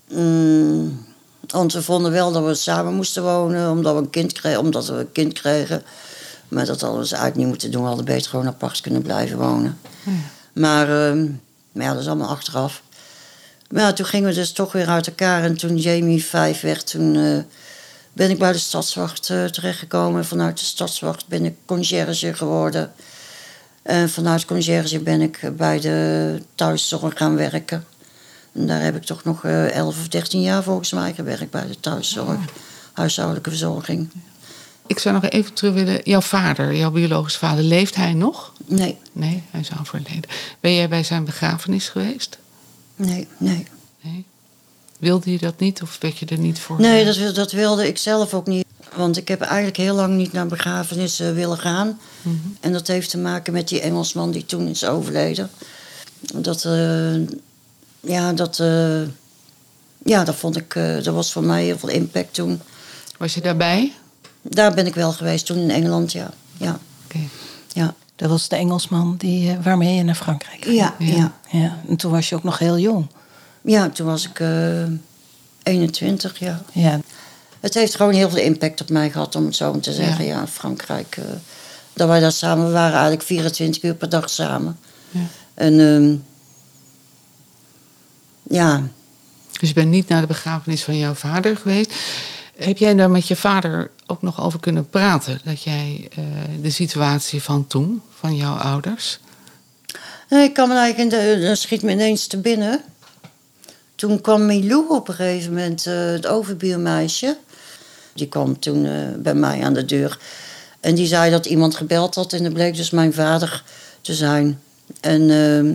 Mm, 0.09 1.07
want 1.47 1.73
we 1.73 1.83
vonden 1.83 2.13
wel 2.13 2.33
dat 2.33 2.45
we 2.45 2.55
samen 2.55 2.95
moesten 2.95 3.23
wonen, 3.23 3.71
omdat 3.71 3.95
we 3.95 4.01
een 4.01 4.11
kind 4.11 4.33
kregen. 4.33 4.61
Omdat 4.61 4.87
we 4.87 4.95
een 4.95 5.13
kind 5.13 5.33
kregen. 5.33 5.83
Maar 6.49 6.67
dat 6.67 6.81
hadden 6.81 6.99
we 6.99 7.05
dus 7.05 7.13
eigenlijk 7.13 7.43
niet 7.43 7.51
moeten 7.51 7.71
doen. 7.71 7.83
We 7.83 7.89
hadden 7.89 8.05
beter 8.05 8.31
gewoon 8.31 8.47
apart 8.47 8.81
kunnen 8.81 9.03
blijven 9.03 9.39
wonen. 9.39 9.79
Maar, 10.53 10.89
ehm, 10.89 11.27
maar 11.73 11.85
ja, 11.85 11.93
dat 11.93 12.01
is 12.01 12.07
allemaal 12.07 12.29
achteraf. 12.29 12.83
Maar 13.71 13.83
ja, 13.83 13.93
toen 13.93 14.07
gingen 14.07 14.29
we 14.29 14.35
dus 14.35 14.53
toch 14.53 14.73
weer 14.73 14.89
uit 14.89 15.07
elkaar. 15.07 15.43
En 15.43 15.57
toen 15.57 15.77
Jamie 15.77 16.25
vijf 16.25 16.61
werd, 16.61 16.87
toen 16.87 17.17
eh, 17.17 17.39
ben 18.13 18.31
ik 18.31 18.39
bij 18.39 18.53
de 18.53 18.59
stadswacht 18.59 19.31
eh, 19.31 19.45
terechtgekomen. 19.45 20.25
Vanuit 20.25 20.59
de 20.59 20.65
stadswacht 20.65 21.27
ben 21.29 21.45
ik 21.45 21.55
conciërge 21.65 22.35
geworden. 22.35 22.93
En 23.83 24.11
vanuit 24.11 24.45
conciërge 24.45 24.99
ben 24.99 25.21
ik 25.21 25.51
bij 25.57 25.81
de 25.81 26.43
thuiszorg 26.55 27.17
gaan 27.19 27.37
werken. 27.37 27.85
En 28.53 28.67
daar 28.67 28.83
heb 28.83 28.97
ik 28.97 29.05
toch 29.05 29.25
nog 29.25 29.45
eh 29.45 29.71
11 29.77 29.99
of 30.01 30.09
13 30.09 30.41
jaar 30.41 30.63
volgens 30.63 30.93
mij 30.93 31.15
gewerkt 31.15 31.51
bij 31.51 31.67
de 31.67 31.81
thuiszorg. 31.81 32.39
Huishoudelijke 32.93 33.51
verzorging. 33.51 34.11
Ik 34.87 34.99
zou 34.99 35.15
nog 35.15 35.25
even 35.31 35.53
terug 35.53 35.75
willen. 35.75 36.01
Jouw 36.05 36.21
vader, 36.21 36.75
jouw 36.75 36.91
biologische 36.91 37.39
vader, 37.39 37.65
leeft 37.65 37.95
hij 37.95 38.13
nog? 38.13 38.53
Nee, 38.67 38.99
Nee, 39.13 39.43
hij 39.51 39.61
is 39.61 39.71
overleden. 39.81 40.31
Ben 40.61 40.75
jij 40.75 40.89
bij 40.89 41.03
zijn 41.05 41.25
begrafenis 41.25 41.89
geweest? 41.89 42.39
nee, 42.97 43.29
nee. 43.37 43.67
Nee. 44.01 44.27
Wilde 45.01 45.31
je 45.31 45.39
dat 45.39 45.59
niet 45.59 45.83
of 45.83 45.97
werd 46.01 46.19
je 46.19 46.27
er 46.27 46.39
niet 46.39 46.59
voor? 46.59 46.81
Nee, 46.81 47.05
dat, 47.05 47.35
dat 47.35 47.53
wilde 47.53 47.87
ik 47.87 47.99
zelf 47.99 48.35
ook 48.35 48.47
niet. 48.47 48.65
Want 48.97 49.17
ik 49.17 49.29
heb 49.29 49.41
eigenlijk 49.41 49.77
heel 49.77 49.95
lang 49.95 50.17
niet 50.17 50.33
naar 50.33 50.47
begrafenissen 50.47 51.35
willen 51.35 51.59
gaan. 51.59 52.01
Mhm. 52.23 52.37
En 52.61 52.73
dat 52.73 52.87
heeft 52.87 53.11
te 53.11 53.19
maken 53.19 53.53
met 53.53 53.69
die 53.69 53.81
Engelsman 53.81 54.31
die 54.31 54.45
toen 54.45 54.69
is 54.69 54.85
overleden. 54.85 55.51
Dat, 56.35 56.65
eh, 56.65 57.15
ja, 58.01 58.33
dat, 58.33 58.59
eh, 58.59 59.03
ja, 60.05 60.25
dat 60.25 60.35
vond 60.35 60.57
ik, 60.57 60.75
eh, 60.75 60.95
dat 61.03 61.15
was 61.15 61.33
voor 61.33 61.45
mij 61.45 61.65
heel 61.65 61.79
veel 61.79 61.89
impact 61.89 62.35
toen. 62.35 62.61
Was 63.19 63.35
je 63.35 63.41
daarbij? 63.41 63.93
Daar 64.43 64.75
ben 64.75 64.87
ik 64.87 64.95
wel 64.95 65.13
geweest 65.13 65.47
toen 65.47 65.57
in 65.57 65.71
Engeland, 65.71 66.13
ja. 66.13 66.31
Ja, 66.57 66.79
Oké. 67.05 67.21
ja. 67.73 67.95
Dat 68.17 68.31
was 68.31 68.49
de 68.49 68.57
Engelsman 68.57 69.15
die, 69.19 69.57
waarmee 69.63 69.95
je 69.95 70.03
naar 70.03 70.15
Frankrijk 70.15 70.65
ging. 70.65 70.77
Ja. 70.77 70.95
ja. 70.99 71.33
Ja, 71.51 71.79
en 71.89 71.97
toen 71.97 72.11
was 72.11 72.29
je 72.29 72.35
ook 72.35 72.43
nog 72.43 72.59
heel 72.59 72.79
jong. 72.79 73.07
Ja 73.63 73.89
toen 73.89 74.07
was 74.07 74.29
ik 74.29 74.41
eh 74.41 74.83
21, 75.63 76.39
ja. 76.39 76.63
Ja, 76.73 77.01
Het 77.61 77.75
heeft 77.75 77.95
gewoon 77.95 78.13
heel 78.13 78.31
veel 78.31 78.43
impact 78.43 78.81
op 78.81 78.89
mij 78.91 79.11
gehad, 79.11 79.35
om 79.35 79.45
het 79.45 79.57
zo 79.57 79.81
te 79.81 79.93
zeggen. 79.93 80.25
Ja, 80.25 80.47
Frankrijk. 80.47 81.17
eh, 81.17 81.25
dat 81.93 82.09
wij 82.09 82.21
daar 82.21 82.33
samen 82.33 82.67
we 82.67 82.73
waren, 82.73 82.93
eigenlijk 82.93 83.23
24 83.23 83.83
uur 83.83 83.95
per 83.95 84.09
dag 84.09 84.31
samen. 84.31 84.79
Ja. 85.11 85.21
En 85.55 85.81
ehm, 85.81 86.17
ja, 88.57 88.83
Dus 89.61 89.69
je 89.69 89.75
bent 89.75 89.91
niet 89.91 90.09
naar 90.09 90.21
de 90.21 90.27
begrafenis 90.27 90.83
van 90.83 90.99
jouw 90.99 91.15
vader 91.15 91.57
geweest. 91.57 91.93
Heb 92.57 92.79
jij 92.79 92.95
daar 92.95 93.11
met 93.11 93.29
je 93.29 93.37
vader 93.37 93.91
ook 94.07 94.23
nog 94.23 94.41
over 94.41 94.61
kunnen 94.61 94.89
praten? 94.89 95.41
Dat 95.45 95.63
jij 95.63 96.09
eh, 96.17 96.25
de 96.63 96.71
situatie 96.71 97.43
van 97.43 97.67
toen, 97.67 98.03
van 98.19 98.37
jouw 98.37 98.55
ouders. 98.55 99.21
Nee, 100.29 100.45
ik 100.45 100.55
kan 100.55 100.69
me 100.69 100.75
eigenlijk, 100.77 101.13
in 101.13 101.41
de, 101.41 101.55
schiet 101.55 101.83
me 101.83 101.91
ineens 101.93 102.27
te 102.27 102.37
binnen. 102.41 102.81
Toen 104.01 104.21
kwam 104.21 104.47
Milou 104.47 104.89
op 104.89 105.09
een 105.09 105.15
gegeven 105.15 105.53
moment, 105.53 105.87
eh, 105.87 105.95
het 105.95 106.27
overbuurmeisje. 106.27 107.37
Die 108.13 108.29
kwam 108.29 108.59
toen 108.59 108.87
eh, 108.87 108.93
bij 109.19 109.35
mij 109.35 109.63
aan 109.63 109.75
de 109.75 109.85
deur. 109.85 110.19
En 110.81 110.95
die 110.95 111.07
zei 111.07 111.31
dat 111.31 111.47
iemand 111.47 111.77
gebeld 111.77 112.15
had 112.15 112.33
en 112.33 112.43
dat 112.43 112.53
bleek 112.53 112.77
dus 112.77 112.91
mijn 112.91 113.13
vader 113.13 113.65
te 114.01 114.15
zijn. 114.15 114.61
En 115.01 115.31
ehm, 115.31 115.75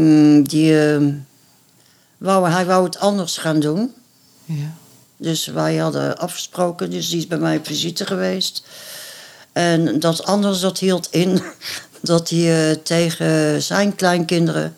mm, 0.00 0.48
die, 0.48 0.80
ehm, 0.80 1.12
wou, 2.18 2.50
hij 2.50 2.66
wou 2.66 2.84
het 2.84 2.98
anders 2.98 3.38
gaan 3.38 3.60
doen. 3.60 3.94
Ja. 4.44 4.74
Dus 5.16 5.46
wij 5.46 5.76
hadden 5.76 6.18
afgesproken, 6.18 6.90
dus 6.90 7.08
die 7.08 7.18
is 7.18 7.26
bij 7.26 7.38
mij 7.38 7.56
op 7.56 7.66
visite 7.66 8.06
geweest. 8.06 8.62
En 9.52 10.00
dat 10.00 10.24
anders, 10.24 10.60
dat 10.60 10.78
hield 10.78 11.08
in 11.10 11.42
dat 12.00 12.28
hij 12.28 12.70
eh, 12.70 12.76
tegen 12.82 13.62
zijn 13.62 13.94
kleinkinderen 13.94 14.74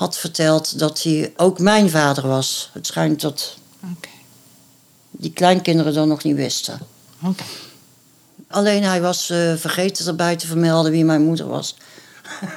had 0.00 0.18
verteld 0.18 0.78
dat 0.78 1.02
hij 1.02 1.32
ook 1.36 1.58
mijn 1.58 1.90
vader 1.90 2.26
was. 2.26 2.70
Het 2.72 2.86
schijnt 2.86 3.20
dat 3.20 3.56
die 5.10 5.32
kleinkinderen 5.32 5.94
dat 5.94 6.06
nog 6.06 6.22
niet 6.22 6.36
wisten. 6.36 6.80
Oké. 7.22 7.42
Alleen 8.48 8.82
hij 8.82 9.00
was 9.00 9.30
eh, 9.30 9.54
vergeten 9.56 10.06
erbij 10.06 10.36
te 10.36 10.46
vermelden 10.46 10.92
wie 10.92 11.04
mijn 11.04 11.22
moeder 11.22 11.46
was. 11.46 11.76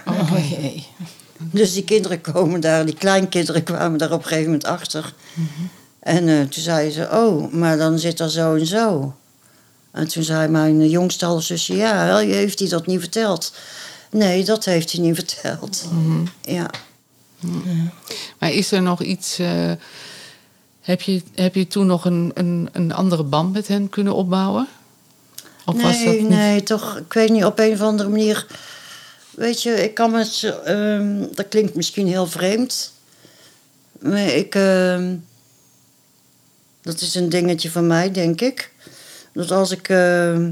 oh 0.06 0.50
jee. 0.50 0.88
Dus 1.38 1.74
die 1.74 1.84
kinderen 1.84 2.22
komen 2.22 2.60
daar, 2.60 2.86
die 2.86 2.96
kleinkinderen 2.96 3.64
kwamen 3.64 4.00
daar 4.00 4.12
op 4.12 4.22
een 4.22 4.28
gegeven 4.28 4.46
moment 4.46 4.66
achter. 4.66 5.14
En 6.00 6.28
eh, 6.28 6.42
toen 6.42 6.64
zeiden 6.64 6.94
ze, 6.94 7.10
oh, 7.12 7.52
maar 7.52 7.78
dan 7.78 8.00
zit 8.00 8.20
er 8.20 8.30
zo 8.32 8.56
en 8.56 8.66
zo. 8.66 9.16
En 9.92 10.08
toen 10.08 10.24
zei 10.24 10.48
mijn 10.48 10.90
jongste 10.90 11.26
halfzusje, 11.26 11.76
ja, 11.76 12.18
heeft 12.18 12.60
hij 12.60 12.68
dat 12.68 12.86
niet 12.86 13.00
verteld? 13.00 13.54
Nee, 14.12 14.46
dat 14.46 14.66
heeft 14.66 14.92
hij 14.92 15.02
niet 15.02 15.16
verteld. 15.16 15.86
Ja. 16.42 16.70
Maar 18.40 18.52
is 18.52 18.72
er 18.72 18.82
nog 18.82 19.02
iets. 19.02 19.40
eh, 19.40 19.72
heb, 20.82 21.02
je, 21.02 21.22
heb 21.36 21.56
je 21.56 21.68
toen 21.68 21.86
nog 21.86 22.06
een, 22.06 22.32
een, 22.34 22.70
een 22.72 22.94
andere 22.94 23.24
band 23.24 23.54
met 23.54 23.68
hen 23.68 23.90
kunnen 23.90 24.16
opbouwen? 24.16 24.68
Of 25.66 25.82
was 25.82 26.04
dat 26.04 26.06
nee, 26.14 26.20
niet? 26.22 26.30
nee, 26.30 26.64
toch, 26.64 26.98
ik 26.98 27.14
weet 27.14 27.30
niet, 27.30 27.46
op 27.46 27.60
een 27.60 27.72
of 27.74 27.82
andere 27.82 28.10
manier. 28.10 28.48
Weet 29.30 29.62
je, 29.64 29.84
ik 29.84 29.94
kan 29.94 30.12
me. 30.12 30.26
zo- 30.26 30.60
ehm, 30.60 31.26
dat 31.36 31.48
klinkt 31.48 31.76
misschien 31.76 32.08
heel 32.08 32.28
vreemd. 32.28 32.94
Maar 34.00 34.26
ik. 34.28 34.56
ehm, 34.56 35.16
dat 36.82 37.02
is 37.02 37.16
een 37.16 37.30
dingetje 37.30 37.72
van 37.72 37.88
mij, 37.88 38.12
denk 38.12 38.42
ik. 38.42 38.72
Dat 39.34 39.52
als 39.52 39.72
ik. 39.72 39.90
ehm, 39.90 40.52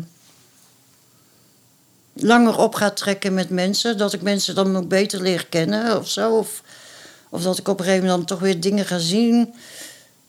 langer 2.13 2.57
op 2.57 2.75
ga 2.75 2.89
trekken 2.91 3.33
met 3.33 3.49
mensen, 3.49 3.97
dat 3.97 4.13
ik 4.13 4.21
mensen 4.21 4.55
dan 4.55 4.75
ook 4.75 4.87
beter 4.87 5.21
leer 5.21 5.45
kennen 5.49 5.97
of 5.97 6.09
zo. 6.09 6.37
Of, 6.37 6.61
of 7.31 7.43
dat 7.43 7.57
ik 7.57 7.67
op 7.67 7.79
een 7.79 7.85
gegeven 7.85 8.05
moment 8.07 8.27
dan 8.27 8.37
toch 8.37 8.47
weer 8.47 8.61
dingen 8.61 8.85
ga 8.85 8.97
zien. 8.97 9.53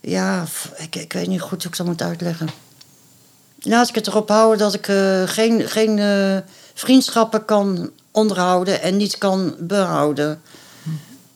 Ja, 0.00 0.44
ik, 0.76 0.96
ik 0.96 1.12
weet 1.12 1.28
niet 1.28 1.40
goed 1.40 1.62
hoe 1.62 1.72
ik 1.72 1.76
dat 1.76 1.86
moet 1.86 2.03
uitleggen. 2.03 2.48
Laat 3.59 3.88
ik 3.88 3.94
het 3.94 4.07
erop 4.07 4.28
houden 4.28 4.59
dat 4.59 4.74
ik 4.74 4.88
eh, 4.88 5.22
geen, 5.24 5.68
geen 5.68 5.98
eh, 5.98 6.36
vriendschappen 6.74 7.44
kan 7.44 7.90
onderhouden 8.11 8.82
en 8.82 8.96
niet 8.96 9.18
kan 9.18 9.55
behouden. 9.59 10.42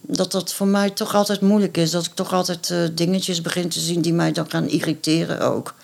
Dat 0.01 0.33
dat 0.33 0.53
voor 0.53 0.67
mij 0.67 0.91
toch 0.91 1.15
altijd 1.15 1.41
moeilijk 1.41 1.77
is. 1.77 1.91
Dat 1.91 2.07
ik 2.07 2.15
toch 2.15 2.33
altijd 2.33 2.71
eh, 2.71 2.79
dingetjes 2.93 3.41
begin 3.41 3.69
te 3.69 3.81
zien 3.81 4.01
die 4.01 4.13
mij 4.13 4.33
dan 4.33 4.51
gaan 4.51 4.69
irriteren 4.69 5.41
ook. 5.41 5.75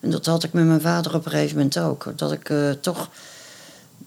En 0.00 0.10
dat 0.10 0.26
had 0.26 0.44
ik 0.44 0.52
met 0.52 0.64
mijn 0.64 0.80
vader 0.80 1.14
op 1.14 1.24
een 1.24 1.30
gegeven 1.30 1.56
moment 1.56 1.78
ook. 1.78 2.12
Dat 2.16 2.32
ik 2.32 2.52
toch 2.80 3.08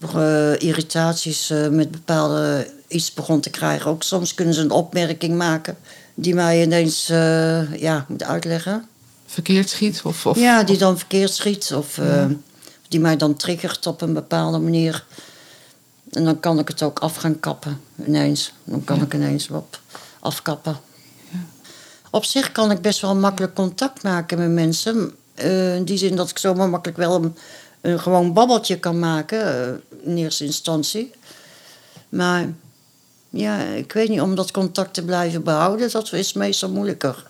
eh, 0.00 0.60
irritaties 0.60 1.50
eh, 1.50 1.68
met 1.68 1.90
bepaalde 1.90 2.70
iets 2.88 3.14
begon 3.14 3.40
te 3.40 3.50
krijgen. 3.50 3.90
Ook 3.90 4.02
soms 4.02 4.34
kunnen 4.34 4.54
ze 4.54 4.60
een 4.60 4.70
opmerking 4.70 5.36
maken 5.36 5.76
die 6.14 6.34
mij 6.34 6.62
ineens 6.62 7.08
eh, 7.08 7.74
ja, 7.74 8.04
moet 8.08 8.22
uitleggen. 8.22 8.88
Verkeerd 9.26 9.68
schiet? 9.68 10.00
Of, 10.04 10.26
of, 10.26 10.38
Ja, 10.38 10.62
die 10.62 10.78
dan 10.78 10.98
verkeerd 10.98 11.34
schiet 11.34 11.72
of 11.74 12.00
die 12.88 13.00
mij 13.00 13.16
dan 13.16 13.36
triggert 13.36 13.86
op 13.86 14.00
een 14.00 14.12
bepaalde 14.12 14.58
manier. 14.58 15.04
En 16.10 16.24
dan 16.24 16.40
kan 16.40 16.58
ik 16.58 16.68
het 16.68 16.82
ook 16.82 16.98
af 16.98 17.16
gaan 17.16 17.40
kappen 17.40 17.80
ineens. 18.06 18.52
Dan 18.64 18.84
kan 18.84 19.02
ik 19.02 19.14
ineens 19.14 19.50
op 19.50 19.80
afkappen. 20.20 20.76
Op 22.10 22.24
zich 22.24 22.52
kan 22.52 22.70
ik 22.70 22.80
best 22.80 23.00
wel 23.00 23.16
makkelijk 23.16 23.54
contact 23.54 24.02
maken 24.02 24.38
met 24.38 24.50
mensen. 24.50 25.14
In 25.74 25.84
die 25.84 25.98
zin 25.98 26.16
dat 26.16 26.30
ik 26.30 26.38
zomaar 26.38 26.68
makkelijk 26.68 26.98
wel 26.98 27.14
een, 27.14 27.36
een 27.86 28.00
gewoon 28.00 28.32
babbeltje 28.32 28.78
kan 28.78 28.98
maken, 28.98 29.64
eh, 29.64 30.08
in 30.10 30.16
eerste 30.16 30.44
instantie. 30.44 31.12
Maar 32.08 32.52
ja, 33.30 33.58
ik 33.58 33.92
weet 33.92 34.08
niet, 34.08 34.20
om 34.20 34.34
dat 34.34 34.50
contact 34.50 34.94
te 34.94 35.04
blijven 35.04 35.42
behouden, 35.42 35.90
dat 35.90 36.12
is 36.12 36.32
meestal 36.32 36.70
moeilijker. 36.70 37.26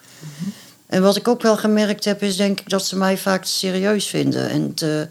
En 0.86 1.02
wat 1.02 1.16
ik 1.16 1.28
ook 1.28 1.42
wel 1.42 1.56
gemerkt 1.56 2.04
heb, 2.04 2.22
is 2.22 2.36
denk 2.36 2.60
ik 2.60 2.68
dat 2.68 2.86
ze 2.86 2.96
mij 2.96 3.18
vaak 3.18 3.44
te 3.44 3.50
serieus 3.50 4.06
vinden. 4.06 4.48
En 4.50 4.74
te, 4.74 5.08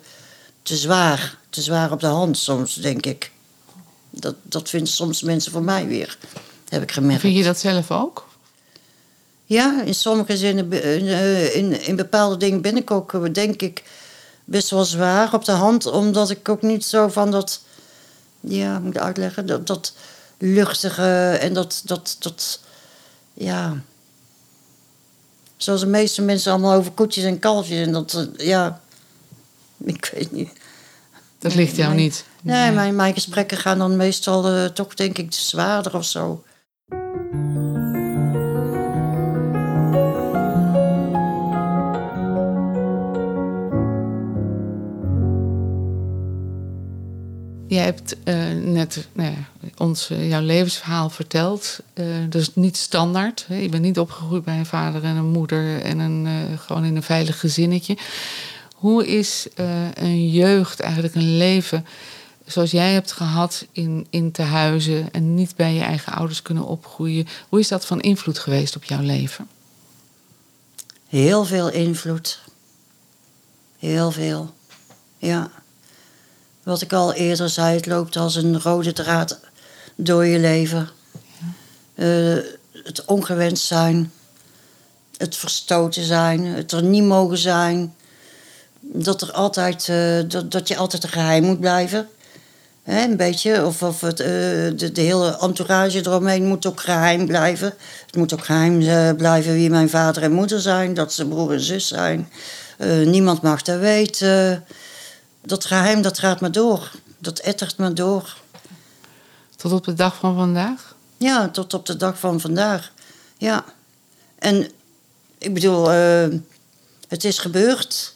te 0.62 0.76
zwaar. 0.76 1.38
Te 1.50 1.62
zwaar 1.62 1.92
op 1.92 2.00
de 2.00 2.08
hand 2.08 2.38
soms, 2.38 2.74
denk 2.74 3.06
ik. 3.06 3.32
Dat, 4.10 4.36
dat 4.42 4.70
vinden 4.70 4.90
soms 4.90 5.22
mensen 5.22 5.52
van 5.52 5.64
mij 5.64 5.88
weer, 5.88 6.18
heb 6.70 6.82
ik 6.82 6.92
gemerkt. 6.92 7.22
Vind 7.22 7.36
je 7.36 7.44
dat 7.44 7.60
zelf 7.60 7.92
ook? 7.92 8.28
Ja, 9.46 9.82
in 9.84 9.96
sommige 9.96 10.38
zinnen, 10.38 10.72
in, 10.72 11.08
eh, 11.08 11.56
in, 11.56 11.82
in 11.86 11.96
bepaalde 11.96 12.38
dingen 12.38 12.62
ben 12.62 12.78
ik 12.78 12.92
ook, 12.92 13.14
eh, 13.14 13.24
denk 13.32 13.62
ik, 13.62 13.84
best 14.46 14.70
wel 14.70 14.86
zwaar 14.86 15.34
op 15.34 15.46
de 15.46 15.52
hand. 15.52 15.86
Omdat 15.86 16.30
ik 16.30 16.50
ook 16.50 16.62
niet 16.62 16.86
zo 16.86 17.08
van 17.08 17.32
dat, 17.32 17.62
ja, 18.40 18.80
moet 18.80 18.96
ik 18.96 19.02
uitleggen, 19.02 19.46
dat, 19.46 19.68
dat 19.68 19.94
luchtige 20.38 21.38
en 21.42 21.54
dat, 21.54 21.82
dat, 21.86 22.16
dat, 22.20 22.60
ja. 23.34 23.82
Zoals 25.58 25.80
de 25.80 25.88
meeste 25.88 26.22
mensen 26.22 26.52
allemaal 26.52 26.78
over 26.78 26.92
koetjes 26.92 27.24
en 27.24 27.40
kalfjes 27.40 27.86
en 27.86 27.92
dat, 27.92 28.14
eh, 28.14 28.46
ja, 28.48 28.82
ik 29.78 30.12
weet 30.14 30.32
niet. 30.32 30.50
Dat 31.40 31.56
ligt 31.56 31.76
jou 31.76 31.96
niet. 31.96 32.26
Nee, 32.42 32.72
mijn, 32.72 32.96
mijn 32.96 33.14
gesprekken 33.14 33.58
gaan 33.58 33.78
dan 33.78 33.96
meestal 33.96 34.48
eh, 34.48 34.66
toch, 34.66 34.94
denk 34.94 35.18
ik, 35.18 35.34
zwaarder 35.34 35.96
of 35.96 36.06
zo. 36.06 36.44
Jij 47.76 47.84
hebt 47.84 48.16
eh, 48.24 48.36
net 48.64 49.08
nou 49.12 49.32
ja, 49.32 49.70
ons 49.78 50.10
eh, 50.10 50.30
jouw 50.30 50.42
levensverhaal 50.42 51.10
verteld. 51.10 51.80
Eh 51.94 52.06
dat 52.30 52.42
is 52.42 52.56
niet 52.56 52.78
standaard. 52.78 53.46
Hè? 53.48 53.56
Je 53.56 53.70
bent 53.70 53.84
niet 53.84 54.00
opgegroeid 54.00 54.44
bij 54.44 54.58
een 54.58 54.66
vader 54.66 55.04
en 55.04 55.16
een 55.16 55.32
moeder 55.32 55.82
en 55.82 56.00
een, 56.00 56.28
gewoon 56.60 56.84
in 56.84 56.96
een 56.96 57.04
veilig 57.04 57.40
gezinnetje. 57.40 57.98
Hoe 58.76 59.08
is 59.08 59.48
een 59.94 60.30
jeugd, 60.30 60.80
eigenlijk 60.80 61.16
een 61.16 61.38
leven 61.38 61.86
zoals 62.46 62.72
jij 62.72 62.94
hebt 62.94 63.12
gehad 63.12 63.66
in, 63.72 64.08
in 64.10 64.32
tehuizen 64.32 65.12
en 65.12 65.34
niet 65.34 65.56
bij 65.56 65.74
je 65.74 65.82
eigen 65.82 66.14
ouders 66.14 66.42
kunnen 66.42 66.66
opgroeien? 66.66 67.28
Hoe 67.50 67.60
is 67.60 67.68
dat 67.68 67.86
van 67.86 68.02
invloed 68.02 68.40
geweest 68.40 68.76
op 68.76 68.84
jouw 68.84 69.02
leven? 69.02 69.48
Heel 71.08 71.46
veel 71.46 71.72
invloed. 71.72 72.42
Heel 73.80 74.12
veel. 74.12 74.54
Ja. 75.18 75.52
Wat 76.66 76.82
ik 76.82 76.94
al 76.94 77.14
eerder 77.14 77.50
zei, 77.50 77.76
het 77.76 77.86
loopt 77.86 78.16
als 78.16 78.36
een 78.36 78.62
rode 78.62 78.94
draad 78.94 79.40
door 79.96 80.26
je 80.26 80.40
leven. 80.40 80.90
Eh, 81.94 82.38
het 82.84 83.06
ongewenst 83.06 83.66
zijn. 83.66 84.12
Het 85.18 85.36
verstoten 85.36 86.04
zijn. 86.04 86.46
Het 86.46 86.72
er 86.72 86.84
niet 86.84 87.04
mogen 87.04 87.38
zijn. 87.38 87.96
Dat, 88.80 89.22
er 89.22 89.32
altijd, 89.32 89.90
eh, 89.90 90.20
dat, 90.28 90.52
dat 90.52 90.68
je 90.68 90.78
altijd 90.78 91.04
een 91.04 91.10
geheim 91.10 91.44
moet 91.44 91.60
blijven. 91.60 92.08
Hè, 92.84 93.04
een 93.04 93.18
beetje. 93.18 93.66
Of, 93.66 93.84
of 93.84 94.02
het, 94.02 94.20
eh, 94.20 94.28
de, 94.76 94.90
de 94.94 95.02
hele 95.02 95.38
entourage 95.40 96.00
eromheen 96.00 96.46
moet 96.46 96.66
ook 96.66 96.82
geheim 96.82 97.26
blijven. 97.26 97.74
Het 98.06 98.16
moet 98.16 98.34
ook 98.34 98.46
geheim 98.46 98.82
eh, 98.82 99.12
blijven 99.18 99.54
wie 99.54 99.70
mijn 99.70 99.90
vader 99.90 100.24
en 100.24 100.32
moeder 100.32 100.60
zijn. 100.60 100.94
Dat 100.94 101.14
ze 101.14 101.28
broer 101.28 101.54
en 101.54 101.60
zus 101.60 101.88
zijn. 101.88 102.30
Niemand 103.06 103.42
mag 103.42 103.62
dat 103.62 103.80
weten. 103.80 104.66
Dat 105.46 105.66
geheim, 105.66 106.02
dat 106.02 106.20
gaat 106.20 106.42
maar 106.42 106.52
door. 106.52 106.92
Dat 107.18 107.40
ettert 107.40 107.78
maar 107.78 107.94
door. 107.94 108.38
Tot 109.56 109.72
op 109.72 109.84
de 109.84 109.94
dag 109.94 110.16
van 110.16 110.36
vandaag? 110.36 110.96
Ja, 111.18 111.50
tot 111.50 111.74
op 111.74 111.86
de 111.86 111.98
dag 111.98 112.20
van 112.20 112.40
vandaag. 112.40 112.92
Ja. 113.38 113.66
En 114.40 114.72
ik 115.38 115.54
bedoel, 115.54 115.92
eh, 115.92 116.28
het 117.08 117.24
is 117.24 117.38
gebeurd. 117.40 118.14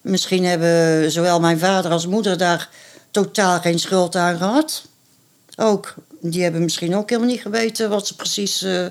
Misschien 0.00 0.44
hebben 0.44 1.10
zowel 1.10 1.40
mijn 1.40 1.58
vader 1.58 1.90
als 1.90 2.06
moeder 2.06 2.38
daar 2.38 2.68
totaal 3.10 3.60
geen 3.60 3.78
schuld 3.78 4.16
aan 4.16 4.36
gehad. 4.36 4.84
Ook. 5.56 5.94
Die 6.20 6.42
hebben 6.42 6.62
misschien 6.62 6.96
ook 6.96 7.10
helemaal 7.10 7.30
niet 7.30 7.40
geweten 7.40 7.90
wat 7.90 8.06
ze 8.06 8.16
precies. 8.16 8.62
eh, 8.62 8.86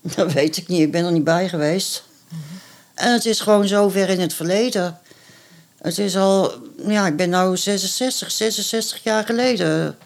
dat 0.16 0.32
weet 0.32 0.56
ik 0.56 0.68
niet, 0.68 0.80
ik 0.80 0.92
ben 0.92 1.04
er 1.04 1.12
niet 1.12 1.24
bij 1.24 1.48
geweest. 1.48 2.04
En 2.94 3.12
het 3.12 3.24
is 3.24 3.40
gewoon 3.40 3.68
zo 3.68 3.88
ver 3.88 4.08
in 4.08 4.20
het 4.20 4.34
verleden. 4.34 4.98
Het 5.78 5.98
is 5.98 6.16
al, 6.16 6.52
ja, 6.86 7.06
ik 7.06 7.16
ben 7.16 7.30
nu 7.30 7.56
66, 7.56 8.30
66 8.30 9.02
jaar 9.02 9.24
geleden. 9.24 9.96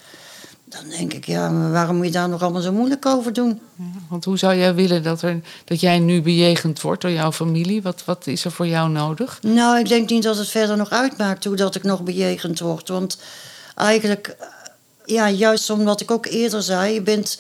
Dan 0.65 0.89
denk 0.89 1.13
ik, 1.13 1.27
ja, 1.27 1.71
waarom 1.71 1.97
moet 1.97 2.07
je 2.07 2.13
daar 2.13 2.29
nog 2.29 2.43
allemaal 2.43 2.63
zo 2.63 2.73
moeilijk 2.73 3.07
over 3.07 3.33
doen? 3.33 3.61
Want 4.09 4.25
hoe 4.25 4.39
zou 4.39 4.57
jij 4.57 4.75
willen 4.75 5.03
dat, 5.03 5.23
er, 5.23 5.41
dat 5.65 5.81
jij 5.81 5.99
nu 5.99 6.23
bejegend 6.23 6.81
wordt 6.81 7.03
door 7.03 7.11
jouw 7.11 7.33
familie? 7.33 7.83
Wat, 7.83 8.05
wat 8.05 8.27
is 8.27 8.45
er 8.45 8.51
voor 8.51 8.67
jou 8.67 8.91
nodig? 8.91 9.39
Nou, 9.43 9.79
ik 9.79 9.89
denk 9.89 10.11
niet 10.11 10.23
dat 10.23 10.37
het 10.37 10.49
verder 10.49 10.77
nog 10.77 10.91
uitmaakt 10.91 11.45
hoe 11.45 11.57
dat 11.57 11.75
ik 11.75 11.83
nog 11.83 12.03
bejegend 12.03 12.61
word. 12.61 12.89
Want 12.89 13.19
eigenlijk, 13.75 14.37
ja, 15.05 15.31
juist 15.31 15.71
omdat 15.71 16.01
ik 16.01 16.11
ook 16.11 16.27
eerder 16.27 16.63
zei, 16.63 16.95
je 16.95 17.03
bent 17.03 17.39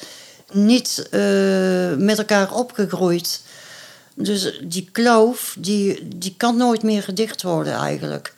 niet 0.52 1.08
eh, 1.10 1.20
met 1.96 2.18
elkaar 2.18 2.54
opgegroeid. 2.54 3.42
Dus 4.14 4.60
die 4.64 4.88
kloof, 4.92 5.56
die, 5.58 6.08
die 6.18 6.34
kan 6.36 6.56
nooit 6.56 6.82
meer 6.82 7.02
gedicht 7.02 7.42
worden 7.42 7.72
eigenlijk. 7.74 8.34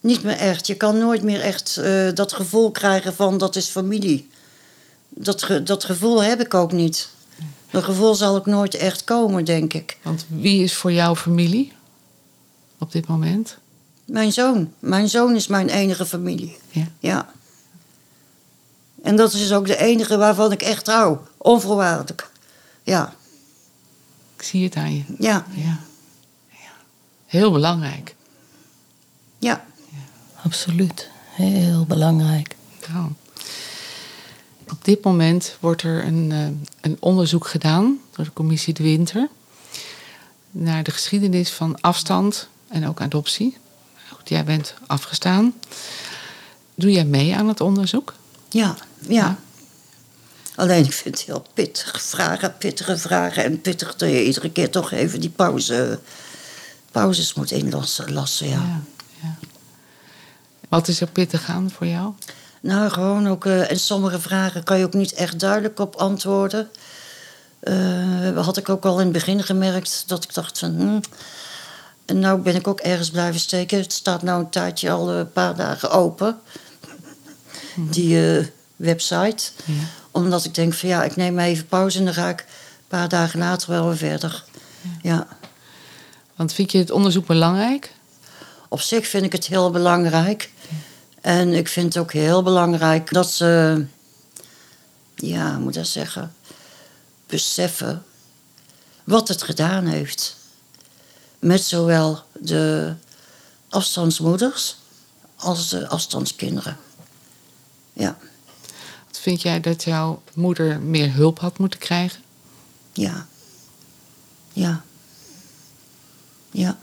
Niet 0.00 0.22
meer 0.22 0.36
echt. 0.36 0.66
Je 0.66 0.74
kan 0.74 0.98
nooit 0.98 1.22
meer 1.22 1.40
echt 1.40 1.76
eh, 1.76 2.08
dat 2.14 2.32
gevoel 2.32 2.70
krijgen 2.70 3.14
van 3.14 3.38
dat 3.38 3.56
is 3.56 3.66
familie. 3.68 4.28
Dat, 5.08 5.42
ge- 5.42 5.62
dat 5.62 5.84
gevoel 5.84 6.22
heb 6.22 6.40
ik 6.40 6.54
ook 6.54 6.72
niet. 6.72 7.08
Dat 7.70 7.84
gevoel 7.84 8.14
zal 8.14 8.36
ook 8.36 8.46
nooit 8.46 8.74
echt 8.74 9.04
komen, 9.04 9.44
denk 9.44 9.72
ik. 9.74 9.98
Want 10.02 10.24
wie 10.28 10.62
is 10.62 10.74
voor 10.74 10.92
jou 10.92 11.16
familie 11.16 11.72
op 12.78 12.92
dit 12.92 13.06
moment? 13.06 13.56
Mijn 14.04 14.32
zoon. 14.32 14.72
Mijn 14.78 15.08
zoon 15.08 15.34
is 15.34 15.46
mijn 15.46 15.68
enige 15.68 16.06
familie. 16.06 16.56
Ja. 16.70 16.86
Ja. 16.98 17.28
En 19.02 19.16
dat 19.16 19.32
is 19.32 19.52
ook 19.52 19.66
de 19.66 19.76
enige 19.76 20.16
waarvan 20.16 20.52
ik 20.52 20.62
echt 20.62 20.86
hou. 20.86 21.18
Onvoorwaardelijk. 21.36 22.30
Ja. 22.82 23.14
Ik 24.40 24.46
zie 24.46 24.64
het 24.64 24.76
aan 24.76 24.94
je. 24.94 25.02
Ja. 25.18 25.46
Ja. 25.54 25.78
ja. 26.48 26.72
Heel 27.26 27.52
belangrijk. 27.52 28.14
Ja. 29.38 29.64
absoluut. 30.42 31.10
Heel 31.30 31.84
belangrijk. 31.84 32.56
Nou, 32.92 33.08
op 34.70 34.84
dit 34.84 35.04
moment 35.04 35.56
wordt 35.60 35.82
er 35.82 36.04
een, 36.04 36.32
eh, 36.32 36.46
een 36.80 36.96
onderzoek 37.00 37.46
gedaan 37.46 37.98
door 38.16 38.24
de 38.24 38.32
commissie 38.32 38.74
De 38.74 38.82
Winter 38.82 39.28
naar 40.50 40.82
de 40.82 40.90
geschiedenis 40.90 41.50
van 41.50 41.80
afstand 41.80 42.48
en 42.68 42.86
ook 42.88 43.00
adoptie. 43.00 43.56
Goed, 44.08 44.28
jij 44.28 44.44
bent 44.44 44.74
afgestaan. 44.86 45.54
Doe 46.74 46.92
jij 46.92 47.04
mee 47.04 47.36
aan 47.36 47.48
het 47.48 47.60
onderzoek? 47.60 48.14
Ja, 48.48 48.76
ja. 49.08 49.38
Alleen 50.60 50.84
ik 50.84 50.92
vind 50.92 51.18
het 51.18 51.26
heel 51.26 51.46
pittig. 51.54 52.02
Vragen, 52.02 52.56
pittige 52.58 52.98
vragen. 52.98 53.44
En 53.44 53.60
pittig 53.60 53.96
dat 53.96 54.08
je 54.08 54.24
iedere 54.24 54.50
keer 54.52 54.70
toch 54.70 54.90
even 54.90 55.20
die 55.20 55.30
pauze, 55.30 55.98
pauzes 56.90 57.34
moet 57.34 57.50
inlassen. 57.50 58.12
Lassen, 58.12 58.48
ja. 58.48 58.52
Ja, 58.54 58.80
ja. 59.22 59.36
Wat 60.68 60.88
is 60.88 61.00
er 61.00 61.06
pittig 61.06 61.48
aan 61.48 61.70
voor 61.70 61.86
jou? 61.86 62.12
Nou, 62.60 62.90
gewoon 62.90 63.28
ook. 63.28 63.46
eh, 63.46 63.70
en 63.70 63.78
sommige 63.78 64.20
vragen 64.20 64.64
kan 64.64 64.78
je 64.78 64.84
ook 64.84 64.94
niet 64.94 65.12
echt 65.12 65.38
duidelijk 65.40 65.78
op 65.80 65.94
antwoorden. 65.94 66.68
Eh 67.60 68.36
had 68.44 68.56
ik 68.56 68.68
ook 68.68 68.84
al 68.84 68.98
in 68.98 69.04
het 69.04 69.12
begin 69.12 69.42
gemerkt 69.42 70.04
dat 70.06 70.24
ik 70.24 70.34
dacht 70.34 70.58
van. 70.58 70.70
hm. 70.70 71.00
En 72.04 72.18
nou 72.18 72.40
ben 72.40 72.54
ik 72.54 72.68
ook 72.68 72.80
ergens 72.80 73.10
blijven 73.10 73.40
steken. 73.40 73.78
Het 73.78 73.92
staat 73.92 74.22
nou 74.22 74.40
een 74.40 74.50
tijdje 74.50 74.90
al 74.90 75.10
een 75.10 75.32
paar 75.32 75.56
dagen 75.56 75.90
open. 75.90 76.40
Die 77.74 78.38
eh, 78.38 78.46
website. 78.76 79.50
Ja. 79.64 79.74
Omdat 80.10 80.44
ik 80.44 80.54
denk 80.54 80.74
van 80.74 80.88
ja, 80.88 81.04
ik 81.04 81.16
neem 81.16 81.38
even 81.38 81.66
pauze 81.66 81.98
en 81.98 82.04
dan 82.04 82.14
ga 82.14 82.28
ik 82.28 82.40
een 82.40 82.46
paar 82.88 83.08
dagen 83.08 83.38
later 83.38 83.70
wel 83.70 83.86
weer 83.86 83.96
verder. 83.96 84.44
Ja. 85.02 85.26
Want 86.36 86.52
vind 86.52 86.72
je 86.72 86.78
het 86.78 86.90
onderzoek 86.90 87.26
belangrijk? 87.26 87.94
Op 88.68 88.80
zich 88.80 89.06
vind 89.06 89.24
ik 89.24 89.32
het 89.32 89.46
heel 89.46 89.70
belangrijk. 89.70 90.52
En 91.20 91.52
ik 91.52 91.68
vind 91.68 91.94
het 91.94 92.02
ook 92.02 92.12
heel 92.12 92.42
belangrijk 92.42 93.12
dat 93.12 93.30
ze, 93.30 93.84
ja, 95.14 95.50
hoe 95.50 95.58
moet 95.58 95.68
ik 95.68 95.74
dat 95.74 95.86
zeggen, 95.86 96.34
beseffen 97.26 98.02
wat 99.04 99.28
het 99.28 99.42
gedaan 99.42 99.86
heeft. 99.86 100.36
Met 101.38 101.62
zowel 101.62 102.22
de 102.38 102.94
afstandsmoeders 103.68 104.76
als 105.36 105.68
de 105.68 105.88
afstandskinderen. 105.88 106.76
Ja, 107.92 108.18
Vind 109.20 109.42
jij 109.42 109.60
dat 109.60 109.84
jouw 109.84 110.22
moeder 110.34 110.80
meer 110.80 111.12
hulp 111.12 111.38
had 111.38 111.58
moeten 111.58 111.78
krijgen? 111.78 112.20
ja, 112.92 113.26
ja, 114.52 114.84
ja. 116.50 116.78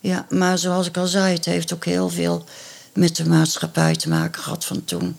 Ja, 0.00 0.26
maar 0.30 0.58
zoals 0.58 0.86
ik 0.86 0.96
al 0.96 1.06
zei, 1.06 1.34
het 1.34 1.44
heeft 1.44 1.74
ook 1.74 1.84
heel 1.84 2.08
veel 2.08 2.44
met 2.92 3.16
de 3.16 3.28
maatschappij 3.28 3.96
te 3.96 4.08
maken 4.08 4.42
gehad 4.42 4.64
van 4.64 4.84
toen. 4.84 5.16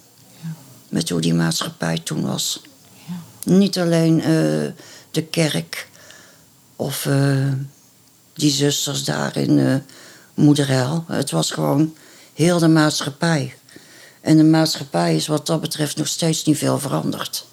Met 0.89 1.09
hoe 1.09 1.21
die 1.21 1.33
maatschappij 1.33 1.97
toen 2.03 2.25
was. 2.25 2.61
Niet 3.43 3.79
alleen 3.79 4.21
eh, 4.21 4.27
de 5.11 5.23
kerk 5.29 5.89
of 6.75 7.05
eh, 7.05 7.51
die 8.33 8.51
zusters 8.51 9.03
daar 9.03 9.37
in 9.37 9.83
uh. 10.35 10.99
Het 11.07 11.31
was 11.31 11.51
gewoon 11.51 11.95
heel 12.33 12.59
de 12.59 12.67
maatschappij. 12.67 13.55
En 14.25 14.37
de 14.37 14.43
maatschappij 14.43 15.15
is 15.15 15.27
wat 15.27 15.45
dat 15.45 15.61
betreft 15.61 15.97
nog 15.97 16.07
steeds 16.07 16.43
niet 16.43 16.57
veel 16.57 16.79
veranderd. 16.79 17.45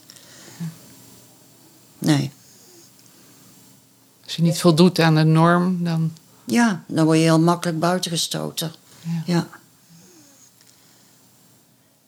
Nee. 1.98 2.32
Als 4.24 4.36
je 4.36 4.42
niet 4.42 4.60
voldoet 4.60 4.98
aan 4.98 5.14
de 5.14 5.22
norm, 5.22 5.84
dan. 5.84 6.12
Ja, 6.44 6.84
dan 6.86 7.04
word 7.04 7.18
je 7.18 7.24
heel 7.24 7.40
makkelijk 7.40 7.78
buitengestoten. 7.78 8.72
Ja. 9.00 9.22
Ja. 9.26 9.48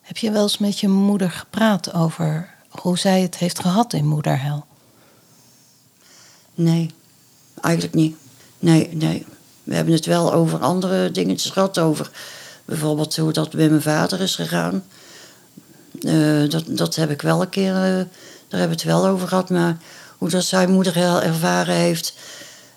Heb 0.01 0.17
je 0.17 0.31
wel 0.31 0.43
eens 0.43 0.59
met 0.59 0.81
je 0.81 0.89
moeder 0.89 1.31
gepraat 1.31 1.93
over 1.93 2.55
hoe 2.69 2.99
zij 2.99 3.21
het 3.23 3.37
heeft 3.37 3.61
gehad 3.61 3.93
in 3.93 4.07
moederhel? 4.07 4.67
Nee, 6.55 6.91
eigenlijk 7.61 7.95
niet. 7.95 8.17
Nee, 8.59 8.89
nee. 8.93 9.27
We 9.63 9.75
hebben 9.75 9.95
het 9.95 10.07
wel 10.07 10.33
over 10.33 10.59
andere 10.59 11.11
dingetjes 11.11 11.51
gehad. 11.51 11.79
Over 11.79 12.11
bijvoorbeeld 12.65 13.17
hoe 13.17 13.33
dat 13.33 13.53
met 13.53 13.71
mijn 13.71 13.83
vader 13.83 14.21
is 14.21 14.35
gegaan. 14.35 14.85
Eh, 16.01 16.49
dat, 16.49 16.65
dat 16.67 16.95
heb 16.95 17.11
ik 17.11 17.23
wel 17.23 17.41
een 17.41 17.49
keer, 17.49 17.75
eh, 17.75 17.83
daar 18.49 18.61
hebben 18.61 18.69
we 18.69 18.83
het 18.83 18.83
wel 18.83 19.07
over 19.07 19.29
gehad. 19.29 19.51
Maar 19.51 19.77
hoe 20.19 20.31
dat 20.31 20.45
zijn 20.45 20.71
moeder 20.71 20.95
heel 20.95 21.23
ervaren 21.23 21.75
heeft, 21.75 22.15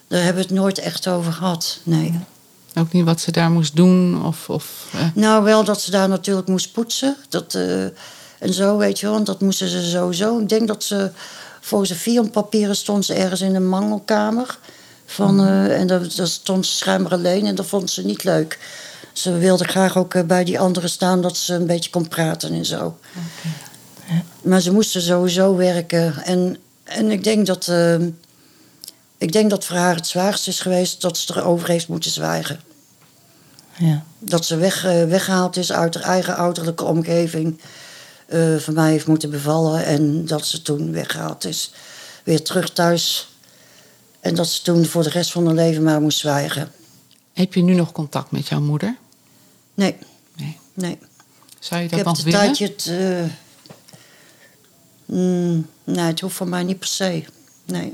daar 0.07 0.23
hebben 0.23 0.41
we 0.41 0.47
het 0.47 0.57
nooit 0.57 0.77
echt 0.77 1.07
over 1.07 1.33
gehad. 1.33 1.79
Nee. 1.83 2.19
Ook 2.77 2.91
niet 2.91 3.05
wat 3.05 3.19
ze 3.19 3.31
daar 3.31 3.51
moest 3.51 3.75
doen. 3.75 4.25
Of, 4.25 4.49
of, 4.49 4.87
eh, 4.93 5.07
Nou, 5.13 5.43
wel 5.43 5.63
dat 5.63 5.81
ze 5.81 5.91
daar 5.91 6.09
natuurlijk 6.09 6.47
moest 6.47 6.71
poetsen. 6.71 7.15
Dat, 7.29 7.55
eh, 7.55 7.83
en 8.39 8.53
zo, 8.53 8.77
weet 8.77 8.99
je 8.99 9.05
wel. 9.05 9.15
Want 9.15 9.25
dat 9.25 9.41
moesten 9.41 9.67
ze 9.67 9.81
sowieso. 9.81 10.39
Ik 10.39 10.49
denk 10.49 10.67
dat 10.67 10.83
ze 10.83 11.11
voor 11.61 11.85
zijn 11.85 11.99
filmpapieren 11.99 12.75
stond 12.75 13.05
ze 13.05 13.13
ergens 13.13 13.41
in 13.41 13.55
een 13.55 13.69
mangelkamer. 13.69 14.57
Van, 15.05 15.39
eh, 15.39 15.79
en 15.79 15.87
daar, 15.87 16.15
daar 16.15 16.27
stond 16.27 16.65
ze 16.65 16.75
schijnbaar 16.75 17.11
alleen 17.11 17.45
en 17.45 17.55
dat 17.55 17.65
vond 17.65 17.89
ze 17.89 18.05
niet 18.05 18.23
leuk. 18.23 18.59
Ze 19.17 19.37
wilde 19.37 19.63
graag 19.63 19.97
ook 19.97 20.13
eh, 20.13 20.23
bij 20.23 20.43
die 20.43 20.59
anderen 20.59 20.89
staan 20.89 21.21
dat 21.21 21.37
ze 21.37 21.53
een 21.53 21.65
beetje 21.65 21.89
kon 21.89 22.07
praten 22.07 22.53
en 22.53 22.65
zo. 22.65 22.97
Maar 24.41 24.61
ze 24.61 24.71
moesten 24.71 25.01
sowieso 25.01 25.55
werken. 25.55 26.23
En, 26.23 26.57
en 26.83 27.11
ik 27.11 27.23
denk 27.23 27.45
dat. 27.45 27.67
eh, 27.67 27.95
ik 29.17 29.31
denk 29.31 29.49
dat 29.49 29.65
voor 29.65 29.75
haar 29.75 29.95
het 29.95 30.07
zwaarste 30.07 30.49
is 30.49 30.59
geweest 30.59 31.01
dat 31.01 31.17
ze 31.17 31.33
erover 31.37 31.67
heeft 31.69 31.87
moeten 31.87 32.11
zwijgen. 32.11 32.59
Ja. 33.77 34.03
Dat 34.19 34.45
ze 34.45 34.55
weg, 34.55 34.85
eh, 34.85 35.03
weggehaald 35.03 35.57
is 35.57 35.71
uit 35.71 35.93
haar 35.95 36.03
eigen 36.03 36.35
ouderlijke 36.35 36.83
omgeving. 36.83 37.59
eh, 38.27 38.55
van 38.55 38.73
mij 38.73 38.91
heeft 38.91 39.07
moeten 39.07 39.29
bevallen. 39.29 39.85
En 39.85 40.25
dat 40.25 40.45
ze 40.45 40.61
toen 40.61 40.91
weggehaald 40.91 41.45
is. 41.45 41.71
Weer 42.23 42.43
terug 42.43 42.69
thuis. 42.73 43.27
En 44.19 44.35
dat 44.35 44.47
ze 44.47 44.61
toen 44.61 44.85
voor 44.85 45.03
de 45.03 45.09
rest 45.09 45.31
van 45.31 45.45
haar 45.45 45.55
leven 45.55 45.83
maar 45.83 46.01
moest 46.01 46.17
zwijgen. 46.19 46.71
heb 47.33 47.53
je 47.53 47.61
nu 47.63 47.73
nog 47.73 47.91
contact 47.91 48.31
met 48.31 48.47
jouw 48.47 48.59
moeder? 48.61 48.95
Nee, 49.77 49.95
Nee. 50.35 50.57
nee. 50.73 50.97
Zou 51.59 51.79
je 51.81 51.85
Ik 51.85 51.91
dat 51.95 52.05
heb 52.05 52.07
het 52.15 52.23
willen? 52.23 52.39
tijdje 52.39 52.65
het... 52.67 52.85
eh, 52.87 53.31
mm, 55.15 55.67
nee, 55.83 56.05
het 56.05 56.19
hoeft 56.19 56.35
van 56.35 56.49
mij 56.49 56.63
niet 56.63 56.79
per 56.79 56.87
se. 56.87 57.23
Nee. 57.65 57.93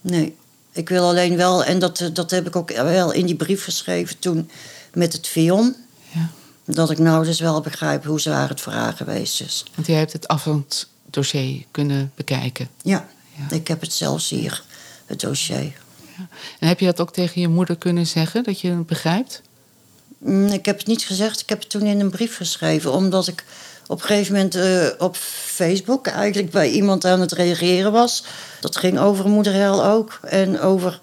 Nee. 0.00 0.36
Ik 0.72 0.88
wil 0.88 1.04
alleen 1.08 1.36
wel, 1.36 1.64
en 1.64 1.78
dat, 1.78 2.00
eh, 2.00 2.08
dat 2.12 2.30
heb 2.30 2.46
ik 2.46 2.56
ook 2.56 2.70
wel 2.72 3.12
in 3.12 3.26
die 3.26 3.34
brief 3.36 3.64
geschreven 3.64 4.18
toen 4.18 4.50
met 4.92 5.12
het 5.12 5.28
Vion. 5.28 5.76
Ja. 6.12 6.28
Dat 6.64 6.90
ik 6.90 6.98
nou 6.98 7.24
dus 7.24 7.40
wel 7.40 7.60
begrijp 7.60 8.04
hoe 8.04 8.20
zwaar 8.20 8.48
het 8.48 8.60
voor 8.60 8.72
haar 8.72 8.92
geweest 8.92 9.40
is. 9.40 9.64
Want 9.74 9.86
jij 9.86 9.98
hebt 9.98 10.12
het 10.12 10.28
afstandsdossier 10.28 11.64
kunnen 11.70 12.12
bekijken. 12.14 12.68
Ja, 12.82 13.08
Ja. 13.48 13.54
ik 13.56 13.68
heb 13.68 13.80
het 13.80 13.92
zelfs 13.92 14.28
hier, 14.28 14.62
het 15.06 15.20
dossier. 15.20 15.80
Ja. 16.16 16.28
En 16.58 16.68
heb 16.68 16.80
je 16.80 16.86
dat 16.86 17.00
ook 17.00 17.12
tegen 17.12 17.40
je 17.40 17.48
moeder 17.48 17.76
kunnen 17.76 18.06
zeggen, 18.06 18.42
dat 18.44 18.60
je 18.60 18.70
het 18.70 18.86
begrijpt? 18.86 19.42
Mm, 20.22 20.46
Ik 20.46 20.66
heb 20.66 20.78
het 20.78 20.86
niet 20.86 21.02
gezegd, 21.02 21.40
ik 21.40 21.48
heb 21.48 21.60
het 21.60 21.70
toen 21.70 21.82
in 21.82 22.00
een 22.00 22.10
brief 22.10 22.36
geschreven. 22.36 22.92
Omdat 22.92 23.26
ik 23.26 23.44
op 23.86 24.00
een 24.00 24.06
gegeven 24.06 24.34
moment 24.34 24.54
eh, 24.54 24.86
op 24.98 25.16
Facebook 25.16 26.06
eigenlijk 26.06 26.50
bij 26.50 26.70
iemand 26.70 27.04
aan 27.04 27.20
het 27.20 27.32
reageren 27.32 27.92
was. 27.92 28.24
Dat 28.60 28.76
ging 28.76 28.98
over 28.98 29.28
moederhel 29.28 29.84
ook 29.84 30.20
en 30.22 30.60
over, 30.60 31.00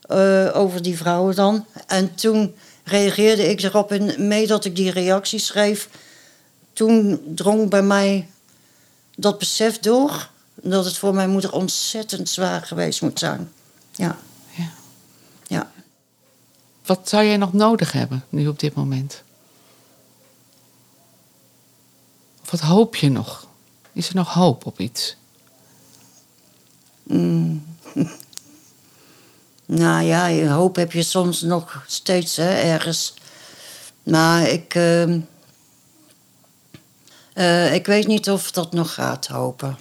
eh, 0.00 0.50
over 0.54 0.82
die 0.82 0.96
vrouwen 0.96 1.34
dan. 1.34 1.66
En 1.86 2.14
toen 2.14 2.54
reageerde 2.84 3.48
ik 3.48 3.62
erop 3.62 3.92
en 3.92 4.28
mee 4.28 4.46
dat 4.46 4.64
ik 4.64 4.76
die 4.76 4.90
reactie 4.90 5.38
schreef... 5.38 5.88
toen 6.72 7.20
drong 7.34 7.70
bij 7.70 7.82
mij 7.82 8.28
dat 9.16 9.38
besef 9.38 9.78
door... 9.78 10.28
dat 10.54 10.84
het 10.84 10.96
voor 10.96 11.14
mijn 11.14 11.30
moeder 11.30 11.52
ontzettend 11.52 12.28
zwaar 12.28 12.62
geweest 12.62 13.02
moet 13.02 13.18
zijn. 13.18 13.52
Ja. 13.94 14.18
Wat 16.90 17.08
zou 17.08 17.24
jij 17.24 17.36
nog 17.36 17.52
nodig 17.52 17.92
hebben 17.92 18.24
nu 18.28 18.48
op 18.48 18.58
dit 18.58 18.74
moment? 18.74 19.22
Of 22.42 22.50
wat 22.50 22.60
hoop 22.60 22.96
je 22.96 23.10
nog? 23.10 23.46
Is 23.92 24.08
er 24.08 24.14
nog 24.14 24.34
hoop 24.34 24.66
op 24.66 24.80
iets? 24.80 25.16
Mm. 27.02 27.64
nou 29.64 30.04
ja, 30.04 30.26
je 30.26 30.48
hoop 30.48 30.76
heb 30.76 30.92
je 30.92 31.02
soms 31.02 31.40
nog 31.42 31.84
steeds 31.86 32.36
hè, 32.36 32.50
ergens. 32.50 33.14
Maar 34.02 34.48
ik. 34.48 34.74
ehm, 34.74 35.20
eh, 37.32 37.74
ik 37.74 37.86
weet 37.86 38.06
niet 38.06 38.30
of 38.30 38.50
dat 38.50 38.72
nog 38.72 38.94
gaat 38.94 39.26
hopen. 39.26 39.78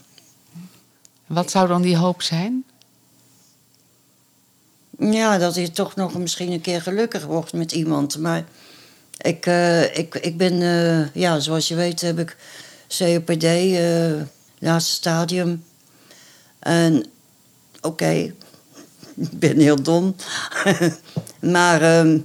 Wat 1.26 1.51
zou 1.51 1.68
dan 1.68 1.82
die 1.82 1.97
hoop 1.97 2.22
zijn? 2.22 2.66
Ja, 5.00 5.38
dat 5.38 5.56
je 5.56 5.72
toch 5.72 5.95
nog 5.95 6.18
misschien 6.18 6.52
een 6.52 6.62
keer 6.62 6.82
gelukkig 6.82 7.26
wordt 7.26 7.54
met 7.54 7.72
iemand. 7.72 8.18
Maar 8.18 8.43
ik, 9.18 9.45
eh, 9.45 9.97
ik, 9.97 10.16
ik 10.16 10.38
ben, 10.38 10.62
eh, 10.62 11.22
ja, 11.22 11.39
zoals 11.39 11.68
je 11.68 11.76
weet 11.76 12.02
heb 12.02 12.20
ik 12.20 12.38
COPD, 12.97 13.43
eh 13.43 14.22
laatste 14.60 14.93
stadium. 14.93 15.64
En 16.60 17.06
oké, 17.82 18.10
ik 18.10 19.39
ben 19.39 19.60
heel 19.60 19.82
dom. 19.82 20.16
maar 21.39 21.82
ehm, 21.82 22.20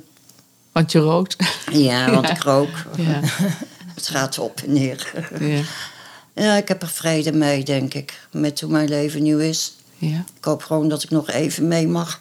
Want 0.72 0.92
je 0.92 0.98
rookt. 0.98 1.36
Ja, 1.72 2.10
want 2.10 2.28
ik 2.36 2.42
rook. 2.42 2.70
Ja. 2.96 3.20
Het 3.94 4.08
gaat 4.08 4.38
op 4.38 4.60
en 4.60 4.72
neer. 4.72 5.12
Ja. 5.40 5.62
Ja, 6.34 6.54
ik 6.54 6.68
heb 6.68 6.82
er 6.82 6.88
vrede 6.88 7.32
mee, 7.32 7.64
denk 7.64 7.94
ik. 7.94 8.26
Met 8.30 8.60
hoe 8.60 8.70
mijn 8.70 8.88
leven 8.88 9.22
nu 9.22 9.44
is. 9.44 9.76
Ja. 9.96 10.24
Ik 10.36 10.44
hoop 10.44 10.62
gewoon 10.62 10.88
dat 10.88 11.02
ik 11.02 11.10
nog 11.10 11.30
even 11.30 11.68
mee 11.68 11.88
mag. 11.88 12.20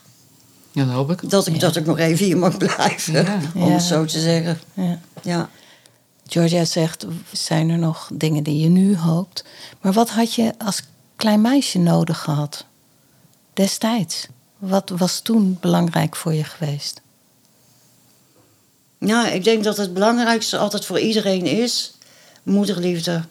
Ja, 0.74 0.86
dat 0.86 0.94
hoop 0.94 1.12
ik. 1.12 1.30
Dat 1.30 1.48
ik, 1.48 1.60
dat 1.60 1.76
ik 1.76 1.86
nog 1.86 1.98
even 1.98 2.26
hier 2.26 2.38
mag 2.38 2.58
blijven. 2.58 3.14
Ja. 3.14 3.40
Om 3.56 3.66
Ja. 3.68 3.72
het 3.74 3.82
zo 3.82 4.06
te 4.06 4.20
zeggen. 4.20 4.60
Ja. 4.74 5.00
Ja. 5.22 5.50
Georgia 6.28 6.66
zegt, 6.66 7.06
zijn 7.32 7.70
er 7.70 7.78
nog 7.78 8.10
dingen 8.14 8.44
die 8.44 8.60
je 8.60 8.70
nu 8.70 8.98
hoopt? 8.98 9.44
Maar 9.82 9.94
wat 9.94 10.10
had 10.10 10.34
je 10.34 10.54
als 10.58 10.82
klein 11.16 11.42
meisje 11.42 11.80
nodig 11.80 12.20
gehad? 12.20 12.66
Destijds. 13.54 14.28
Wat 14.58 14.90
was 14.98 15.20
toen 15.20 15.58
belangrijk 15.62 16.16
voor 16.16 16.34
je 16.34 16.44
geweest? 16.44 17.02
Ja, 18.98 19.28
ik 19.28 19.44
denk 19.44 19.64
dat 19.64 19.78
het 19.78 19.94
belangrijkste 19.94 20.58
altijd 20.58 20.86
voor 20.86 21.00
iedereen 21.00 21.46
is 21.46 21.94
moederliefde. 22.44 23.24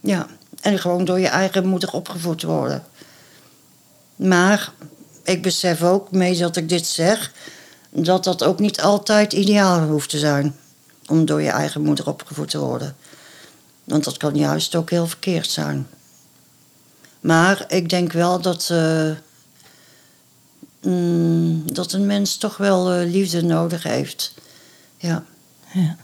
Ja, 0.00 0.26
en 0.60 0.78
gewoon 0.78 1.04
door 1.04 1.20
je 1.20 1.28
eigen 1.28 1.66
moeder 1.66 1.92
opgevoed 1.92 2.42
worden. 2.42 2.84
Maar 4.16 4.72
ik 5.24 5.42
besef 5.42 5.82
ook, 5.82 6.10
mee 6.10 6.38
dat 6.38 6.56
ik 6.56 6.68
dit 6.68 6.86
zeg, 6.86 7.32
dat 7.90 8.24
dat 8.24 8.42
ook 8.44 8.58
niet 8.58 8.80
altijd 8.80 9.32
ideaal 9.32 9.82
hoeft 9.88 10.10
te 10.10 10.18
zijn. 10.18 10.56
Om 11.06 11.24
door 11.24 11.42
je 11.42 11.50
eigen 11.50 11.82
moeder 11.82 12.06
opgevoed 12.06 12.50
te 12.50 12.58
worden. 12.58 12.96
Want 13.84 14.04
dat 14.04 14.16
kan 14.16 14.36
juist 14.36 14.74
ook 14.74 14.90
heel 14.90 15.06
verkeerd 15.06 15.50
zijn. 15.50 15.86
Maar 17.20 17.64
ik 17.68 17.88
denk 17.88 18.12
wel 18.12 18.40
dat, 18.40 18.68
eh, 18.70 19.10
mm, 20.82 21.72
dat 21.72 21.92
een 21.92 22.06
mens 22.06 22.36
toch 22.36 22.56
wel 22.56 22.92
eh, 22.92 23.10
liefde 23.10 23.42
nodig 23.42 23.82
heeft. 23.82 24.34
Ja, 24.96 25.24
Ja, 25.72 25.96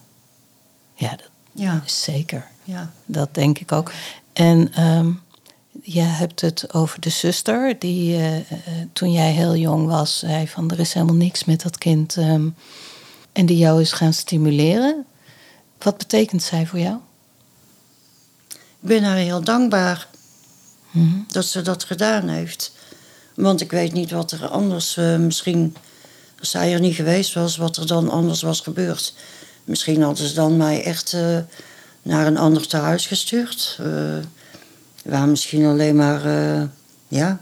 ja 0.95 1.11
dat 1.11 1.29
ja, 1.53 1.83
is 1.87 2.03
zeker. 2.03 2.47
ja. 2.65 2.93
Dat 3.07 3.35
denk 3.35 3.59
ik 3.59 3.73
ook. 3.73 3.93
En 4.33 4.73
ehm, 4.75 5.11
je 5.83 6.01
hebt 6.01 6.41
het 6.41 6.75
over 6.75 7.01
de 7.01 7.11
zuster 7.11 7.79
die 7.79 8.17
eh, 8.17 8.37
eh, 8.37 8.45
toen 8.93 9.13
jij 9.13 9.33
heel 9.33 9.57
jong 9.57 9.87
was 9.87 10.19
zei 10.19 10.49
van 10.49 10.71
er 10.71 10.79
is 10.81 10.93
helemaal 10.93 11.15
niks 11.15 11.45
met 11.45 11.63
dat 11.63 11.79
kind. 11.79 12.17
ehm, 12.17 12.49
en 13.33 13.47
die 13.47 13.57
jou 13.57 13.81
is 13.81 13.93
gaan 13.93 14.13
stimuleren. 14.13 15.05
Wat 15.79 15.99
betekent 15.99 16.43
zij 16.43 16.67
voor 16.67 16.79
jou? 16.79 16.97
Ik 18.53 18.89
ben 18.89 19.03
haar 19.03 19.17
heel 19.17 19.45
dankbaar 19.45 20.09
Mhm. 20.91 21.19
dat 21.29 21.45
ze 21.45 21.63
dat 21.63 21.85
gedaan 21.85 22.29
heeft. 22.29 22.73
Want 23.35 23.61
ik 23.61 23.71
weet 23.71 23.93
niet 23.93 24.11
wat 24.11 24.31
er 24.33 24.47
anders, 24.49 24.97
eh, 24.97 25.17
misschien 25.17 25.77
als 26.39 26.51
zij 26.51 26.73
er 26.73 26.81
niet 26.81 26.95
geweest 26.95 27.35
was, 27.35 27.57
wat 27.57 27.77
er 27.77 27.87
dan 27.87 28.11
anders 28.11 28.43
was 28.43 28.61
gebeurd. 28.61 29.15
Misschien 29.65 30.03
hadden 30.03 30.27
ze 30.29 30.35
dan 30.35 30.57
mij 30.57 30.83
echt 30.83 31.17
naar 32.03 32.27
een 32.27 32.39
ander 32.39 32.67
tehuis 32.67 33.07
gestuurd. 33.07 33.79
Waar 35.05 35.29
misschien 35.29 35.65
alleen 35.67 35.97
maar, 35.97 36.25
eh, 36.25 36.63
ja, 37.09 37.41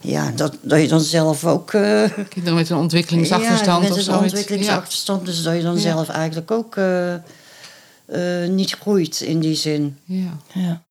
ja 0.00 0.30
dat, 0.36 0.56
dat 0.62 0.80
je 0.80 0.88
dan 0.88 1.00
zelf 1.00 1.44
ook. 1.44 1.72
eh, 1.72 2.04
Kinderen 2.28 2.54
met 2.58 2.70
een 2.70 2.76
ontwikkelingsachterstand 2.76 3.66
ja, 3.66 3.74
of 3.76 3.88
met 3.88 3.96
een 3.96 4.02
zoiets. 4.04 4.22
ontwikkelingsachterstand, 4.24 5.26
dus 5.26 5.42
dat 5.42 5.56
je 5.56 5.62
dan 5.62 5.74
Ja. 5.74 5.80
zelf 5.80 6.08
eigenlijk 6.08 6.50
ook 6.50 6.76
eh, 6.76 7.14
eh, 7.14 8.50
niet 8.50 8.72
groeit 8.80 9.20
in 9.20 9.40
die 9.40 9.54
zin. 9.54 9.98
Ja. 10.04 10.36
ja. 10.52 10.82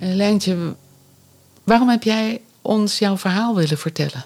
Lijntje, 0.00 0.74
waarom 1.64 1.88
heb 1.88 2.02
jij 2.02 2.40
ons 2.62 2.98
jouw 2.98 3.16
verhaal 3.16 3.54
willen 3.54 3.78
vertellen? 3.78 4.24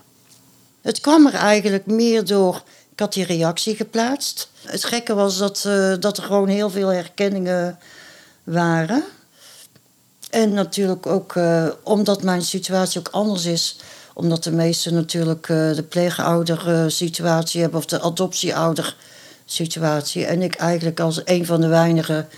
Het 0.85 1.01
kwam 1.01 1.27
er 1.27 1.35
eigenlijk 1.35 1.87
meer 1.87 2.25
door. 2.25 2.63
Ik 2.93 3.01
had 3.01 3.13
die 3.13 3.25
reactie 3.25 3.77
geplaatst. 3.77 4.51
Het 4.63 4.85
gekke 4.85 5.15
was 5.15 5.39
dat, 5.39 5.65
eh, 5.67 5.95
dat 6.01 6.17
er 6.17 6.23
gewoon 6.23 6.49
heel 6.49 6.71
veel 6.71 6.89
herkenningen 6.89 7.79
waren. 8.43 9.05
En 10.31 10.53
natuurlijk 10.53 11.07
ook 11.07 11.37
eh, 11.37 11.67
omdat 11.83 12.23
mijn 12.23 12.43
situatie 12.43 12.99
ook 12.99 13.09
anders 13.09 13.45
is. 13.45 13.77
Omdat 14.15 14.45
de 14.45 14.53
meesten 14.53 14.95
natuurlijk 14.95 15.49
eh, 15.49 15.75
de 15.75 15.85
pleegouder-situatie 15.89 17.61
hebben 17.61 17.79
of 17.79 17.87
de 17.87 18.01
adoptieouder-situatie. 18.01 20.25
En 20.25 20.43
ik 20.43 20.55
eigenlijk 20.55 21.01
als 21.01 21.21
een 21.25 21.47
van 21.47 21.61
de 21.61 21.69
weinigen, 21.69 22.29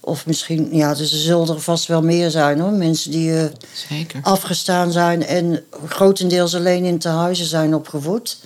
of 0.00 0.26
misschien, 0.26 0.68
ja, 0.72 0.94
dus 0.94 1.12
er 1.12 1.18
zullen 1.18 1.48
er 1.48 1.60
vast 1.60 1.86
wel 1.86 2.02
meer 2.02 2.30
zijn 2.30 2.60
hoor. 2.60 2.72
Mensen 2.72 3.10
die 3.10 3.36
eh, 3.36 3.44
Zeker. 3.88 4.20
afgestaan 4.22 4.92
zijn 4.92 5.26
en 5.26 5.64
grotendeels 5.86 6.54
alleen 6.54 6.84
in 6.84 6.98
tehuizen 6.98 7.46
zijn 7.46 7.74
opgevoed. 7.74 8.38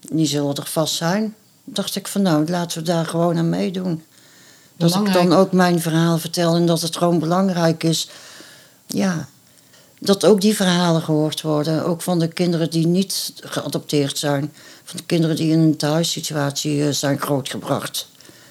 Die 0.00 0.26
zullen 0.26 0.54
er 0.54 0.66
vast 0.66 0.94
zijn. 0.94 1.34
Dacht 1.64 1.96
ik 1.96 2.08
van 2.08 2.22
nou, 2.22 2.48
laten 2.48 2.78
we 2.78 2.84
daar 2.84 3.06
gewoon 3.06 3.38
aan 3.38 3.48
meedoen. 3.48 4.02
Dat 4.76 4.94
ik 4.94 5.12
dan 5.12 5.32
ook 5.32 5.52
mijn 5.52 5.80
verhaal 5.80 6.18
vertel 6.18 6.54
en 6.54 6.66
dat 6.66 6.80
het 6.80 6.96
gewoon 6.96 7.18
belangrijk 7.18 7.82
is. 7.82 8.08
Ja, 8.86 9.28
dat 9.98 10.24
ook 10.24 10.40
die 10.40 10.56
verhalen 10.56 11.02
gehoord 11.02 11.40
worden. 11.40 11.84
Ook 11.84 12.02
van 12.02 12.18
de 12.18 12.28
kinderen 12.28 12.70
die 12.70 12.86
niet 12.86 13.32
geadopteerd 13.36 14.18
zijn. 14.18 14.52
Van 14.84 14.96
de 14.96 15.04
kinderen 15.06 15.36
die 15.36 15.50
in 15.50 15.58
een 15.58 15.76
thuissituatie 15.76 16.86
eh, 16.86 16.92
zijn 16.92 17.20
grootgebracht. 17.20 18.08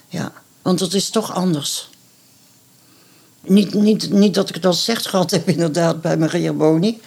Ja, 0.07 0.31
want 0.61 0.79
het 0.79 0.93
is 0.93 1.09
toch 1.09 1.33
anders. 1.33 1.89
Niet, 3.41 3.73
niet, 3.73 4.09
niet 4.09 4.33
dat 4.33 4.49
ik 4.49 4.55
het 4.55 4.65
al 4.65 4.73
slecht 4.73 5.07
gehad 5.07 5.31
heb, 5.31 5.47
inderdaad, 5.49 6.01
bij 6.01 6.17
Maria 6.17 6.53
Boni. 6.53 7.01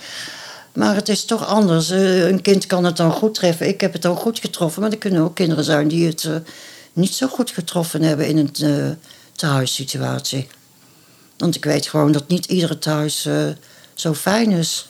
Maar 0.73 0.95
het 0.95 1.09
is 1.09 1.25
toch 1.25 1.47
anders. 1.47 1.91
Eh, 1.91 2.27
een 2.29 2.43
kind 2.43 2.67
kan 2.67 2.85
het 2.85 2.97
dan 2.97 3.13
goed 3.13 3.35
treffen. 3.35 3.69
Ik 3.69 3.81
heb 3.81 3.93
het 3.93 4.03
dan 4.03 4.17
goed 4.17 4.39
getroffen. 4.39 4.83
Maar 4.83 4.91
er 4.91 4.99
kunnen 4.99 5.23
ook 5.23 5.35
kinderen 5.35 5.65
zijn 5.65 5.89
die 5.89 6.07
het 6.07 6.25
eh, 6.25 6.37
niet 6.93 7.15
zo 7.15 7.27
goed 7.27 7.51
getroffen 7.51 8.03
hebben 8.03 8.27
in 8.27 8.39
een 8.39 8.51
uh, 8.63 8.91
thuissituatie. 9.33 10.47
Want 11.37 11.55
ik 11.57 11.65
weet 11.65 11.87
gewoon 11.87 12.13
dat 12.13 12.29
niet 12.29 12.47
iedere 12.47 12.79
thuis 12.79 13.27
eh, 13.27 13.49
zo 13.95 14.15
fijn 14.15 14.51
is. 14.51 14.89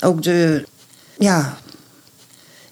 Ook 0.00 0.22
de, 0.22 0.64
ja, 1.18 1.58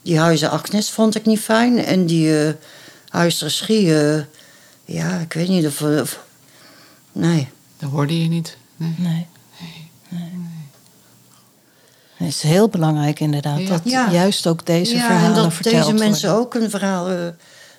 die 0.03 0.19
huizen 0.19 0.51
Agnes 0.51 0.91
vond 0.91 1.15
ik 1.15 1.27
niet 1.27 1.41
fijn. 1.41 1.85
En 1.85 2.07
die 2.07 2.55
uh, 3.13 3.29
Schie, 3.29 3.99
eh, 3.99 4.23
ja, 4.85 5.19
ik 5.19 5.33
weet 5.33 5.49
niet 5.49 5.67
of 5.67 6.19
nee. 7.13 7.49
Dat 7.79 7.91
hoorde 7.91 8.23
je 8.23 8.29
niet. 8.29 8.57
Nee. 8.77 8.95
Nee. 8.99 9.27
nee. 10.09 10.31
Het 12.15 12.29
is 12.29 12.43
heel 12.43 12.69
belangrijk 12.69 13.21
inderdaad 13.21 13.59
Ja. 13.61 13.69
dat 13.69 13.81
Ja. 13.85 14.11
juist 14.11 14.47
ook 14.47 14.67
deze 14.67 14.95
ja, 14.95 15.01
verhalen 15.07 15.37
en 15.37 15.43
dat 15.43 15.53
verteld 15.55 15.75
deze 15.85 15.93
mensen 16.05 16.29
worden. 16.31 16.47
ook 16.47 16.55
een 16.55 16.71
verhaal... 16.71 17.09
eh, 17.11 17.27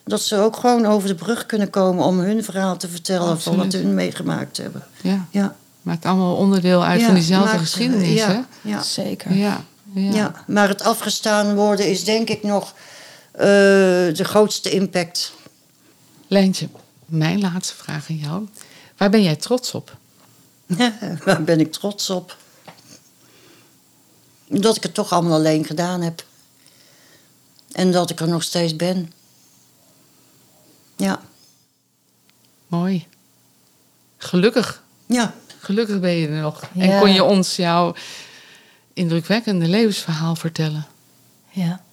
dat 0.05 0.21
ze 0.21 0.37
ook 0.37 0.55
gewoon 0.57 0.85
over 0.85 1.07
de 1.07 1.15
brug 1.15 1.45
kunnen 1.45 1.69
komen 1.69 2.05
om 2.05 2.19
hun 2.19 2.43
verhaal 2.43 2.77
te 2.77 2.87
vertellen 2.89 3.41
van 3.41 3.55
wat 3.57 3.73
hun 3.73 3.93
meegemaakt 3.93 4.57
hebben. 4.57 4.83
Ja. 5.01 5.25
Ja. 5.29 5.55
Maakt 5.81 6.05
allemaal 6.05 6.35
onderdeel 6.35 6.83
uit 6.83 6.99
Ja, 6.99 7.05
van 7.05 7.15
diezelfde 7.15 7.47
maakt- 7.49 7.59
geschiedenis, 7.59 8.13
ja, 8.13 8.27
hè? 8.27 8.39
Ja. 8.69 8.81
Zeker. 8.81 9.33
Ja. 9.33 9.63
Ja. 9.93 10.11
Ja. 10.13 10.33
maar 10.47 10.67
het 10.67 10.83
afgestaan 10.83 11.55
worden 11.55 11.89
is 11.89 12.03
denk 12.03 12.29
ik 12.29 12.43
nog 12.43 12.73
eh, 13.31 13.41
de 14.13 14.23
grootste 14.23 14.69
impact. 14.69 15.33
Lijntje, 16.27 16.67
mijn 17.05 17.39
laatste 17.41 17.75
vraag 17.75 18.09
aan 18.09 18.15
jou. 18.17 18.47
Waar 19.01 19.09
ben 19.09 19.23
jij 19.23 19.35
trots 19.35 19.73
op? 19.73 19.97
Waar 21.25 21.43
ben 21.43 21.59
ik 21.59 21.71
trots 21.71 22.09
op? 22.09 22.37
Dat 24.47 24.75
ik 24.75 24.83
het 24.83 24.93
toch 24.93 25.11
allemaal 25.11 25.33
alleen 25.33 25.65
gedaan 25.65 26.01
heb. 26.01 26.25
En 27.71 27.91
dat 27.91 28.09
ik 28.09 28.19
er 28.19 28.27
nog 28.27 28.43
steeds 28.43 28.75
ben. 28.75 29.13
Ja, 30.95 31.21
Mooi. 32.67 33.07
Gelukkig. 34.17 34.83
ja. 35.05 35.33
Gelukkig 35.59 35.99
ben 35.99 36.11
je 36.11 36.27
er 36.27 36.41
nog. 36.41 36.61
Ja. 36.73 36.83
En 36.83 36.99
kon 36.99 37.13
je 37.13 37.23
ons 37.23 37.55
jouw 37.55 37.95
indrukwekkende 38.93 39.67
levensverhaal 39.67 40.35
vertellen. 40.35 40.85
Ja. 41.49 41.83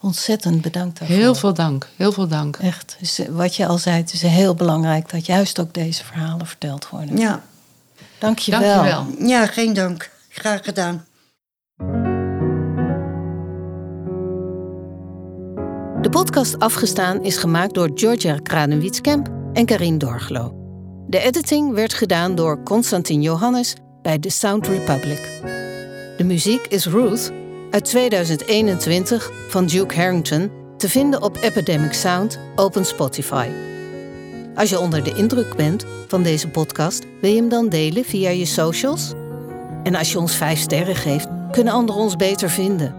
Ontzettend 0.00 0.60
bedankt 0.62 0.98
daarvoor. 0.98 1.16
Heel 1.16 1.34
veel 1.34 1.54
dank. 1.54 1.88
Heel 1.96 2.12
veel 2.12 2.28
dank. 2.28 2.56
Echt. 2.56 2.96
Dus, 3.00 3.18
eh, 3.18 3.28
wat 3.28 3.56
je 3.56 3.66
al 3.66 3.78
zei, 3.78 3.96
het 3.96 4.12
is 4.12 4.22
heel 4.22 4.54
belangrijk 4.54 5.10
dat 5.10 5.26
juist 5.26 5.60
ook 5.60 5.74
deze 5.74 6.04
verhalen 6.04 6.46
verteld 6.46 6.88
worden. 6.88 7.16
ja. 7.16 7.42
Dank 8.18 8.38
je 8.38 8.50
Dank 8.50 8.64
je 8.64 8.70
wel. 8.70 8.82
wel. 8.82 9.06
Ja, 9.28 9.46
geen 9.46 9.72
dank. 9.72 10.10
Graag 10.28 10.64
gedaan. 10.64 11.04
De 16.02 16.08
podcast 16.10 16.58
Afgestaan 16.58 17.24
is 17.24 17.36
gemaakt 17.36 17.74
door 17.74 17.90
Georgia 17.94 18.38
Kranenwietskamp 18.42 19.28
en 19.52 19.64
Karin 19.66 19.98
Dorglo. 19.98 20.54
De 21.08 21.18
editing 21.18 21.74
werd 21.74 21.94
gedaan 21.94 22.34
door 22.34 22.62
Constantin 22.62 23.22
Johannes 23.22 23.74
bij 24.02 24.18
The 24.18 24.28
Sound 24.28 24.66
Republic. 24.66 25.28
De 26.16 26.24
muziek 26.24 26.66
is 26.66 26.86
Ruth 26.86 27.30
uit 27.70 27.84
2021 27.84 29.30
van 29.48 29.66
Duke 29.66 29.94
Harrington 29.94 30.50
te 30.76 30.88
vinden 30.88 31.22
op 31.22 31.36
Epidemic 31.40 31.92
Sound, 31.92 32.38
Open 32.56 32.84
Spotify. 32.84 33.48
Als 34.54 34.70
je 34.70 34.78
onder 34.78 35.04
de 35.04 35.14
indruk 35.14 35.56
bent 35.56 35.86
van 36.06 36.22
deze 36.22 36.48
podcast, 36.48 37.06
wil 37.20 37.30
je 37.30 37.36
hem 37.36 37.48
dan 37.48 37.68
delen 37.68 38.04
via 38.04 38.30
je 38.30 38.44
socials? 38.44 39.12
En 39.82 39.94
als 39.94 40.12
je 40.12 40.18
ons 40.18 40.34
5 40.34 40.58
sterren 40.58 40.96
geeft, 40.96 41.28
kunnen 41.50 41.72
anderen 41.72 42.02
ons 42.02 42.16
beter 42.16 42.50
vinden. 42.50 42.94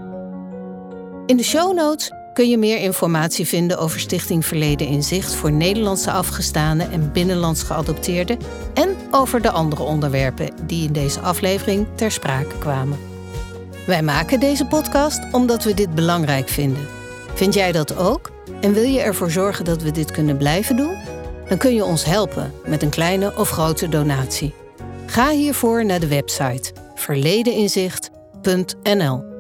In 1.26 1.38
de 1.38 1.44
show 1.44 1.76
notes 1.76 2.12
kun 2.34 2.50
je 2.50 2.58
meer 2.58 2.78
informatie 2.78 3.48
vinden 3.48 3.78
over 3.78 4.00
Stichting 4.00 4.46
Verleden 4.46 4.88
in 4.88 5.04
Zicht 5.04 5.34
voor 5.34 5.52
Nederlandse 5.52 6.12
afgestaanden 6.12 6.92
en 6.92 7.12
binnenlands 7.12 7.64
geadopteerden 7.64 8.38
en 8.74 8.96
over 9.12 9.42
de 9.42 9.52
andere 9.52 9.84
onderwerpen 9.84 10.50
die 10.66 10.88
in 10.88 10.94
deze 10.94 11.20
aflevering 11.20 11.88
ter 11.96 12.12
sprake 12.12 12.58
kwamen. 12.58 13.11
Wij 13.86 14.02
maken 14.02 14.40
deze 14.40 14.66
podcast 14.66 15.20
omdat 15.32 15.64
we 15.64 15.74
dit 15.74 15.96
belangrijk 15.96 16.50
vinden. 16.50 16.88
Vind 17.34 17.54
jij 17.54 17.72
dat 17.72 17.98
ook? 17.98 18.32
En 18.62 18.74
wil 18.74 18.84
je 18.84 19.00
ervoor 19.00 19.32
zorgen 19.32 19.66
dat 19.66 19.82
we 19.82 19.92
dit 19.92 20.12
kunnen 20.12 20.38
blijven 20.38 20.76
doen? 20.76 20.96
Dan 21.50 21.58
kun 21.58 21.74
je 21.74 21.84
ons 21.84 22.06
helpen 22.06 22.54
met 22.66 22.84
een 22.84 22.90
kleine 22.90 23.38
of 23.38 23.50
grote 23.50 23.90
donatie. 23.90 24.54
Ga 25.06 25.30
hiervoor 25.30 25.86
naar 25.86 26.00
de 26.00 26.08
website 26.08 26.74
verledeninzicht.nl. 26.96 29.31